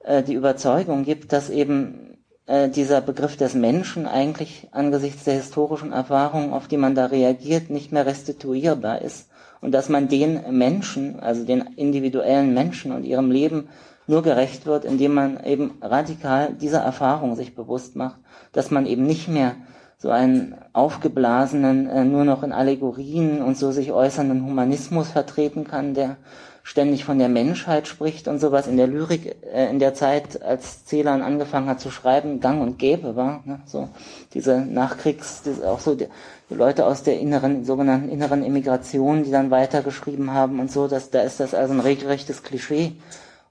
äh, 0.00 0.22
die 0.22 0.34
Überzeugung 0.34 1.04
gibt, 1.04 1.32
dass 1.32 1.50
eben 1.50 2.18
äh, 2.46 2.68
dieser 2.68 3.00
Begriff 3.00 3.36
des 3.36 3.54
Menschen 3.54 4.06
eigentlich 4.06 4.68
angesichts 4.72 5.24
der 5.24 5.34
historischen 5.34 5.92
Erfahrungen, 5.92 6.52
auf 6.52 6.68
die 6.68 6.76
man 6.78 6.94
da 6.94 7.06
reagiert, 7.06 7.70
nicht 7.70 7.92
mehr 7.92 8.06
restituierbar 8.06 9.02
ist 9.02 9.28
und 9.60 9.72
dass 9.72 9.88
man 9.88 10.08
den 10.08 10.56
Menschen, 10.56 11.20
also 11.20 11.44
den 11.44 11.60
individuellen 11.76 12.54
Menschen 12.54 12.92
und 12.92 13.04
ihrem 13.04 13.30
Leben 13.30 13.68
nur 14.10 14.22
gerecht 14.22 14.66
wird, 14.66 14.84
indem 14.84 15.14
man 15.14 15.42
eben 15.44 15.78
radikal 15.80 16.52
dieser 16.52 16.80
Erfahrung 16.80 17.36
sich 17.36 17.54
bewusst 17.54 17.96
macht, 17.96 18.18
dass 18.52 18.70
man 18.70 18.84
eben 18.84 19.06
nicht 19.06 19.28
mehr 19.28 19.54
so 19.98 20.10
einen 20.10 20.56
aufgeblasenen, 20.72 21.86
äh, 21.86 22.04
nur 22.04 22.24
noch 22.24 22.42
in 22.42 22.52
Allegorien 22.52 23.40
und 23.40 23.56
so 23.56 23.70
sich 23.70 23.92
äußernden 23.92 24.44
Humanismus 24.44 25.10
vertreten 25.10 25.64
kann, 25.64 25.94
der 25.94 26.16
ständig 26.62 27.04
von 27.04 27.18
der 27.18 27.28
Menschheit 27.28 27.86
spricht 27.86 28.26
und 28.26 28.38
sowas 28.38 28.66
in 28.66 28.76
der 28.76 28.86
Lyrik 28.86 29.36
äh, 29.52 29.70
in 29.70 29.78
der 29.78 29.94
Zeit, 29.94 30.42
als 30.42 30.84
Celan 30.86 31.22
angefangen 31.22 31.68
hat 31.68 31.80
zu 31.80 31.90
schreiben, 31.90 32.40
gang 32.40 32.62
und 32.62 32.78
gäbe 32.78 33.14
war. 33.14 33.42
Ne? 33.44 33.60
So 33.66 33.88
diese 34.34 34.60
Nachkriegs, 34.60 35.42
diese, 35.42 35.68
auch 35.68 35.80
so 35.80 35.94
die, 35.94 36.08
Leute 36.48 36.84
aus 36.84 37.04
der 37.04 37.20
inneren, 37.20 37.64
sogenannten 37.64 38.08
inneren 38.08 38.42
Immigration, 38.42 39.22
die 39.22 39.30
dann 39.30 39.52
weitergeschrieben 39.52 40.32
haben 40.32 40.58
und 40.58 40.72
so, 40.72 40.88
dass 40.88 41.10
da 41.10 41.20
ist 41.20 41.38
das 41.38 41.54
also 41.54 41.72
ein 41.72 41.80
regelrechtes 41.80 42.42
Klischee 42.42 42.96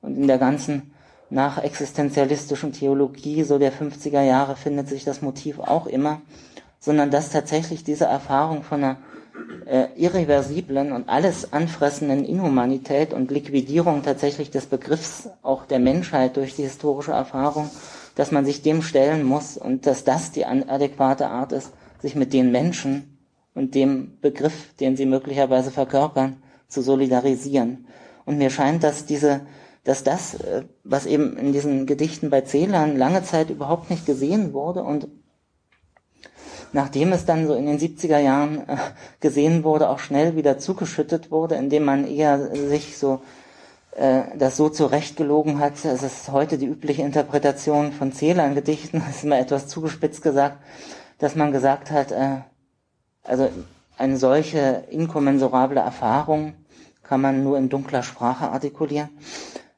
und 0.02 0.18
in 0.18 0.28
der 0.28 0.38
ganzen 0.38 0.92
nachexistenzialistischen 1.30 2.74
Theologie 2.74 3.44
so 3.44 3.60
der 3.60 3.72
50er 3.72 4.22
Jahre 4.22 4.56
findet 4.56 4.88
sich 4.88 5.04
das 5.04 5.22
Motiv 5.22 5.60
auch 5.60 5.86
immer, 5.86 6.22
sondern 6.80 7.12
dass 7.12 7.30
tatsächlich 7.30 7.84
diese 7.84 8.06
Erfahrung 8.06 8.64
von 8.64 8.84
einer 8.84 8.98
äh, 9.66 9.88
irreversiblen 9.96 10.92
und 10.92 11.10
alles 11.10 11.54
anfressenden 11.54 12.26
Inhumanität 12.26 13.14
und 13.14 13.32
Liquidierung 13.32 14.04
tatsächlich 14.04 14.50
des 14.50 14.66
Begriffs 14.66 15.30
auch 15.42 15.66
der 15.66 15.80
Menschheit 15.80 16.38
durch 16.38 16.56
die 16.56 16.64
historische 16.64 17.12
Erfahrung, 17.12 17.70
dass 18.16 18.32
man 18.32 18.46
sich 18.46 18.62
dem 18.62 18.82
stellen 18.82 19.24
muss 19.24 19.58
und 19.58 19.86
dass 19.86 20.04
das 20.04 20.32
die 20.32 20.46
adäquate 20.46 21.28
Art 21.28 21.52
ist, 21.52 21.72
sich 22.02 22.16
mit 22.16 22.34
den 22.34 22.52
Menschen 22.52 23.18
und 23.54 23.76
dem 23.76 24.18
Begriff, 24.22 24.74
den 24.80 24.96
sie 24.96 25.06
möglicherweise 25.06 25.72
verkörpern, 25.72 26.38
zu 26.68 26.82
solidarisieren. 26.82 27.86
Und 28.26 28.38
mir 28.38 28.50
scheint, 28.50 28.84
dass 28.84 29.06
diese 29.06 29.42
dass 29.90 30.04
das, 30.04 30.36
äh, 30.36 30.66
was 30.84 31.08
eben 31.08 31.36
in 31.36 31.52
diesen 31.52 31.88
Gedichten 31.88 32.30
bei 32.30 32.42
Celan 32.42 32.96
lange 32.96 33.24
Zeit 33.24 33.50
überhaupt 33.50 33.90
nicht 33.90 34.06
gesehen 34.06 34.54
wurde 34.54 34.84
und 34.84 35.08
nachdem 36.74 37.12
es 37.12 37.26
dann 37.26 37.48
so 37.48 37.56
in 37.56 37.66
den 37.66 37.80
70er 37.80 38.20
Jahren 38.20 38.70
äh, 38.70 38.78
gesehen 39.20 39.64
wurde, 39.64 39.90
auch 39.90 39.98
schnell 39.98 40.36
wieder 40.36 40.60
zugeschüttet 40.60 41.32
wurde, 41.32 41.56
indem 41.56 41.86
man 41.86 42.06
eher 42.06 42.56
sich 42.56 43.00
so 43.00 43.22
äh, 43.96 44.22
das 44.38 44.58
so 44.58 44.70
zurechtgelogen 44.70 45.58
hat. 45.58 45.84
Es 45.84 46.04
ist 46.04 46.32
heute 46.32 46.60
die 46.60 46.68
übliche 46.68 47.02
Interpretation 47.02 47.92
von 47.92 48.12
Celan-Gedichten, 48.12 49.00
das 49.00 49.10
ist 49.16 49.24
immer 49.24 49.40
etwas 49.40 49.68
zugespitzt 49.68 50.22
gesagt, 50.22 50.60
dass 51.18 51.36
man 51.36 51.52
gesagt 51.52 51.90
hat, 51.90 52.14
also 53.24 53.50
eine 53.98 54.18
solche 54.18 54.84
inkommensurable 54.92 55.80
Erfahrung 55.80 56.54
kann 57.02 57.22
man 57.22 57.44
nur 57.44 57.58
in 57.58 57.70
dunkler 57.70 58.04
Sprache 58.04 58.52
artikulieren. 58.52 59.10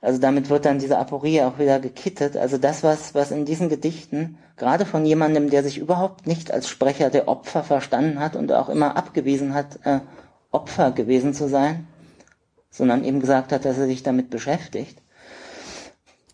Also 0.02 0.20
damit 0.20 0.50
wird 0.50 0.66
dann 0.66 0.80
diese 0.80 0.98
Aporie 0.98 1.42
auch 1.44 1.60
wieder 1.60 1.80
gekittet. 1.80 2.36
Also 2.36 2.58
das, 2.58 2.84
was, 2.84 3.14
was 3.14 3.30
in 3.30 3.46
diesen 3.46 3.70
Gedichten, 3.70 4.40
gerade 4.58 4.86
von 4.86 5.06
jemandem, 5.06 5.52
der 5.52 5.64
sich 5.64 5.78
überhaupt 5.78 6.26
nicht 6.26 6.52
als 6.52 6.68
Sprecher 6.68 7.12
der 7.12 7.28
Opfer 7.28 7.64
verstanden 7.64 8.20
hat 8.20 8.36
und 8.36 8.52
auch 8.52 8.68
immer 8.70 8.98
abgewiesen 8.98 9.54
hat, 9.54 9.80
äh, 9.84 10.00
Opfer 10.52 10.92
gewesen 10.92 11.36
zu 11.36 11.48
sein, 11.48 11.88
sondern 12.72 13.04
eben 13.04 13.20
gesagt 13.20 13.52
hat, 13.52 13.64
dass 13.64 13.78
er 13.78 13.86
sich 13.86 14.02
damit 14.02 14.32
beschäftigt, 14.32 14.98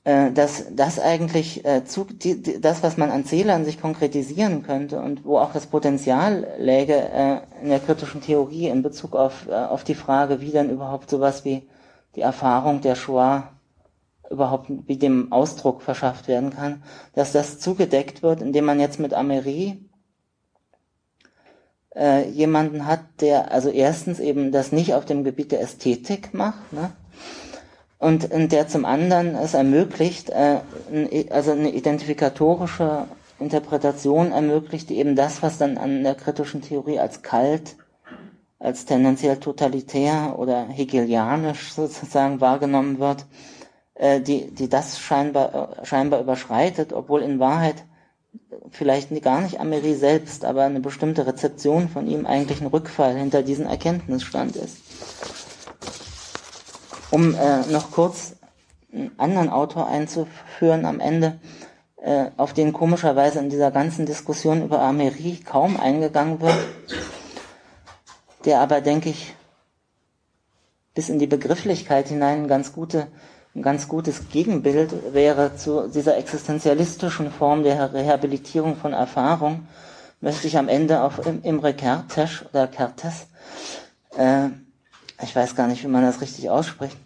äh, 0.06 0.32
dass 0.32 0.68
das 0.72 0.98
eigentlich 0.98 1.66
äh, 1.66 1.84
zu, 1.84 2.06
die, 2.06 2.42
die, 2.42 2.62
das, 2.62 2.84
was 2.84 2.96
man 2.96 3.12
an 3.12 3.26
Zählern 3.26 3.66
sich 3.66 3.82
konkretisieren 3.82 4.64
könnte 4.64 5.02
und 5.02 5.26
wo 5.26 5.40
auch 5.40 5.52
das 5.52 5.66
Potenzial 5.66 6.48
läge 6.58 6.96
äh, 6.96 7.40
in 7.62 7.68
der 7.68 7.80
kritischen 7.80 8.22
Theorie 8.22 8.70
in 8.70 8.82
Bezug 8.82 9.14
auf, 9.14 9.48
äh, 9.50 9.54
auf 9.54 9.84
die 9.84 9.96
Frage, 9.96 10.40
wie 10.40 10.52
dann 10.52 10.70
überhaupt 10.70 11.10
sowas 11.10 11.44
wie 11.44 11.64
die 12.16 12.22
Erfahrung 12.22 12.80
der 12.80 12.96
Shoah 12.96 13.52
überhaupt 14.30 14.70
wie 14.88 14.98
dem 14.98 15.32
Ausdruck 15.32 15.82
verschafft 15.82 16.28
werden 16.28 16.52
kann, 16.52 16.84
dass 17.14 17.32
das 17.32 17.60
zugedeckt 17.60 18.24
wird, 18.24 18.42
indem 18.42 18.66
man 18.66 18.80
jetzt 18.80 19.00
mit 19.00 19.14
Amery 19.14 19.78
äh, 21.96 22.30
jemanden 22.30 22.86
hat, 22.86 23.02
der 23.22 23.52
also 23.52 23.70
erstens 23.70 24.20
eben 24.20 24.52
das 24.52 24.72
nicht 24.72 24.94
auf 24.94 25.06
dem 25.06 25.24
Gebiet 25.24 25.52
der 25.52 25.62
Ästhetik 25.62 26.34
macht, 26.34 26.72
ne? 26.74 26.92
und, 28.00 28.32
und 28.32 28.52
der 28.52 28.68
zum 28.68 28.86
anderen 28.86 29.36
es 29.36 29.54
ermöglicht, 29.54 30.30
äh, 30.30 30.60
also 31.30 31.52
eine 31.52 31.72
identifikatorische 31.72 33.06
Interpretation 33.40 34.32
ermöglicht, 34.32 34.90
die 34.90 34.98
eben 34.98 35.16
das, 35.16 35.42
was 35.42 35.58
dann 35.58 35.78
an 35.78 36.04
der 36.04 36.16
kritischen 36.16 36.62
Theorie 36.62 37.00
als 37.00 37.22
kalt, 37.22 37.76
als 38.60 38.86
tendenziell 38.86 39.38
totalitär 39.38 40.36
oder 40.38 40.68
hegelianisch 40.68 41.74
sozusagen 41.74 42.42
wahrgenommen 42.42 43.00
wird, 43.00 43.26
äh, 43.98 44.22
die, 44.22 44.52
die 44.52 44.70
das 44.70 45.00
scheinbar, 45.00 45.80
äh, 45.82 45.86
scheinbar 45.86 46.22
überschreitet, 46.22 46.94
obwohl 46.94 47.22
in 47.22 47.40
Wahrheit 47.40 47.84
vielleicht 48.70 49.10
gar 49.24 49.42
nicht 49.42 49.60
Amery 49.60 49.96
selbst, 49.96 50.46
aber 50.46 50.64
eine 50.64 50.80
bestimmte 50.80 51.26
Rezeption 51.26 51.90
von 51.90 52.08
ihm 52.08 52.26
eigentlich 52.26 52.62
ein 52.62 52.68
Rückfall 52.68 53.16
hinter 53.16 53.42
diesen 53.42 53.66
Erkenntnisstand 53.66 54.56
ist. 54.56 54.78
Um 57.10 57.34
äh, 57.34 57.62
noch 57.72 57.92
kurz 57.92 58.36
einen 58.94 59.18
anderen 59.18 59.50
Autor 59.50 59.88
einzuführen 59.88 60.86
am 60.86 61.00
Ende, 61.00 61.40
äh, 61.98 62.28
auf 62.38 62.54
den 62.54 62.74
komischerweise 62.74 63.40
in 63.40 63.50
dieser 63.50 63.72
ganzen 63.72 64.06
Diskussion 64.06 64.64
über 64.64 64.82
Amery 64.82 65.40
kaum 65.44 65.80
eingegangen 65.80 66.42
wird, 66.42 66.58
der 68.46 68.60
aber, 68.62 68.82
denke 68.82 69.10
ich, 69.10 69.34
bis 70.94 71.10
in 71.10 71.20
die 71.20 71.28
Begrifflichkeit 71.28 72.10
hinein 72.10 72.48
ganz 72.48 72.74
gute 72.74 73.08
ein 73.58 73.64
ganz 73.64 73.88
gutes 73.88 74.30
Gegenbild 74.30 75.14
wäre 75.14 75.56
zu 75.56 75.88
dieser 75.88 76.16
existenzialistischen 76.18 77.32
Form 77.32 77.64
der 77.64 77.92
Rehabilitierung 77.92 78.76
von 78.76 78.94
Erfahrung, 78.94 79.68
möchte 80.22 80.46
ich 80.46 80.60
am 80.60 80.70
Ende 80.70 81.02
auf 81.02 81.20
Imre 81.42 81.72
Kertész 81.72 82.46
oder 82.50 82.66
Kertész, 82.66 83.26
äh, 84.16 84.50
ich 85.24 85.36
weiß 85.36 85.56
gar 85.56 85.68
nicht, 85.68 85.84
wie 85.84 85.88
man 85.88 86.04
das 86.04 86.22
richtig 86.22 86.52
ausspricht, 86.52 86.98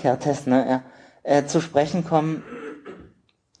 Kertész, 0.00 0.48
ne, 0.48 0.66
ja, 0.68 0.82
äh, 1.22 1.44
zu 1.44 1.60
sprechen 1.60 2.02
kommen, 2.02 2.42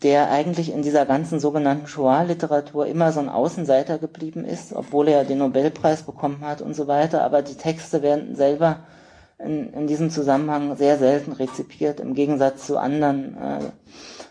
der 0.02 0.30
eigentlich 0.30 0.72
in 0.72 0.80
dieser 0.80 1.04
ganzen 1.04 1.40
sogenannten 1.40 1.88
Shoah-Literatur 1.88 2.86
immer 2.86 3.12
so 3.12 3.20
ein 3.20 3.28
Außenseiter 3.28 3.98
geblieben 3.98 4.46
ist, 4.46 4.72
obwohl 4.72 5.08
er 5.08 5.24
den 5.24 5.38
Nobelpreis 5.38 6.04
bekommen 6.04 6.40
hat 6.40 6.62
und 6.62 6.72
so 6.72 6.86
weiter. 6.86 7.22
Aber 7.22 7.42
die 7.42 7.56
Texte 7.56 8.00
werden 8.00 8.34
selber 8.34 8.80
in, 9.38 9.72
in 9.72 9.86
diesem 9.86 10.10
Zusammenhang 10.10 10.76
sehr 10.76 10.98
selten 10.98 11.32
rezipiert, 11.32 12.00
im 12.00 12.14
Gegensatz 12.14 12.66
zu 12.66 12.78
anderen. 12.78 13.36
Äh, 13.36 13.60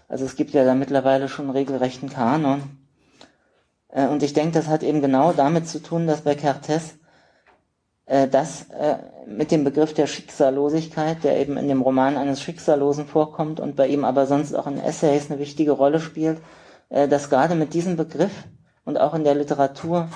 also 0.07 0.25
es 0.25 0.35
gibt 0.35 0.51
ja 0.51 0.65
da 0.65 0.75
mittlerweile 0.75 1.29
schon 1.29 1.49
regelrechten 1.49 2.09
Kanon. 2.09 2.61
Äh, 3.89 4.07
und 4.07 4.23
ich 4.23 4.33
denke, 4.33 4.53
das 4.53 4.67
hat 4.67 4.83
eben 4.83 5.01
genau 5.01 5.33
damit 5.33 5.67
zu 5.67 5.79
tun, 5.79 6.07
dass 6.07 6.21
bei 6.21 6.33
Kertész 6.33 6.95
äh, 8.05 8.27
das 8.27 8.69
äh, 8.69 8.97
mit 9.25 9.51
dem 9.51 9.63
Begriff 9.63 9.93
der 9.93 10.07
Schicksallosigkeit, 10.07 11.23
der 11.23 11.39
eben 11.39 11.57
in 11.57 11.67
dem 11.67 11.81
Roman 11.81 12.17
eines 12.17 12.41
Schicksallosen 12.41 13.05
vorkommt 13.05 13.59
und 13.59 13.75
bei 13.75 13.87
ihm 13.87 14.05
aber 14.05 14.25
sonst 14.25 14.53
auch 14.53 14.67
in 14.67 14.79
Essays 14.79 15.29
eine 15.29 15.39
wichtige 15.39 15.71
Rolle 15.71 15.99
spielt, 15.99 16.39
äh, 16.89 17.07
dass 17.07 17.29
gerade 17.29 17.55
mit 17.55 17.73
diesem 17.73 17.97
Begriff 17.97 18.31
und 18.85 18.97
auch 18.97 19.13
in 19.13 19.23
der 19.25 19.35
Literatur 19.35 20.09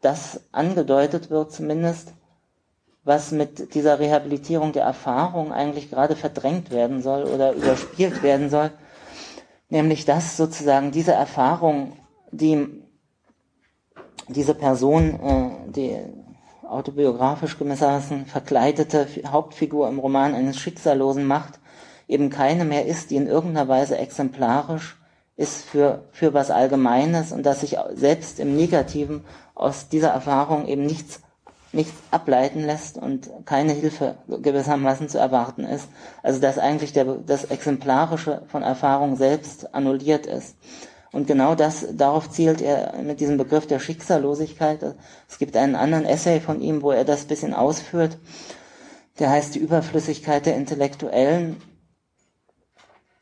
das 0.00 0.40
angedeutet 0.52 1.30
wird 1.30 1.52
zumindest, 1.52 2.12
was 3.04 3.32
mit 3.32 3.74
dieser 3.74 3.98
Rehabilitierung 3.98 4.72
der 4.72 4.84
Erfahrung 4.84 5.52
eigentlich 5.52 5.90
gerade 5.90 6.16
verdrängt 6.16 6.70
werden 6.70 7.02
soll 7.02 7.24
oder 7.24 7.52
überspielt 7.52 8.22
werden 8.22 8.48
soll, 8.48 8.70
nämlich 9.68 10.04
dass 10.04 10.36
sozusagen 10.36 10.90
diese 10.90 11.12
Erfahrung, 11.12 11.96
die 12.32 12.82
diese 14.28 14.54
Person, 14.54 15.20
äh, 15.20 15.70
die 15.70 15.98
autobiografisch 16.66 17.58
gewissermaßen 17.58 18.26
verkleidete 18.26 19.06
Hauptfigur 19.26 19.88
im 19.88 19.98
Roman 19.98 20.34
eines 20.34 20.58
Schicksallosen 20.58 21.26
macht, 21.26 21.60
eben 22.08 22.30
keine 22.30 22.64
mehr 22.64 22.86
ist, 22.86 23.10
die 23.10 23.16
in 23.16 23.26
irgendeiner 23.26 23.68
Weise 23.68 23.98
exemplarisch 23.98 24.96
ist 25.36 25.64
für, 25.64 26.04
für 26.12 26.32
was 26.32 26.50
Allgemeines 26.50 27.32
und 27.32 27.44
dass 27.44 27.60
sich 27.60 27.76
selbst 27.94 28.40
im 28.40 28.56
Negativen 28.56 29.24
aus 29.54 29.88
dieser 29.88 30.10
Erfahrung 30.10 30.66
eben 30.66 30.86
nichts, 30.86 31.20
nichts 31.74 31.94
ableiten 32.10 32.60
lässt 32.60 32.96
und 32.96 33.30
keine 33.44 33.72
Hilfe 33.72 34.16
gewissermaßen 34.28 35.08
zu 35.08 35.18
erwarten 35.18 35.64
ist. 35.64 35.88
Also 36.22 36.40
dass 36.40 36.58
eigentlich 36.58 36.92
der, 36.92 37.04
das 37.04 37.44
Exemplarische 37.44 38.42
von 38.48 38.62
Erfahrung 38.62 39.16
selbst 39.16 39.74
annulliert 39.74 40.26
ist. 40.26 40.56
Und 41.12 41.26
genau 41.28 41.54
das, 41.54 41.86
darauf 41.92 42.30
zielt 42.30 42.60
er 42.60 42.94
mit 43.02 43.20
diesem 43.20 43.36
Begriff 43.36 43.66
der 43.66 43.78
Schicksallosigkeit. 43.78 44.96
Es 45.28 45.38
gibt 45.38 45.56
einen 45.56 45.76
anderen 45.76 46.06
Essay 46.06 46.40
von 46.40 46.60
ihm, 46.60 46.82
wo 46.82 46.90
er 46.90 47.04
das 47.04 47.26
bisschen 47.26 47.54
ausführt. 47.54 48.18
Der 49.20 49.30
heißt 49.30 49.54
die 49.54 49.60
Überflüssigkeit 49.60 50.44
der 50.44 50.56
Intellektuellen, 50.56 51.56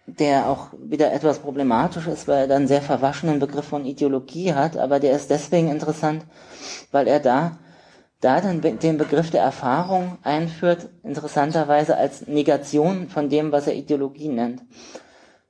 der 0.06 0.48
auch 0.48 0.68
wieder 0.78 1.12
etwas 1.12 1.38
problematisch 1.40 2.06
ist, 2.06 2.28
weil 2.28 2.40
er 2.40 2.48
dann 2.48 2.66
sehr 2.66 2.82
verwaschenen 2.82 3.38
Begriff 3.38 3.66
von 3.66 3.84
Ideologie 3.84 4.54
hat, 4.54 4.76
aber 4.76 4.98
der 4.98 5.12
ist 5.12 5.30
deswegen 5.30 5.70
interessant, 5.70 6.24
weil 6.90 7.06
er 7.06 7.20
da 7.20 7.58
da 8.22 8.40
dann 8.40 8.60
den 8.60 8.98
Begriff 8.98 9.30
der 9.30 9.42
Erfahrung 9.42 10.16
einführt, 10.22 10.88
interessanterweise 11.02 11.96
als 11.96 12.28
Negation 12.28 13.08
von 13.08 13.28
dem, 13.28 13.50
was 13.50 13.66
er 13.66 13.74
Ideologie 13.74 14.28
nennt. 14.28 14.62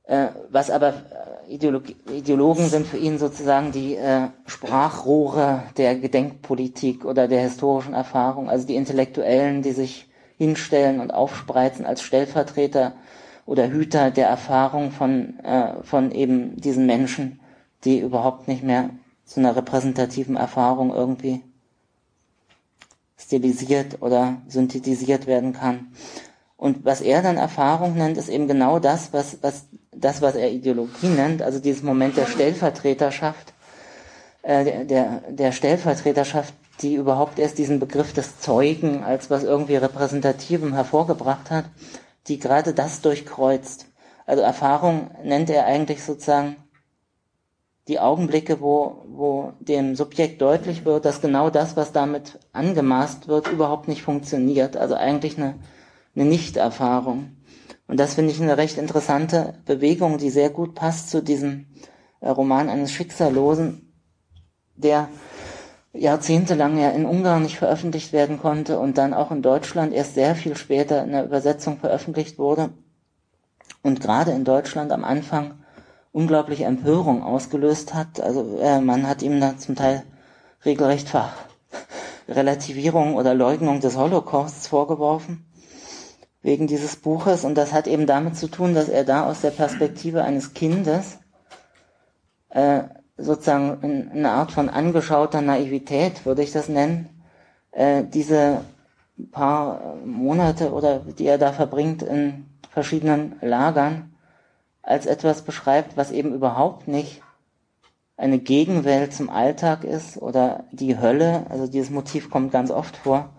Äh, 0.05 0.29
was 0.51 0.71
aber 0.71 0.89
äh, 0.89 1.55
Ideolog 1.55 1.85
Ideologen 2.11 2.69
sind 2.69 2.87
für 2.87 2.97
ihn 2.97 3.19
sozusagen 3.19 3.73
die 3.73 3.95
äh, 3.95 4.29
Sprachrohre 4.47 5.65
der 5.77 5.97
Gedenkpolitik 5.97 7.05
oder 7.05 7.29
der 7.29 7.43
historischen 7.43 7.93
Erfahrung, 7.93 8.49
also 8.49 8.67
die 8.67 8.77
Intellektuellen, 8.77 9.61
die 9.61 9.73
sich 9.73 10.09
hinstellen 10.39 10.99
und 10.99 11.13
aufspreizen 11.13 11.85
als 11.85 12.01
Stellvertreter 12.03 12.95
oder 13.45 13.69
Hüter 13.69 14.11
der 14.11 14.29
Erfahrung 14.29 14.93
von, 14.93 15.39
äh, 15.41 15.83
von 15.83 16.11
eben 16.11 16.57
diesen 16.57 16.87
Menschen, 16.87 17.39
die 17.85 18.01
überhaupt 18.01 18.49
nicht 18.49 18.63
mehr 18.63 18.89
zu 19.27 19.41
einer 19.41 19.55
repräsentativen 19.55 20.37
Erfahrung 20.37 20.93
irgendwie 20.93 21.43
stilisiert 23.23 24.03
oder 24.03 24.43
synthetisiert 24.49 25.27
werden 25.27 25.53
kann. 25.53 25.93
Und 26.57 26.85
was 26.85 27.01
er 27.01 27.23
dann 27.23 27.39
Erfahrung 27.39 27.95
nennt, 27.95 28.17
ist 28.17 28.29
eben 28.29 28.47
genau 28.47 28.79
das, 28.79 29.13
was, 29.13 29.39
was 29.43 29.67
das, 29.91 30.23
was 30.23 30.35
er 30.35 30.51
Ideologie 30.51 31.09
nennt, 31.09 31.43
also 31.43 31.59
dieses 31.59 31.83
Moment 31.83 32.17
der 32.17 32.27
Stellvertreterschaft, 32.27 33.53
äh, 34.43 34.65
der, 34.65 34.85
der, 34.85 35.23
der 35.29 35.53
Stellvertreterschaft, 35.53 36.55
die 36.81 36.95
überhaupt 36.95 37.39
erst 37.39 37.59
diesen 37.59 37.81
Begriff 37.81 38.13
des 38.13 38.39
Zeugen 38.39 39.03
als 39.05 39.31
was 39.31 39.45
irgendwie 39.45 39.77
Repräsentativem 39.77 40.73
hervorgebracht 40.73 41.51
hat, 41.51 41.65
die 42.29 42.39
gerade 42.39 42.73
das 42.75 43.01
durchkreuzt. 43.01 43.87
Also 44.27 44.43
Erfahrung 44.43 45.11
nennt 45.25 45.51
er 45.51 45.67
eigentlich 45.67 46.03
sozusagen 46.03 46.57
die 47.89 47.99
Augenblicke, 47.99 48.61
wo, 48.61 49.05
wo 49.09 49.53
dem 49.61 49.97
Subjekt 49.97 50.41
deutlich 50.41 50.85
wird, 50.85 51.05
dass 51.05 51.21
genau 51.21 51.51
das, 51.51 51.77
was 51.77 51.93
damit 51.93 52.39
angemaßt 52.53 53.29
wird, 53.29 53.49
überhaupt 53.49 53.89
nicht 53.89 54.03
funktioniert. 54.03 54.77
Also 54.77 54.95
eigentlich 54.95 55.37
eine, 55.37 55.55
eine 56.15 56.25
Nichterfahrung. 56.25 57.37
Und 57.89 57.99
das 57.99 58.15
finde 58.15 58.33
ich 58.33 58.41
eine 58.41 58.57
recht 58.57 58.79
interessante 58.79 59.55
Bewegung, 59.65 60.19
die 60.19 60.31
sehr 60.31 60.51
gut 60.51 60.75
passt 60.75 61.11
zu 61.11 61.23
diesem 61.23 61.67
äh, 62.21 62.29
Roman 62.29 62.69
eines 62.69 62.93
Schicksallosen, 62.93 63.93
der 64.77 65.09
jahrzehntelang 65.93 66.79
ja 66.79 66.91
in 66.91 67.05
Ungarn 67.05 67.43
nicht 67.43 67.59
veröffentlicht 67.59 68.13
werden 68.13 68.39
konnte 68.39 68.79
und 68.79 68.97
dann 68.97 69.13
auch 69.13 69.31
in 69.31 69.43
Deutschland 69.43 69.93
erst 69.93 70.15
sehr 70.15 70.35
viel 70.35 70.57
später 70.57 71.05
in 71.05 71.13
der 71.13 71.25
Übersetzung 71.25 71.79
veröffentlicht 71.79 72.39
wurde 72.39 72.71
und 73.83 74.01
gerade 74.01 74.31
in 74.31 74.45
Deutschland 74.45 74.91
am 74.91 75.05
Anfang 75.05 75.62
unglaubliche 76.13 76.65
Empörung 76.65 77.23
ausgelöst 77.23 77.95
hat. 77.95 78.21
Also 78.21 78.59
äh, 78.61 78.81
man 78.81 79.09
hat 79.09 79.23
ihm 79.23 79.41
da 79.41 79.57
zum 79.57 79.75
Teil 79.75 80.05
regelrecht 80.65 81.09
Ver 81.09 81.33
Relativierung 82.29 83.17
oder 83.17 83.35
Leugnung 83.35 83.81
des 83.81 83.97
Holocausts 83.97 84.69
vorgeworfen 84.69 85.47
wegen 86.43 86.67
dieses 86.67 86.97
Buches. 86.97 87.45
Und 87.45 87.57
das 87.57 87.73
hat 87.73 87.87
eben 87.87 88.07
damit 88.07 88.37
zu 88.37 88.49
tun, 88.49 88.75
dass 88.75 88.89
er 88.89 89.05
da 89.05 89.27
aus 89.27 89.41
der 89.41 89.51
Perspektive 89.51 90.23
eines 90.23 90.55
Kindes 90.55 91.19
äh, 92.51 92.83
sozusagen 93.17 93.83
in, 93.83 94.11
in 94.11 94.19
eine 94.19 94.31
Art 94.33 94.53
von 94.53 94.69
angeschauter 94.69 95.41
Naivität, 95.41 96.27
würde 96.27 96.43
ich 96.43 96.53
das 96.53 96.69
nennen, 96.69 97.09
äh, 97.73 98.05
diese 98.05 98.63
paar 99.31 99.97
Monate 100.05 100.73
oder 100.73 101.01
die 101.01 101.27
er 101.27 101.39
da 101.39 101.53
verbringt 101.53 102.03
in 102.03 102.47
verschiedenen 102.71 103.37
Lagern 103.41 104.12
als 104.83 105.07
etwas 105.07 105.43
beschreibt, 105.43 105.97
was 105.97 106.11
eben 106.11 106.35
überhaupt 106.35 106.89
nicht 106.89 107.23
eine 108.17 108.39
Gegenwelt 108.39 109.13
zum 109.13 109.31
Alltag 109.31 109.85
ist 109.85 110.17
oder 110.17 110.65
die 110.71 110.99
Hölle, 110.99 111.47
also 111.49 111.67
dieses 111.67 111.91
Motiv 111.91 112.31
kommt 112.31 112.53
ganz 112.53 112.71
oft 112.71 112.97
vor, 112.97 113.31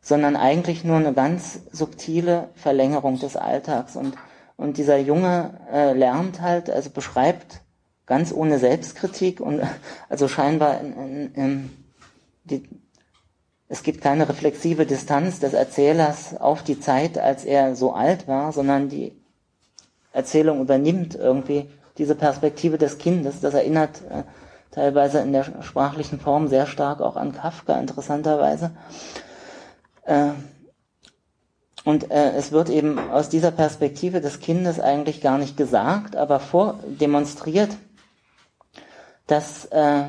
sondern 0.00 0.36
eigentlich 0.36 0.84
nur 0.84 0.96
eine 0.96 1.12
ganz 1.12 1.60
subtile 1.72 2.48
Verlängerung 2.54 3.18
des 3.18 3.36
Alltags. 3.36 3.96
Und, 3.96 4.14
und 4.56 4.78
dieser 4.78 4.98
Junge 4.98 5.60
äh, 5.70 5.92
lernt 5.92 6.40
halt, 6.40 6.70
also 6.70 6.90
beschreibt 6.90 7.60
ganz 8.06 8.32
ohne 8.32 8.58
Selbstkritik 8.58 9.40
und 9.40 9.60
also 10.08 10.28
scheinbar 10.28 10.80
in, 10.80 10.92
in, 10.94 11.34
in 11.34 11.70
die, 12.44 12.68
es 13.68 13.82
gibt 13.82 14.00
keine 14.00 14.28
reflexive 14.28 14.86
Distanz 14.86 15.40
des 15.40 15.52
Erzählers 15.52 16.34
auf 16.40 16.62
die 16.62 16.80
Zeit, 16.80 17.18
als 17.18 17.44
er 17.44 17.76
so 17.76 17.92
alt 17.92 18.26
war, 18.26 18.52
sondern 18.52 18.88
die 18.88 19.17
Erzählung 20.18 20.60
übernimmt 20.60 21.14
irgendwie 21.14 21.70
diese 21.96 22.14
Perspektive 22.14 22.76
des 22.76 22.98
Kindes. 22.98 23.40
Das 23.40 23.54
erinnert 23.54 24.02
äh, 24.10 24.24
teilweise 24.70 25.20
in 25.20 25.32
der 25.32 25.44
sprachlichen 25.62 26.20
Form 26.20 26.48
sehr 26.48 26.66
stark 26.66 27.00
auch 27.00 27.16
an 27.16 27.32
Kafka, 27.32 27.78
interessanterweise. 27.78 28.72
Äh, 30.04 30.30
und 31.84 32.10
äh, 32.10 32.32
es 32.36 32.52
wird 32.52 32.68
eben 32.68 32.98
aus 32.98 33.28
dieser 33.28 33.50
Perspektive 33.50 34.20
des 34.20 34.40
Kindes 34.40 34.78
eigentlich 34.80 35.20
gar 35.20 35.38
nicht 35.38 35.56
gesagt, 35.56 36.16
aber 36.16 36.40
vordemonstriert, 36.40 37.70
dass 39.26 39.66
äh, 39.66 40.04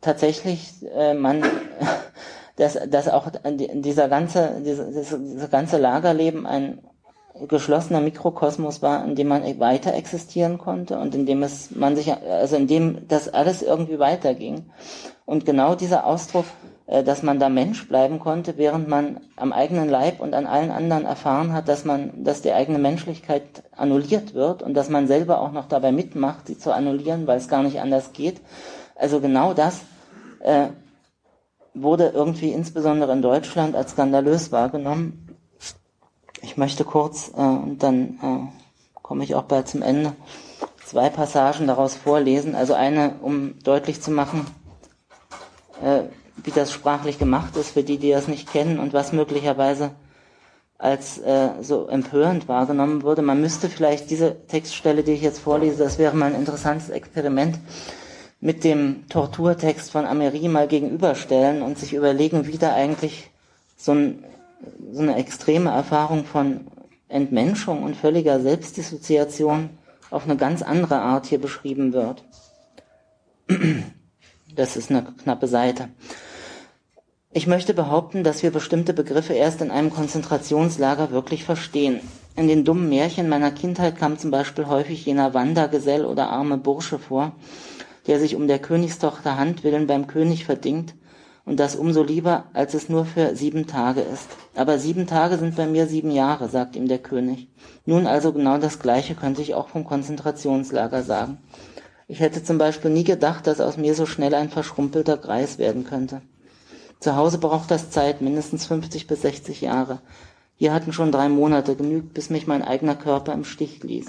tatsächlich 0.00 0.84
äh, 0.94 1.14
man, 1.14 1.42
dass, 2.56 2.78
dass 2.88 3.08
auch 3.08 3.30
dieser 3.44 4.08
ganze, 4.08 4.60
dieses, 4.64 5.08
dieses 5.10 5.50
ganze 5.50 5.78
Lagerleben 5.78 6.46
ein 6.46 6.78
geschlossener 7.48 8.00
Mikrokosmos 8.00 8.80
war, 8.80 9.04
in 9.04 9.16
dem 9.16 9.26
man 9.26 9.42
weiter 9.58 9.92
existieren 9.94 10.58
konnte 10.58 10.98
und 10.98 11.14
in 11.16 11.26
dem 11.26 11.42
es 11.42 11.72
man 11.72 11.96
sich, 11.96 12.12
also 12.12 12.54
in 12.54 12.68
dem 12.68 13.08
das 13.08 13.28
alles 13.28 13.62
irgendwie 13.62 13.98
weiterging. 13.98 14.66
Und 15.26 15.44
genau 15.44 15.74
dieser 15.74 16.06
Ausdruck 16.06 16.44
äh, 16.86 17.02
dass 17.02 17.22
man 17.22 17.38
da 17.38 17.48
Mensch 17.48 17.88
bleiben 17.88 18.18
konnte, 18.18 18.58
während 18.58 18.88
man 18.88 19.20
am 19.36 19.52
eigenen 19.52 19.88
Leib 19.88 20.20
und 20.20 20.34
an 20.34 20.46
allen 20.46 20.70
anderen 20.70 21.06
erfahren 21.06 21.52
hat, 21.54 21.68
dass 21.68 21.84
man, 21.84 22.24
dass 22.24 22.42
die 22.42 22.52
eigene 22.52 22.78
Menschlichkeit 22.78 23.42
annulliert 23.74 24.34
wird 24.34 24.62
und 24.62 24.74
dass 24.74 24.90
man 24.90 25.06
selber 25.06 25.40
auch 25.40 25.52
noch 25.52 25.66
dabei 25.66 25.92
mitmacht, 25.92 26.46
sie 26.46 26.58
zu 26.58 26.74
annullieren, 26.74 27.26
weil 27.26 27.38
es 27.38 27.48
gar 27.48 27.62
nicht 27.62 27.80
anders 27.80 28.12
geht. 28.12 28.40
Also 28.96 29.20
genau 29.20 29.54
das 29.54 29.80
äh, 30.40 30.66
wurde 31.74 32.08
irgendwie 32.14 32.52
insbesondere 32.52 33.12
in 33.12 33.22
Deutschland 33.22 33.74
als 33.74 33.92
skandalös 33.92 34.52
wahrgenommen. 34.52 35.36
Ich 36.40 36.56
möchte 36.56 36.84
kurz, 36.84 37.32
äh, 37.36 37.40
und 37.40 37.82
dann 37.82 38.18
äh, 38.22 39.02
komme 39.02 39.24
ich 39.24 39.34
auch 39.34 39.44
bald 39.44 39.68
zum 39.68 39.82
Ende, 39.82 40.12
zwei 40.84 41.10
Passagen 41.10 41.66
daraus 41.66 41.94
vorlesen. 41.94 42.54
Also 42.54 42.74
eine, 42.74 43.16
um 43.20 43.58
deutlich 43.64 44.00
zu 44.00 44.10
machen, 44.10 44.46
äh, 45.82 46.02
wie 46.36 46.50
das 46.50 46.72
sprachlich 46.72 47.18
gemacht 47.18 47.56
ist, 47.56 47.70
für 47.70 47.82
die, 47.82 47.98
die 47.98 48.10
das 48.10 48.28
nicht 48.28 48.50
kennen 48.50 48.78
und 48.78 48.92
was 48.92 49.12
möglicherweise 49.12 49.90
als 50.78 51.18
äh, 51.18 51.50
so 51.62 51.86
empörend 51.86 52.48
wahrgenommen 52.48 53.02
wurde. 53.02 53.22
Man 53.22 53.40
müsste 53.40 53.68
vielleicht 53.68 54.10
diese 54.10 54.46
Textstelle, 54.46 55.02
die 55.02 55.12
ich 55.12 55.22
jetzt 55.22 55.38
vorlese, 55.38 55.82
das 55.82 55.98
wäre 55.98 56.16
mal 56.16 56.26
ein 56.26 56.38
interessantes 56.40 56.90
Experiment, 56.90 57.58
mit 58.44 58.62
dem 58.62 59.08
Torturtext 59.08 59.90
von 59.90 60.04
Amery 60.04 60.48
mal 60.48 60.68
gegenüberstellen 60.68 61.62
und 61.62 61.78
sich 61.78 61.94
überlegen, 61.94 62.46
wie 62.46 62.58
da 62.58 62.74
eigentlich 62.74 63.30
so, 63.74 63.92
ein, 63.92 64.22
so 64.92 65.00
eine 65.00 65.16
extreme 65.16 65.70
Erfahrung 65.70 66.26
von 66.26 66.66
Entmenschung 67.08 67.82
und 67.82 67.96
völliger 67.96 68.40
Selbstdissoziation 68.40 69.70
auf 70.10 70.24
eine 70.24 70.36
ganz 70.36 70.60
andere 70.60 70.96
Art 70.96 71.24
hier 71.24 71.40
beschrieben 71.40 71.94
wird. 71.94 72.22
Das 74.54 74.76
ist 74.76 74.90
eine 74.90 75.06
knappe 75.22 75.48
Seite. 75.48 75.88
Ich 77.32 77.46
möchte 77.46 77.72
behaupten, 77.72 78.24
dass 78.24 78.42
wir 78.42 78.50
bestimmte 78.50 78.92
Begriffe 78.92 79.32
erst 79.32 79.62
in 79.62 79.70
einem 79.70 79.88
Konzentrationslager 79.88 81.12
wirklich 81.12 81.44
verstehen. 81.44 82.00
In 82.36 82.46
den 82.46 82.66
dummen 82.66 82.90
Märchen 82.90 83.30
meiner 83.30 83.52
Kindheit 83.52 83.96
kam 83.96 84.18
zum 84.18 84.30
Beispiel 84.30 84.66
häufig 84.66 85.06
jener 85.06 85.32
Wandergesell 85.32 86.04
oder 86.04 86.28
arme 86.28 86.58
Bursche 86.58 86.98
vor, 86.98 87.32
der 88.06 88.20
sich 88.20 88.36
um 88.36 88.48
der 88.48 88.58
Königstochter 88.58 89.36
Hand 89.36 89.64
willen 89.64 89.86
beim 89.86 90.06
König 90.06 90.44
verdingt, 90.44 90.94
und 91.46 91.60
das 91.60 91.76
umso 91.76 92.02
lieber, 92.02 92.44
als 92.54 92.74
es 92.74 92.88
nur 92.88 93.04
für 93.04 93.36
sieben 93.36 93.66
Tage 93.66 94.00
ist. 94.00 94.28
Aber 94.54 94.78
sieben 94.78 95.06
Tage 95.06 95.36
sind 95.36 95.56
bei 95.56 95.66
mir 95.66 95.86
sieben 95.86 96.10
Jahre, 96.10 96.48
sagt 96.48 96.74
ihm 96.74 96.88
der 96.88 96.98
König. 96.98 97.48
Nun 97.84 98.06
also 98.06 98.32
genau 98.32 98.58
das 98.58 98.78
Gleiche 98.78 99.14
könnte 99.14 99.42
ich 99.42 99.54
auch 99.54 99.68
vom 99.68 99.84
Konzentrationslager 99.84 101.02
sagen. 101.02 101.38
Ich 102.08 102.20
hätte 102.20 102.42
zum 102.42 102.58
Beispiel 102.58 102.90
nie 102.90 103.04
gedacht, 103.04 103.46
dass 103.46 103.60
aus 103.60 103.76
mir 103.76 103.94
so 103.94 104.06
schnell 104.06 104.34
ein 104.34 104.50
verschrumpelter 104.50 105.16
Greis 105.16 105.58
werden 105.58 105.84
könnte. 105.84 106.22
Zu 107.00 107.16
Hause 107.16 107.38
braucht 107.38 107.70
das 107.70 107.90
Zeit, 107.90 108.22
mindestens 108.22 108.66
50 108.66 109.06
bis 109.06 109.22
60 109.22 109.60
Jahre. 109.60 110.00
Hier 110.56 110.72
hatten 110.72 110.92
schon 110.92 111.12
drei 111.12 111.28
Monate 111.28 111.76
genügt, 111.76 112.14
bis 112.14 112.30
mich 112.30 112.46
mein 112.46 112.62
eigener 112.62 112.94
Körper 112.94 113.32
im 113.32 113.44
Stich 113.44 113.82
ließ. 113.82 114.06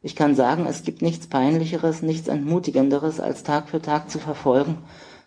Ich 0.00 0.14
kann 0.14 0.34
sagen, 0.34 0.66
es 0.66 0.84
gibt 0.84 1.02
nichts 1.02 1.26
Peinlicheres, 1.26 2.02
nichts 2.02 2.28
Entmutigenderes, 2.28 3.18
als 3.18 3.42
Tag 3.42 3.68
für 3.68 3.82
Tag 3.82 4.10
zu 4.10 4.18
verfolgen, 4.18 4.78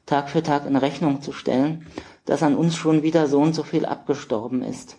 Tag 0.05 0.29
für 0.29 0.41
Tag 0.43 0.65
in 0.65 0.77
Rechnung 0.77 1.21
zu 1.21 1.33
stellen, 1.33 1.85
dass 2.25 2.43
an 2.43 2.55
uns 2.55 2.75
schon 2.75 3.03
wieder 3.03 3.27
so 3.27 3.39
und 3.39 3.53
so 3.53 3.63
viel 3.63 3.85
abgestorben 3.85 4.63
ist. 4.63 4.97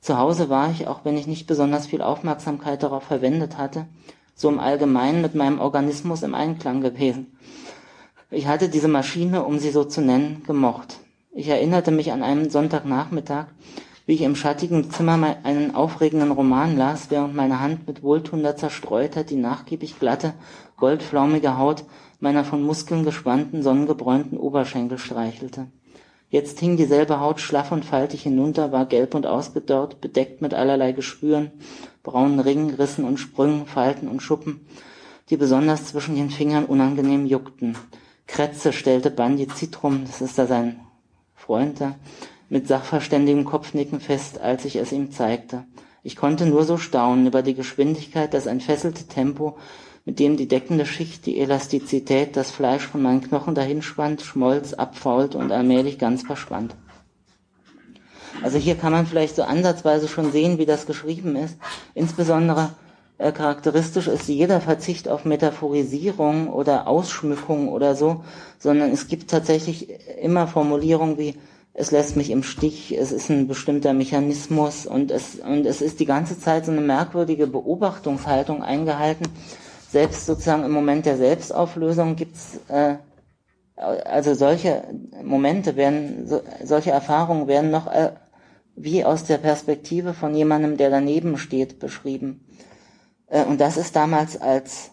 Zu 0.00 0.18
Hause 0.18 0.48
war 0.48 0.70
ich, 0.70 0.86
auch 0.88 1.04
wenn 1.04 1.16
ich 1.16 1.26
nicht 1.26 1.46
besonders 1.46 1.86
viel 1.86 2.02
Aufmerksamkeit 2.02 2.82
darauf 2.82 3.04
verwendet 3.04 3.58
hatte, 3.58 3.86
so 4.34 4.48
im 4.48 4.58
Allgemeinen 4.60 5.22
mit 5.22 5.34
meinem 5.34 5.60
Organismus 5.60 6.22
im 6.22 6.34
Einklang 6.34 6.80
gewesen. 6.80 7.38
Ich 8.30 8.46
hatte 8.46 8.68
diese 8.68 8.88
Maschine, 8.88 9.44
um 9.44 9.58
sie 9.58 9.70
so 9.70 9.84
zu 9.84 10.00
nennen, 10.00 10.42
gemocht. 10.46 10.98
Ich 11.32 11.48
erinnerte 11.48 11.90
mich 11.90 12.12
an 12.12 12.22
einen 12.22 12.50
Sonntagnachmittag, 12.50 13.46
wie 14.12 14.16
ich 14.16 14.22
im 14.24 14.36
schattigen 14.36 14.90
Zimmer 14.90 15.38
einen 15.42 15.74
aufregenden 15.74 16.32
Roman 16.32 16.76
las, 16.76 17.10
während 17.10 17.34
meine 17.34 17.60
Hand 17.60 17.86
mit 17.86 18.02
wohltuender 18.02 18.54
Zerstreutheit 18.56 19.30
die 19.30 19.36
nachgiebig 19.36 19.98
glatte, 19.98 20.34
goldflaumige 20.76 21.56
Haut 21.56 21.84
meiner 22.20 22.44
von 22.44 22.62
Muskeln 22.62 23.06
gespannten, 23.06 23.62
sonnengebräunten 23.62 24.36
Oberschenkel 24.36 24.98
streichelte. 24.98 25.68
Jetzt 26.28 26.60
hing 26.60 26.76
dieselbe 26.76 27.20
Haut 27.20 27.40
schlaff 27.40 27.72
und 27.72 27.86
faltig 27.86 28.24
hinunter, 28.24 28.70
war 28.70 28.84
gelb 28.84 29.14
und 29.14 29.26
ausgedörrt, 29.26 30.02
bedeckt 30.02 30.42
mit 30.42 30.52
allerlei 30.52 30.92
Geschwüren, 30.92 31.50
braunen 32.02 32.40
Ringen, 32.40 32.74
Rissen 32.74 33.06
und 33.06 33.16
Sprüngen, 33.16 33.64
Falten 33.64 34.08
und 34.08 34.20
Schuppen, 34.20 34.66
die 35.30 35.38
besonders 35.38 35.86
zwischen 35.86 36.16
den 36.16 36.28
Fingern 36.28 36.66
unangenehm 36.66 37.24
juckten. 37.24 37.78
Kretze 38.26 38.74
stellte 38.74 39.10
Bandi 39.10 39.48
Zitrum, 39.48 40.04
das 40.04 40.20
ist 40.20 40.36
da 40.36 40.46
sein 40.46 40.80
Freund 41.34 41.80
mit 42.52 42.68
sachverständigem 42.68 43.46
Kopfnicken 43.46 43.98
fest, 43.98 44.38
als 44.38 44.66
ich 44.66 44.76
es 44.76 44.92
ihm 44.92 45.10
zeigte. 45.10 45.64
Ich 46.02 46.16
konnte 46.16 46.44
nur 46.44 46.64
so 46.64 46.76
staunen 46.76 47.26
über 47.26 47.40
die 47.40 47.54
Geschwindigkeit, 47.54 48.34
das 48.34 48.44
entfesselte 48.44 49.04
Tempo, 49.04 49.56
mit 50.04 50.18
dem 50.18 50.36
die 50.36 50.48
deckende 50.48 50.84
Schicht, 50.84 51.24
die 51.24 51.40
Elastizität, 51.40 52.36
das 52.36 52.50
Fleisch 52.50 52.86
von 52.86 53.00
meinen 53.00 53.22
Knochen 53.22 53.54
dahinschwand, 53.54 54.20
schmolz, 54.20 54.74
abfaulte 54.74 55.38
und 55.38 55.50
allmählich 55.50 55.98
ganz 55.98 56.24
verschwand. 56.24 56.76
Also 58.42 58.58
hier 58.58 58.74
kann 58.74 58.92
man 58.92 59.06
vielleicht 59.06 59.36
so 59.36 59.44
ansatzweise 59.44 60.06
schon 60.06 60.30
sehen, 60.30 60.58
wie 60.58 60.66
das 60.66 60.84
geschrieben 60.84 61.36
ist. 61.36 61.56
Insbesondere 61.94 62.74
äh, 63.16 63.32
charakteristisch 63.32 64.08
ist 64.08 64.28
jeder 64.28 64.60
Verzicht 64.60 65.08
auf 65.08 65.24
Metaphorisierung 65.24 66.50
oder 66.50 66.86
Ausschmückung 66.86 67.70
oder 67.70 67.94
so, 67.94 68.24
sondern 68.58 68.90
es 68.90 69.08
gibt 69.08 69.30
tatsächlich 69.30 69.88
immer 70.20 70.46
Formulierungen 70.46 71.16
wie 71.16 71.34
es 71.74 71.90
lässt 71.90 72.16
mich 72.16 72.30
im 72.30 72.42
Stich, 72.42 72.96
es 72.96 73.12
ist 73.12 73.30
ein 73.30 73.48
bestimmter 73.48 73.94
Mechanismus 73.94 74.86
und 74.86 75.10
es, 75.10 75.36
und 75.36 75.64
es 75.64 75.80
ist 75.80 76.00
die 76.00 76.04
ganze 76.06 76.38
Zeit 76.38 76.66
so 76.66 76.72
eine 76.72 76.82
merkwürdige 76.82 77.46
Beobachtungshaltung 77.46 78.62
eingehalten. 78.62 79.26
Selbst 79.88 80.26
sozusagen 80.26 80.64
im 80.64 80.72
Moment 80.72 81.06
der 81.06 81.16
Selbstauflösung 81.16 82.16
gibt's 82.16 82.60
äh, 82.68 82.96
also 83.76 84.34
solche 84.34 84.84
Momente 85.22 85.76
werden, 85.76 86.26
so, 86.26 86.42
solche 86.62 86.90
Erfahrungen 86.90 87.46
werden 87.48 87.70
noch 87.70 87.86
äh, 87.86 88.12
wie 88.76 89.04
aus 89.04 89.24
der 89.24 89.38
Perspektive 89.38 90.14
von 90.14 90.34
jemandem, 90.34 90.76
der 90.76 90.90
daneben 90.90 91.38
steht, 91.38 91.78
beschrieben. 91.78 92.46
Äh, 93.28 93.44
und 93.44 93.60
das 93.60 93.76
ist 93.76 93.96
damals 93.96 94.40
als 94.40 94.90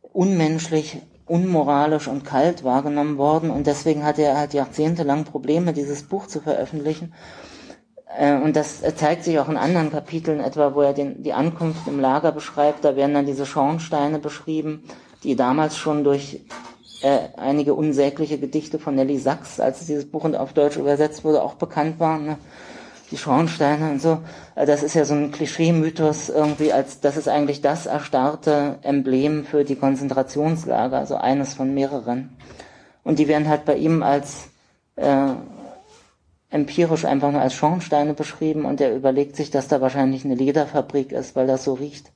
unmenschlich 0.00 0.98
unmoralisch 1.28 2.08
und 2.08 2.24
kalt 2.24 2.64
wahrgenommen 2.64 3.18
worden 3.18 3.50
und 3.50 3.66
deswegen 3.66 4.04
hatte 4.04 4.22
er 4.22 4.38
halt 4.38 4.54
jahrzehntelang 4.54 5.24
Probleme, 5.24 5.72
dieses 5.72 6.02
Buch 6.02 6.26
zu 6.26 6.40
veröffentlichen. 6.40 7.12
Äh, 8.16 8.36
und 8.36 8.56
das 8.56 8.82
zeigt 8.96 9.24
sich 9.24 9.38
auch 9.38 9.48
in 9.48 9.56
anderen 9.56 9.90
Kapiteln, 9.90 10.40
etwa 10.40 10.74
wo 10.74 10.82
er 10.82 10.92
den, 10.92 11.22
die 11.22 11.32
Ankunft 11.32 11.86
im 11.86 12.00
Lager 12.00 12.32
beschreibt. 12.32 12.84
Da 12.84 12.96
werden 12.96 13.14
dann 13.14 13.26
diese 13.26 13.46
Schornsteine 13.46 14.18
beschrieben, 14.18 14.84
die 15.22 15.36
damals 15.36 15.76
schon 15.76 16.04
durch 16.04 16.40
äh, 17.02 17.18
einige 17.36 17.74
unsägliche 17.74 18.38
Gedichte 18.38 18.78
von 18.78 18.94
Nelly 18.94 19.18
Sachs, 19.18 19.60
als 19.60 19.86
dieses 19.86 20.10
Buch 20.10 20.24
auf 20.34 20.52
Deutsch 20.52 20.76
übersetzt 20.76 21.24
wurde, 21.24 21.42
auch 21.42 21.54
bekannt 21.54 22.00
waren. 22.00 22.26
Ne? 22.26 22.38
Die 23.10 23.16
Schornsteine 23.16 23.90
und 23.90 24.02
so. 24.02 24.18
Äh, 24.54 24.66
das 24.66 24.82
ist 24.82 24.94
ja 24.94 25.04
so 25.04 25.14
ein 25.14 25.30
Klischee-Mythos 25.30 26.28
irgendwie, 26.28 26.72
als 26.72 27.00
das 27.00 27.16
ist 27.16 27.28
eigentlich 27.28 27.60
das 27.60 27.86
erstarrte 27.86 28.78
Emblem 28.82 29.44
für 29.44 29.64
die 29.64 29.76
Konzentrationslager, 29.76 30.98
also 30.98 31.16
eines 31.16 31.54
von 31.54 31.74
mehreren. 31.74 32.36
Und 33.04 33.18
die 33.18 33.28
werden 33.28 33.48
halt 33.48 33.64
bei 33.64 33.76
ihm 33.76 34.02
als 34.02 34.48
äh, 34.96 35.28
empirisch 36.50 37.04
einfach 37.04 37.30
nur 37.30 37.40
als 37.40 37.54
Schornsteine 37.54 38.14
beschrieben 38.14 38.64
und 38.64 38.80
er 38.80 38.94
überlegt 38.94 39.36
sich, 39.36 39.50
dass 39.50 39.68
da 39.68 39.80
wahrscheinlich 39.80 40.24
eine 40.24 40.34
Lederfabrik 40.34 41.12
ist, 41.12 41.36
weil 41.36 41.46
das 41.46 41.64
so 41.64 41.74
riecht 41.74 42.10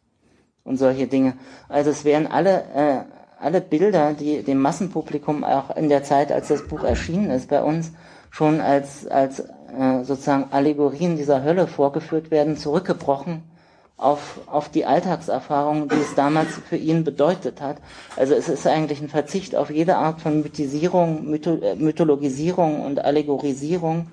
und 0.64 0.76
solche 0.76 1.06
Dinge. 1.06 1.34
Also 1.68 1.90
es 1.90 2.04
wären 2.04 2.26
alle 2.26 2.64
äh, 2.74 3.04
alle 3.38 3.60
Bilder, 3.60 4.14
die 4.14 4.44
dem 4.44 4.58
Massenpublikum 4.58 5.42
auch 5.42 5.76
in 5.76 5.88
der 5.88 6.04
Zeit, 6.04 6.30
als 6.30 6.48
das 6.48 6.68
Buch 6.68 6.84
erschienen 6.84 7.30
ist, 7.30 7.48
bei 7.50 7.62
uns 7.62 7.92
schon 8.30 8.60
als 8.60 9.06
als 9.06 9.42
äh, 9.76 10.04
sozusagen 10.04 10.52
Allegorien 10.52 11.16
dieser 11.16 11.42
Hölle 11.42 11.66
vorgeführt 11.66 12.30
werden, 12.30 12.56
zurückgebrochen 12.56 13.42
auf, 13.96 14.40
auf 14.46 14.68
die 14.68 14.84
Alltagserfahrung, 14.84 15.88
die 15.88 16.00
es 16.00 16.14
damals 16.14 16.56
für 16.68 16.76
ihn 16.76 17.04
bedeutet 17.04 17.60
hat. 17.60 17.76
Also 18.16 18.34
es 18.34 18.48
ist 18.48 18.66
eigentlich 18.66 19.00
ein 19.00 19.08
Verzicht 19.08 19.54
auf 19.54 19.70
jede 19.70 19.96
Art 19.96 20.20
von 20.20 20.42
Mythisierung, 20.42 21.32
äh, 21.34 21.74
Mythologisierung 21.76 22.82
und 22.82 23.04
Allegorisierung. 23.04 24.08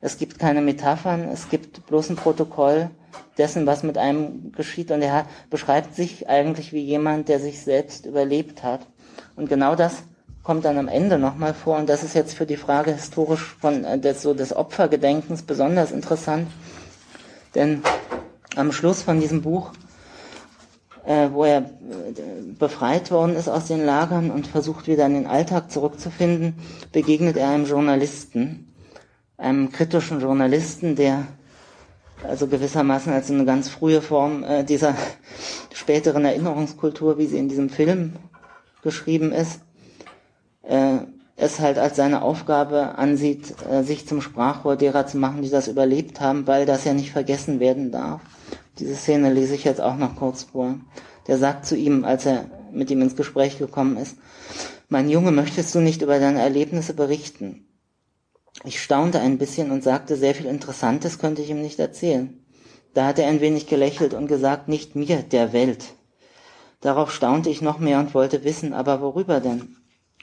Es 0.00 0.18
gibt 0.18 0.38
keine 0.38 0.60
Metaphern, 0.60 1.28
es 1.32 1.48
gibt 1.48 1.86
bloß 1.86 2.10
ein 2.10 2.16
Protokoll 2.16 2.90
dessen, 3.38 3.66
was 3.66 3.82
mit 3.82 3.98
einem 3.98 4.52
geschieht. 4.52 4.90
Und 4.90 5.02
er 5.02 5.26
beschreibt 5.50 5.94
sich 5.94 6.28
eigentlich 6.28 6.72
wie 6.72 6.82
jemand, 6.82 7.28
der 7.28 7.40
sich 7.40 7.60
selbst 7.62 8.06
überlebt 8.06 8.62
hat. 8.62 8.86
Und 9.34 9.48
genau 9.48 9.74
das 9.74 10.02
kommt 10.46 10.64
dann 10.64 10.78
am 10.78 10.86
Ende 10.86 11.18
nochmal 11.18 11.54
vor. 11.54 11.76
Und 11.76 11.88
das 11.88 12.04
ist 12.04 12.14
jetzt 12.14 12.36
für 12.36 12.46
die 12.46 12.56
Frage 12.56 12.92
historisch 12.92 13.56
von 13.60 13.84
äh, 13.84 13.98
des, 13.98 14.22
so 14.22 14.32
des 14.32 14.54
Opfergedenkens 14.54 15.42
besonders 15.42 15.90
interessant, 15.90 16.46
denn 17.56 17.82
am 18.54 18.70
Schluss 18.70 19.02
von 19.02 19.18
diesem 19.20 19.42
Buch 19.42 19.72
äh, 21.04 21.30
wo 21.32 21.44
er 21.44 21.58
äh, 21.58 21.64
befreit 22.58 23.10
worden 23.10 23.34
ist 23.36 23.48
aus 23.48 23.66
den 23.66 23.84
Lagern 23.84 24.30
und 24.30 24.46
versucht 24.46 24.86
wieder 24.86 25.06
in 25.06 25.14
den 25.14 25.26
Alltag 25.26 25.70
zurückzufinden, 25.70 26.54
begegnet 26.92 27.36
er 27.36 27.48
einem 27.48 27.66
Journalisten, 27.66 28.72
einem 29.38 29.72
kritischen 29.72 30.20
Journalisten, 30.20 30.96
der 30.96 31.26
also 32.22 32.46
gewissermaßen 32.46 33.12
als 33.12 33.30
eine 33.30 33.44
ganz 33.44 33.68
frühe 33.68 34.00
Form 34.00 34.42
äh, 34.44 34.64
dieser 34.64 34.94
späteren 35.74 36.24
Erinnerungskultur, 36.24 37.18
wie 37.18 37.26
sie 37.26 37.38
in 37.38 37.48
diesem 37.48 37.68
Film 37.68 38.14
geschrieben 38.82 39.32
ist, 39.32 39.60
äh, 40.68 40.98
es 41.36 41.60
halt 41.60 41.78
als 41.78 41.96
seine 41.96 42.22
Aufgabe 42.22 42.96
ansieht, 42.96 43.54
äh, 43.70 43.82
sich 43.82 44.06
zum 44.06 44.20
Sprachrohr 44.20 44.76
derer 44.76 45.06
zu 45.06 45.18
machen, 45.18 45.42
die 45.42 45.50
das 45.50 45.68
überlebt 45.68 46.20
haben, 46.20 46.46
weil 46.46 46.66
das 46.66 46.84
ja 46.84 46.94
nicht 46.94 47.12
vergessen 47.12 47.60
werden 47.60 47.92
darf. 47.92 48.22
Diese 48.78 48.94
Szene 48.94 49.32
lese 49.32 49.54
ich 49.54 49.64
jetzt 49.64 49.80
auch 49.80 49.96
noch 49.96 50.16
kurz 50.16 50.44
vor. 50.44 50.76
Der 51.26 51.38
sagt 51.38 51.66
zu 51.66 51.76
ihm, 51.76 52.04
als 52.04 52.26
er 52.26 52.46
mit 52.72 52.90
ihm 52.90 53.02
ins 53.02 53.16
Gespräch 53.16 53.58
gekommen 53.58 53.96
ist, 53.96 54.16
mein 54.88 55.10
Junge, 55.10 55.32
möchtest 55.32 55.74
du 55.74 55.80
nicht 55.80 56.02
über 56.02 56.18
deine 56.18 56.40
Erlebnisse 56.40 56.94
berichten? 56.94 57.66
Ich 58.64 58.82
staunte 58.82 59.20
ein 59.20 59.38
bisschen 59.38 59.70
und 59.70 59.82
sagte, 59.82 60.16
sehr 60.16 60.34
viel 60.34 60.46
Interessantes 60.46 61.18
könnte 61.18 61.42
ich 61.42 61.50
ihm 61.50 61.60
nicht 61.60 61.78
erzählen. 61.78 62.44
Da 62.94 63.06
hat 63.06 63.18
er 63.18 63.28
ein 63.28 63.40
wenig 63.40 63.66
gelächelt 63.66 64.14
und 64.14 64.26
gesagt, 64.26 64.68
nicht 64.68 64.96
mir, 64.96 65.22
der 65.22 65.52
Welt. 65.52 65.84
Darauf 66.80 67.12
staunte 67.12 67.50
ich 67.50 67.60
noch 67.60 67.78
mehr 67.78 67.98
und 67.98 68.14
wollte 68.14 68.44
wissen, 68.44 68.72
aber 68.72 69.00
worüber 69.00 69.40
denn? 69.40 69.76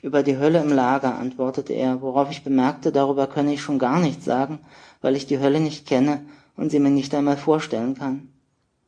Über 0.04 0.22
die 0.22 0.36
Hölle 0.36 0.60
im 0.60 0.70
Lager, 0.70 1.14
antwortete 1.14 1.72
er, 1.72 2.02
worauf 2.02 2.30
ich 2.30 2.44
bemerkte, 2.44 2.92
darüber 2.92 3.26
könne 3.26 3.54
ich 3.54 3.62
schon 3.62 3.78
gar 3.78 4.00
nichts 4.00 4.26
sagen, 4.26 4.58
weil 5.00 5.16
ich 5.16 5.24
die 5.26 5.38
Hölle 5.38 5.60
nicht 5.60 5.86
kenne 5.86 6.20
und 6.58 6.68
sie 6.68 6.78
mir 6.78 6.90
nicht 6.90 7.14
einmal 7.14 7.38
vorstellen 7.38 7.94
kann. 7.94 8.28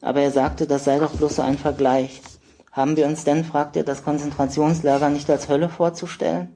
Aber 0.02 0.20
er 0.20 0.30
sagte, 0.30 0.66
das 0.66 0.84
sei 0.84 0.98
doch 0.98 1.14
bloß 1.14 1.36
so 1.36 1.40
ein 1.40 1.56
Vergleich. 1.56 2.20
Haben 2.70 2.98
wir 2.98 3.06
uns 3.06 3.24
denn, 3.24 3.46
fragte 3.46 3.78
er, 3.78 3.84
das 3.86 4.04
Konzentrationslager 4.04 5.08
nicht 5.08 5.30
als 5.30 5.48
Hölle 5.48 5.70
vorzustellen? 5.70 6.54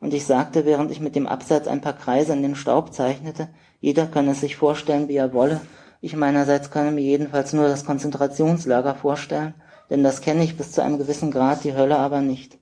Und 0.00 0.12
ich 0.12 0.26
sagte, 0.26 0.64
während 0.64 0.90
ich 0.90 0.98
mit 0.98 1.14
dem 1.14 1.28
Absatz 1.28 1.68
ein 1.68 1.80
paar 1.80 1.92
Kreise 1.92 2.32
in 2.32 2.42
den 2.42 2.56
Staub 2.56 2.92
zeichnete, 2.92 3.50
jeder 3.80 4.06
könne 4.06 4.32
es 4.32 4.40
sich 4.40 4.56
vorstellen, 4.56 5.06
wie 5.06 5.14
er 5.14 5.32
wolle. 5.32 5.60
Ich 6.00 6.16
meinerseits 6.16 6.72
könne 6.72 6.90
mir 6.90 7.02
jedenfalls 7.02 7.52
nur 7.52 7.68
das 7.68 7.84
Konzentrationslager 7.84 8.96
vorstellen, 8.96 9.54
denn 9.90 10.02
das 10.02 10.22
kenne 10.22 10.42
ich 10.42 10.56
bis 10.56 10.72
zu 10.72 10.82
einem 10.82 10.98
gewissen 10.98 11.30
Grad, 11.30 11.62
die 11.62 11.76
Hölle 11.76 11.98
aber 11.98 12.20
nicht. 12.20 12.58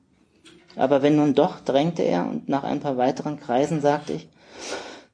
Aber 0.76 1.02
wenn 1.02 1.16
nun 1.16 1.34
doch, 1.34 1.60
drängte 1.60 2.02
er, 2.02 2.26
und 2.26 2.48
nach 2.48 2.64
ein 2.64 2.80
paar 2.80 2.96
weiteren 2.96 3.40
Kreisen 3.40 3.80
sagte 3.80 4.12
ich, 4.14 4.28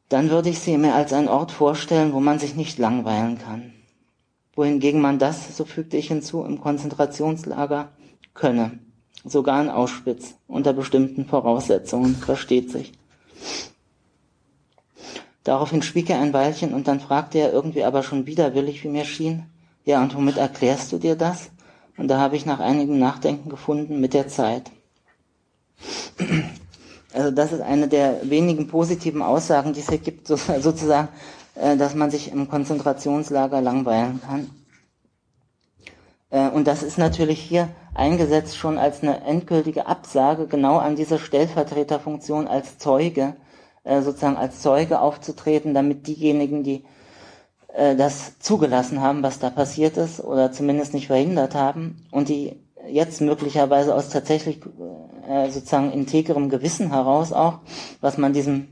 dann 0.09 0.31
würde 0.31 0.51
ich 0.51 0.61
sie 0.61 0.77
mir 0.77 0.95
als 0.95 1.13
einen 1.13 1.29
Ort 1.29 1.51
vorstellen, 1.51 2.13
wo 2.13 2.21
man 2.21 2.39
sich 2.39 2.55
nicht 2.55 2.79
langweilen 2.79 3.39
kann. 3.39 3.73
Wohingegen 4.55 5.01
man 5.01 5.19
das, 5.19 5.57
so 5.57 5.65
fügte 5.65 5.97
ich 5.97 6.09
hinzu, 6.09 6.45
im 6.45 6.61
Konzentrationslager 6.61 7.89
könne 8.35 8.79
sogar 9.29 9.61
in 9.61 9.69
Auschwitz, 9.69 10.37
unter 10.47 10.73
bestimmten 10.73 11.27
Voraussetzungen, 11.27 12.15
versteht 12.15 12.71
sich. 12.71 12.93
Daraufhin 15.45 15.83
schwieg 15.83 16.11
er 16.11 16.21
ein 16.21 16.33
Weilchen 16.33 16.75
und 16.75 16.89
dann 16.89 17.01
fragte 17.01 17.39
er 17.39 17.53
irgendwie 17.53 17.85
aber 17.85 18.03
schon 18.03 18.27
widerwillig, 18.27 18.83
wie 18.83 18.89
mir 18.89 19.05
schien, 19.05 19.47
ja, 19.85 20.03
und 20.03 20.15
womit 20.15 20.37
erklärst 20.37 20.91
du 20.93 20.99
dir 20.99 21.15
das? 21.15 21.51
Und 21.97 22.09
da 22.09 22.19
habe 22.19 22.37
ich 22.37 22.47
nach 22.47 22.61
einigem 22.61 22.99
Nachdenken 22.99 23.49
gefunden, 23.49 24.01
mit 24.01 24.15
der 24.15 24.29
Zeit. 24.29 24.71
Also 27.17 27.31
das 27.31 27.53
ist 27.53 27.63
eine 27.63 27.89
der 27.89 28.29
wenigen 28.29 28.69
positiven 28.69 29.23
Aussagen, 29.23 29.73
die 29.73 29.81
es 29.81 29.89
hier 29.89 29.99
gibt, 29.99 30.27
sozusagen, 30.29 31.09
äh, 31.55 31.77
dass 31.77 31.95
man 31.95 32.11
sich 32.11 32.31
im 32.31 32.49
Konzentrationslager 32.49 33.63
langweilen 33.63 34.21
kann. 34.21 34.51
Äh, 36.31 36.51
und 36.51 36.67
das 36.67 36.83
ist 36.83 36.99
natürlich 36.99 37.41
hier 37.41 37.71
eingesetzt 37.95 38.59
schon 38.59 38.77
als 38.77 39.03
eine 39.03 39.23
endgültige 39.23 39.87
Absage 39.87 40.47
genau 40.47 40.77
an 40.77 40.97
diese 40.97 41.19
Stellvertreterfunktion 41.19 42.47
als 42.49 42.77
Zeuge, 42.77 43.37
äh, 43.85 44.03
sozusagen 44.03 44.37
als 44.37 44.61
Zeuge 44.61 45.01
aufzutreten, 45.01 45.73
damit 45.75 46.07
diejenigen, 46.07 46.63
die 46.63 46.85
das 47.99 48.39
zugelassen 48.39 49.03
haben, 49.03 49.23
was 49.23 49.39
da 49.39 49.51
passiert 49.51 49.99
ist, 49.99 50.25
oder 50.25 50.51
zumindest 50.51 50.95
nicht 50.95 51.09
verhindert 51.09 51.55
haben, 51.55 52.07
und 52.11 52.31
die 52.31 52.66
jetzt 52.89 53.21
möglicherweise 53.21 53.95
aus 53.95 54.09
tatsächlich 54.09 54.61
sozusagen 55.51 55.93
integrem 55.93 56.49
Gewissen 56.49 56.91
heraus 56.91 57.33
auch, 57.33 57.61
was 58.01 58.19
man 58.19 58.33
diesem 58.33 58.69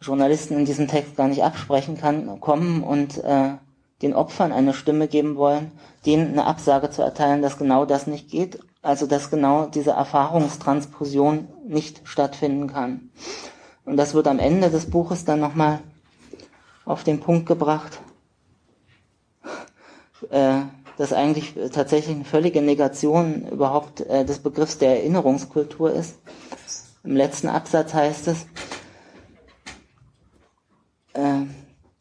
Journalisten 0.00 0.58
in 0.58 0.64
diesem 0.64 0.88
Text 0.88 1.16
gar 1.16 1.28
nicht 1.28 1.42
absprechen 1.42 1.96
kann, 1.96 2.40
kommen 2.40 2.82
und 2.82 3.22
äh, 3.24 3.54
den 4.02 4.14
Opfern 4.14 4.52
eine 4.52 4.74
Stimme 4.74 5.08
geben 5.08 5.36
wollen, 5.36 5.72
denen 6.04 6.32
eine 6.32 6.44
Absage 6.44 6.90
zu 6.90 7.02
erteilen, 7.02 7.40
dass 7.40 7.56
genau 7.58 7.86
das 7.86 8.06
nicht 8.06 8.30
geht, 8.30 8.58
also 8.82 9.06
dass 9.06 9.30
genau 9.30 9.66
diese 9.66 9.92
Erfahrungstransfusion 9.92 11.48
nicht 11.66 12.02
stattfinden 12.04 12.66
kann. 12.66 13.10
Und 13.84 13.96
das 13.96 14.14
wird 14.14 14.26
am 14.28 14.38
Ende 14.38 14.70
des 14.70 14.90
Buches 14.90 15.24
dann 15.24 15.40
nochmal 15.40 15.80
auf 16.84 17.04
den 17.04 17.20
Punkt 17.20 17.46
gebracht, 17.46 18.00
äh, 20.30 20.60
dass 20.96 21.12
eigentlich 21.12 21.54
tatsächlich 21.72 22.16
eine 22.16 22.24
völlige 22.24 22.62
Negation 22.62 23.48
überhaupt 23.48 24.00
äh, 24.00 24.24
des 24.24 24.38
Begriffs 24.38 24.78
der 24.78 24.96
Erinnerungskultur 24.96 25.92
ist. 25.92 26.18
Im 27.04 27.16
letzten 27.16 27.48
Absatz 27.48 27.94
heißt 27.94 28.28
es, 28.28 28.46
äh, 31.14 31.42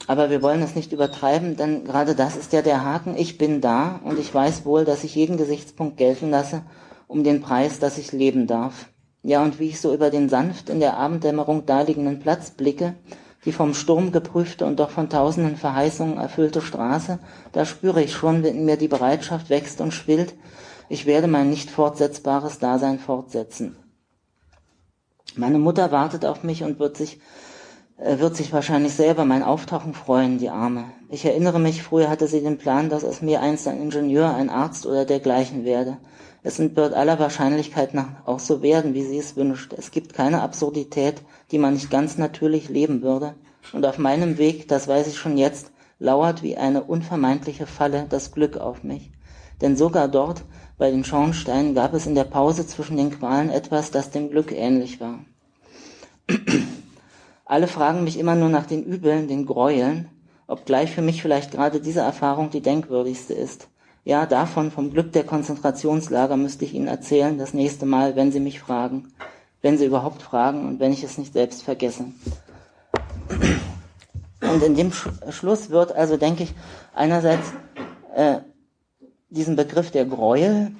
aber 0.07 0.29
wir 0.29 0.41
wollen 0.41 0.61
es 0.61 0.75
nicht 0.75 0.93
übertreiben, 0.93 1.57
denn 1.57 1.83
gerade 1.83 2.15
das 2.15 2.35
ist 2.35 2.53
ja 2.53 2.61
der 2.61 2.83
Haken. 2.83 3.15
Ich 3.17 3.37
bin 3.37 3.59
da 3.59 3.99
und 4.03 4.19
ich 4.19 4.33
weiß 4.33 4.65
wohl, 4.65 4.85
dass 4.85 5.03
ich 5.03 5.15
jeden 5.15 5.37
Gesichtspunkt 5.37 5.97
gelten 5.97 6.29
lasse, 6.29 6.61
um 7.07 7.23
den 7.23 7.41
Preis, 7.41 7.79
dass 7.79 7.97
ich 7.97 8.11
leben 8.11 8.45
darf. 8.45 8.87
Ja, 9.23 9.41
und 9.41 9.59
wie 9.59 9.69
ich 9.69 9.81
so 9.81 9.93
über 9.93 10.11
den 10.11 10.29
sanft 10.29 10.69
in 10.69 10.79
der 10.79 10.97
Abenddämmerung 10.97 11.65
daliegenden 11.65 12.19
Platz 12.19 12.51
blicke, 12.51 12.93
die 13.45 13.51
vom 13.51 13.73
Sturm 13.73 14.11
geprüfte 14.11 14.65
und 14.65 14.79
doch 14.79 14.89
von 14.89 15.09
tausenden 15.09 15.55
Verheißungen 15.55 16.17
erfüllte 16.17 16.61
Straße, 16.61 17.19
da 17.51 17.65
spüre 17.65 18.01
ich 18.01 18.13
schon, 18.13 18.43
wenn 18.43 18.65
mir 18.65 18.77
die 18.77 18.87
Bereitschaft 18.87 19.49
wächst 19.49 19.81
und 19.81 19.93
schwillt, 19.93 20.33
ich 20.89 21.05
werde 21.05 21.27
mein 21.27 21.49
nicht 21.49 21.69
fortsetzbares 21.69 22.59
Dasein 22.59 22.99
fortsetzen. 22.99 23.77
Meine 25.35 25.59
Mutter 25.59 25.91
wartet 25.91 26.25
auf 26.25 26.43
mich 26.43 26.63
und 26.63 26.79
wird 26.79 26.97
sich 26.97 27.19
er 27.97 28.19
wird 28.19 28.35
sich 28.35 28.51
wahrscheinlich 28.51 28.93
selber 28.93 29.23
mein 29.23 29.41
Auftauchen 29.41 29.93
freuen, 29.93 30.37
die 30.37 30.49
Arme. 30.49 30.83
Ich 31.09 31.23
erinnere 31.23 31.59
mich, 31.59 31.81
früher 31.81 32.09
hatte 32.09 32.27
sie 32.27 32.41
den 32.41 32.57
Plan, 32.57 32.89
dass 32.89 33.03
es 33.03 33.21
mir 33.21 33.41
einst 33.41 33.69
ein 33.69 33.81
Ingenieur, 33.81 34.35
ein 34.35 34.49
Arzt 34.49 34.85
oder 34.85 35.05
dergleichen 35.05 35.63
werde. 35.63 35.97
Es 36.47 36.59
wird 36.59 36.93
aller 36.93 37.17
Wahrscheinlichkeit 37.17 37.95
nach 37.95 38.27
auch 38.27 38.37
so 38.37 38.61
werden, 38.61 38.93
wie 38.93 39.03
sie 39.03 39.17
es 39.17 39.35
wünscht. 39.35 39.73
Es 39.73 39.89
gibt 39.89 40.13
keine 40.13 40.43
Absurdität, 40.43 41.23
die 41.49 41.57
man 41.57 41.73
nicht 41.73 41.89
ganz 41.89 42.19
natürlich 42.19 42.69
leben 42.69 43.01
würde. 43.01 43.33
Und 43.73 43.83
auf 43.83 43.97
meinem 43.97 44.37
Weg, 44.37 44.67
das 44.67 44.87
weiß 44.87 45.07
ich 45.07 45.17
schon 45.17 45.39
jetzt, 45.39 45.71
lauert 45.97 46.43
wie 46.43 46.55
eine 46.55 46.83
unvermeidliche 46.83 47.65
Falle 47.65 48.05
das 48.07 48.31
Glück 48.31 48.57
auf 48.57 48.83
mich. 48.83 49.09
Denn 49.59 49.75
sogar 49.75 50.07
dort, 50.07 50.43
bei 50.77 50.91
den 50.91 51.03
Schornsteinen, 51.03 51.73
gab 51.73 51.95
es 51.95 52.05
in 52.05 52.13
der 52.13 52.25
Pause 52.25 52.67
zwischen 52.67 52.97
den 52.97 53.09
Qualen 53.09 53.49
etwas, 53.49 53.89
das 53.89 54.11
dem 54.11 54.29
Glück 54.29 54.51
ähnlich 54.51 55.01
war. 55.01 55.21
Alle 57.45 57.65
fragen 57.67 58.03
mich 58.03 58.19
immer 58.19 58.35
nur 58.35 58.49
nach 58.49 58.67
den 58.67 58.83
Übeln, 58.83 59.27
den 59.27 59.47
Gräueln, 59.47 60.09
obgleich 60.45 60.91
für 60.91 61.01
mich 61.01 61.23
vielleicht 61.23 61.49
gerade 61.49 61.81
diese 61.81 62.01
Erfahrung 62.01 62.51
die 62.51 62.61
denkwürdigste 62.61 63.33
ist. 63.33 63.67
Ja, 64.07 64.27
davon, 64.27 64.69
vom 64.69 64.91
Glück 64.91 65.13
der 65.13 65.23
Konzentrationslager 65.23 66.37
müsste 66.37 66.63
ich 66.63 66.75
Ihnen 66.75 66.87
erzählen, 66.87 67.39
das 67.39 67.55
nächste 67.55 67.87
Mal, 67.87 68.15
wenn 68.15 68.31
Sie 68.31 68.39
mich 68.39 68.59
fragen. 68.59 69.11
Wenn 69.63 69.79
Sie 69.79 69.85
überhaupt 69.85 70.21
fragen 70.21 70.67
und 70.67 70.79
wenn 70.79 70.93
ich 70.93 71.03
es 71.03 71.17
nicht 71.17 71.33
selbst 71.33 71.63
vergesse. 71.63 72.05
Und 74.41 74.61
in 74.61 74.75
dem 74.75 74.93
Sch 74.93 75.09
Schluss 75.31 75.71
wird 75.71 75.91
also, 75.91 76.17
denke 76.17 76.43
ich, 76.43 76.53
einerseits 76.93 77.51
äh, 78.15 78.41
diesen 79.31 79.55
Begriff 79.55 79.89
der 79.89 80.05
Gräuel 80.05 80.71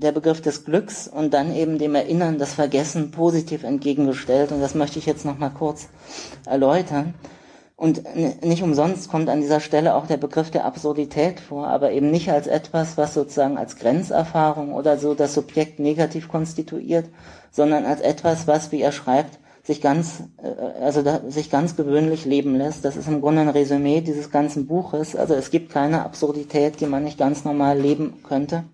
der 0.00 0.12
Begriff 0.12 0.42
des 0.42 0.66
Glücks 0.66 1.08
und 1.08 1.32
dann 1.32 1.54
eben 1.54 1.78
dem 1.78 1.94
Erinnern, 1.94 2.38
das 2.38 2.52
Vergessen 2.52 3.10
positiv 3.10 3.64
entgegengestellt. 3.64 4.52
Und 4.52 4.60
das 4.60 4.74
möchte 4.74 4.98
ich 4.98 5.06
jetzt 5.06 5.24
nochmal 5.24 5.50
kurz 5.50 5.88
erläutern. 6.44 7.14
Und 7.80 8.02
nicht 8.44 8.62
umsonst 8.62 9.10
kommt 9.10 9.30
an 9.30 9.40
dieser 9.40 9.58
Stelle 9.58 9.94
auch 9.94 10.06
der 10.06 10.18
Begriff 10.18 10.50
der 10.50 10.66
Absurdität 10.66 11.40
vor, 11.40 11.66
aber 11.68 11.92
eben 11.92 12.10
nicht 12.10 12.30
als 12.30 12.46
etwas, 12.46 12.98
was 12.98 13.14
sozusagen 13.14 13.56
als 13.56 13.76
Grenzerfahrung 13.76 14.74
oder 14.74 14.98
so 14.98 15.14
das 15.14 15.32
Subjekt 15.32 15.78
negativ 15.78 16.28
konstituiert, 16.28 17.06
sondern 17.50 17.86
als 17.86 18.02
etwas, 18.02 18.46
was, 18.46 18.70
wie 18.70 18.82
er 18.82 18.92
schreibt, 18.92 19.38
sich 19.62 19.80
ganz, 19.80 20.24
äh, 20.42 20.82
also 20.82 21.00
da, 21.00 21.22
sich 21.28 21.48
ganz 21.48 21.74
gewöhnlich 21.74 22.26
leben 22.26 22.54
lässt. 22.54 22.84
Das 22.84 22.98
ist 22.98 23.08
im 23.08 23.22
Grunde 23.22 23.40
ein 23.40 23.48
Resümee 23.48 24.02
dieses 24.02 24.30
ganzen 24.30 24.66
Buches. 24.66 25.16
Also 25.16 25.32
es 25.32 25.50
gibt 25.50 25.72
keine 25.72 26.04
Absurdität, 26.04 26.80
die 26.82 26.86
man 26.86 27.02
nicht 27.02 27.16
ganz 27.16 27.46
normal 27.46 27.78
leben 27.78 28.22
könnte. 28.28 28.64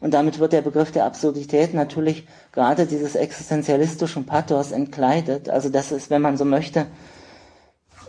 Und 0.00 0.12
damit 0.12 0.40
wird 0.40 0.52
der 0.52 0.62
Begriff 0.62 0.90
der 0.90 1.04
Absurdität 1.04 1.72
natürlich 1.72 2.26
gerade 2.50 2.86
dieses 2.86 3.14
existenzialistischen 3.14 4.26
Pathos 4.26 4.72
entkleidet. 4.72 5.48
Also 5.48 5.68
das 5.68 5.92
ist, 5.92 6.10
wenn 6.10 6.20
man 6.20 6.36
so 6.36 6.44
möchte, 6.44 6.86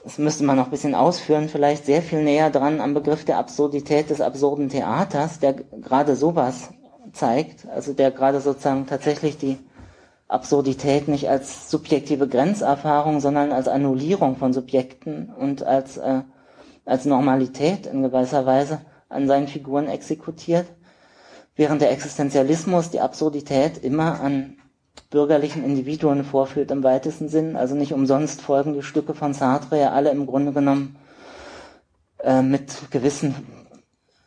das 0.06 0.20
müsste 0.20 0.44
man 0.44 0.56
noch 0.56 0.66
ein 0.66 0.72
bisschen 0.72 0.94
ausführen, 0.94 1.50
vielleicht 1.50 1.88
sehr 1.88 2.04
viel 2.04 2.22
näher 2.24 2.52
dran 2.52 2.80
am 2.80 2.94
Begriff 2.94 3.26
der 3.26 3.40
Absurdität 3.40 4.12
des 4.12 4.22
absurden 4.22 4.70
Theaters, 4.70 5.40
der 5.40 5.54
gerade 5.54 6.16
sowas 6.16 6.70
zeigt, 7.12 7.68
also 7.68 7.92
der 7.92 8.12
gerade 8.12 8.40
sozusagen 8.40 8.86
tatsächlich 8.86 9.40
die 9.40 9.58
Absurdität 10.28 11.08
nicht 11.08 11.28
als 11.28 11.72
subjektive 11.72 12.28
Grenzerfahrung, 12.28 13.20
sondern 13.20 13.52
als 13.52 13.68
Annullierung 13.68 14.38
von 14.38 14.54
Subjekten 14.54 15.34
und 15.36 15.64
als, 15.64 15.98
äh, 15.98 16.22
als 16.86 17.06
Normalität 17.06 17.88
in 17.88 18.04
gewisser 18.04 18.46
Weise 18.46 18.82
an 19.10 19.28
seinen 19.28 19.48
Figuren 19.48 19.88
exekutiert, 19.88 20.68
während 21.56 21.82
der 21.82 21.92
Existenzialismus 21.92 22.92
die 22.92 23.02
Absurdität 23.02 23.80
immer 23.84 24.22
an 24.22 24.58
bürgerlichen 25.10 25.64
Individuen 25.64 26.24
vorführt 26.24 26.72
im 26.72 26.84
weitesten 26.84 27.30
Sinn. 27.30 27.56
Also 27.56 27.76
nicht 27.76 27.94
umsonst 27.94 28.42
folgen 28.42 28.74
die 28.74 28.84
Stücke 28.84 29.14
von 29.14 29.34
Sartre 29.34 29.80
ja 29.80 29.92
alle 29.92 30.12
im 30.12 30.26
Grunde 30.26 30.52
genommen 30.52 30.96
äh, 32.24 32.42
mit 32.42 32.92
gewissen 32.92 33.36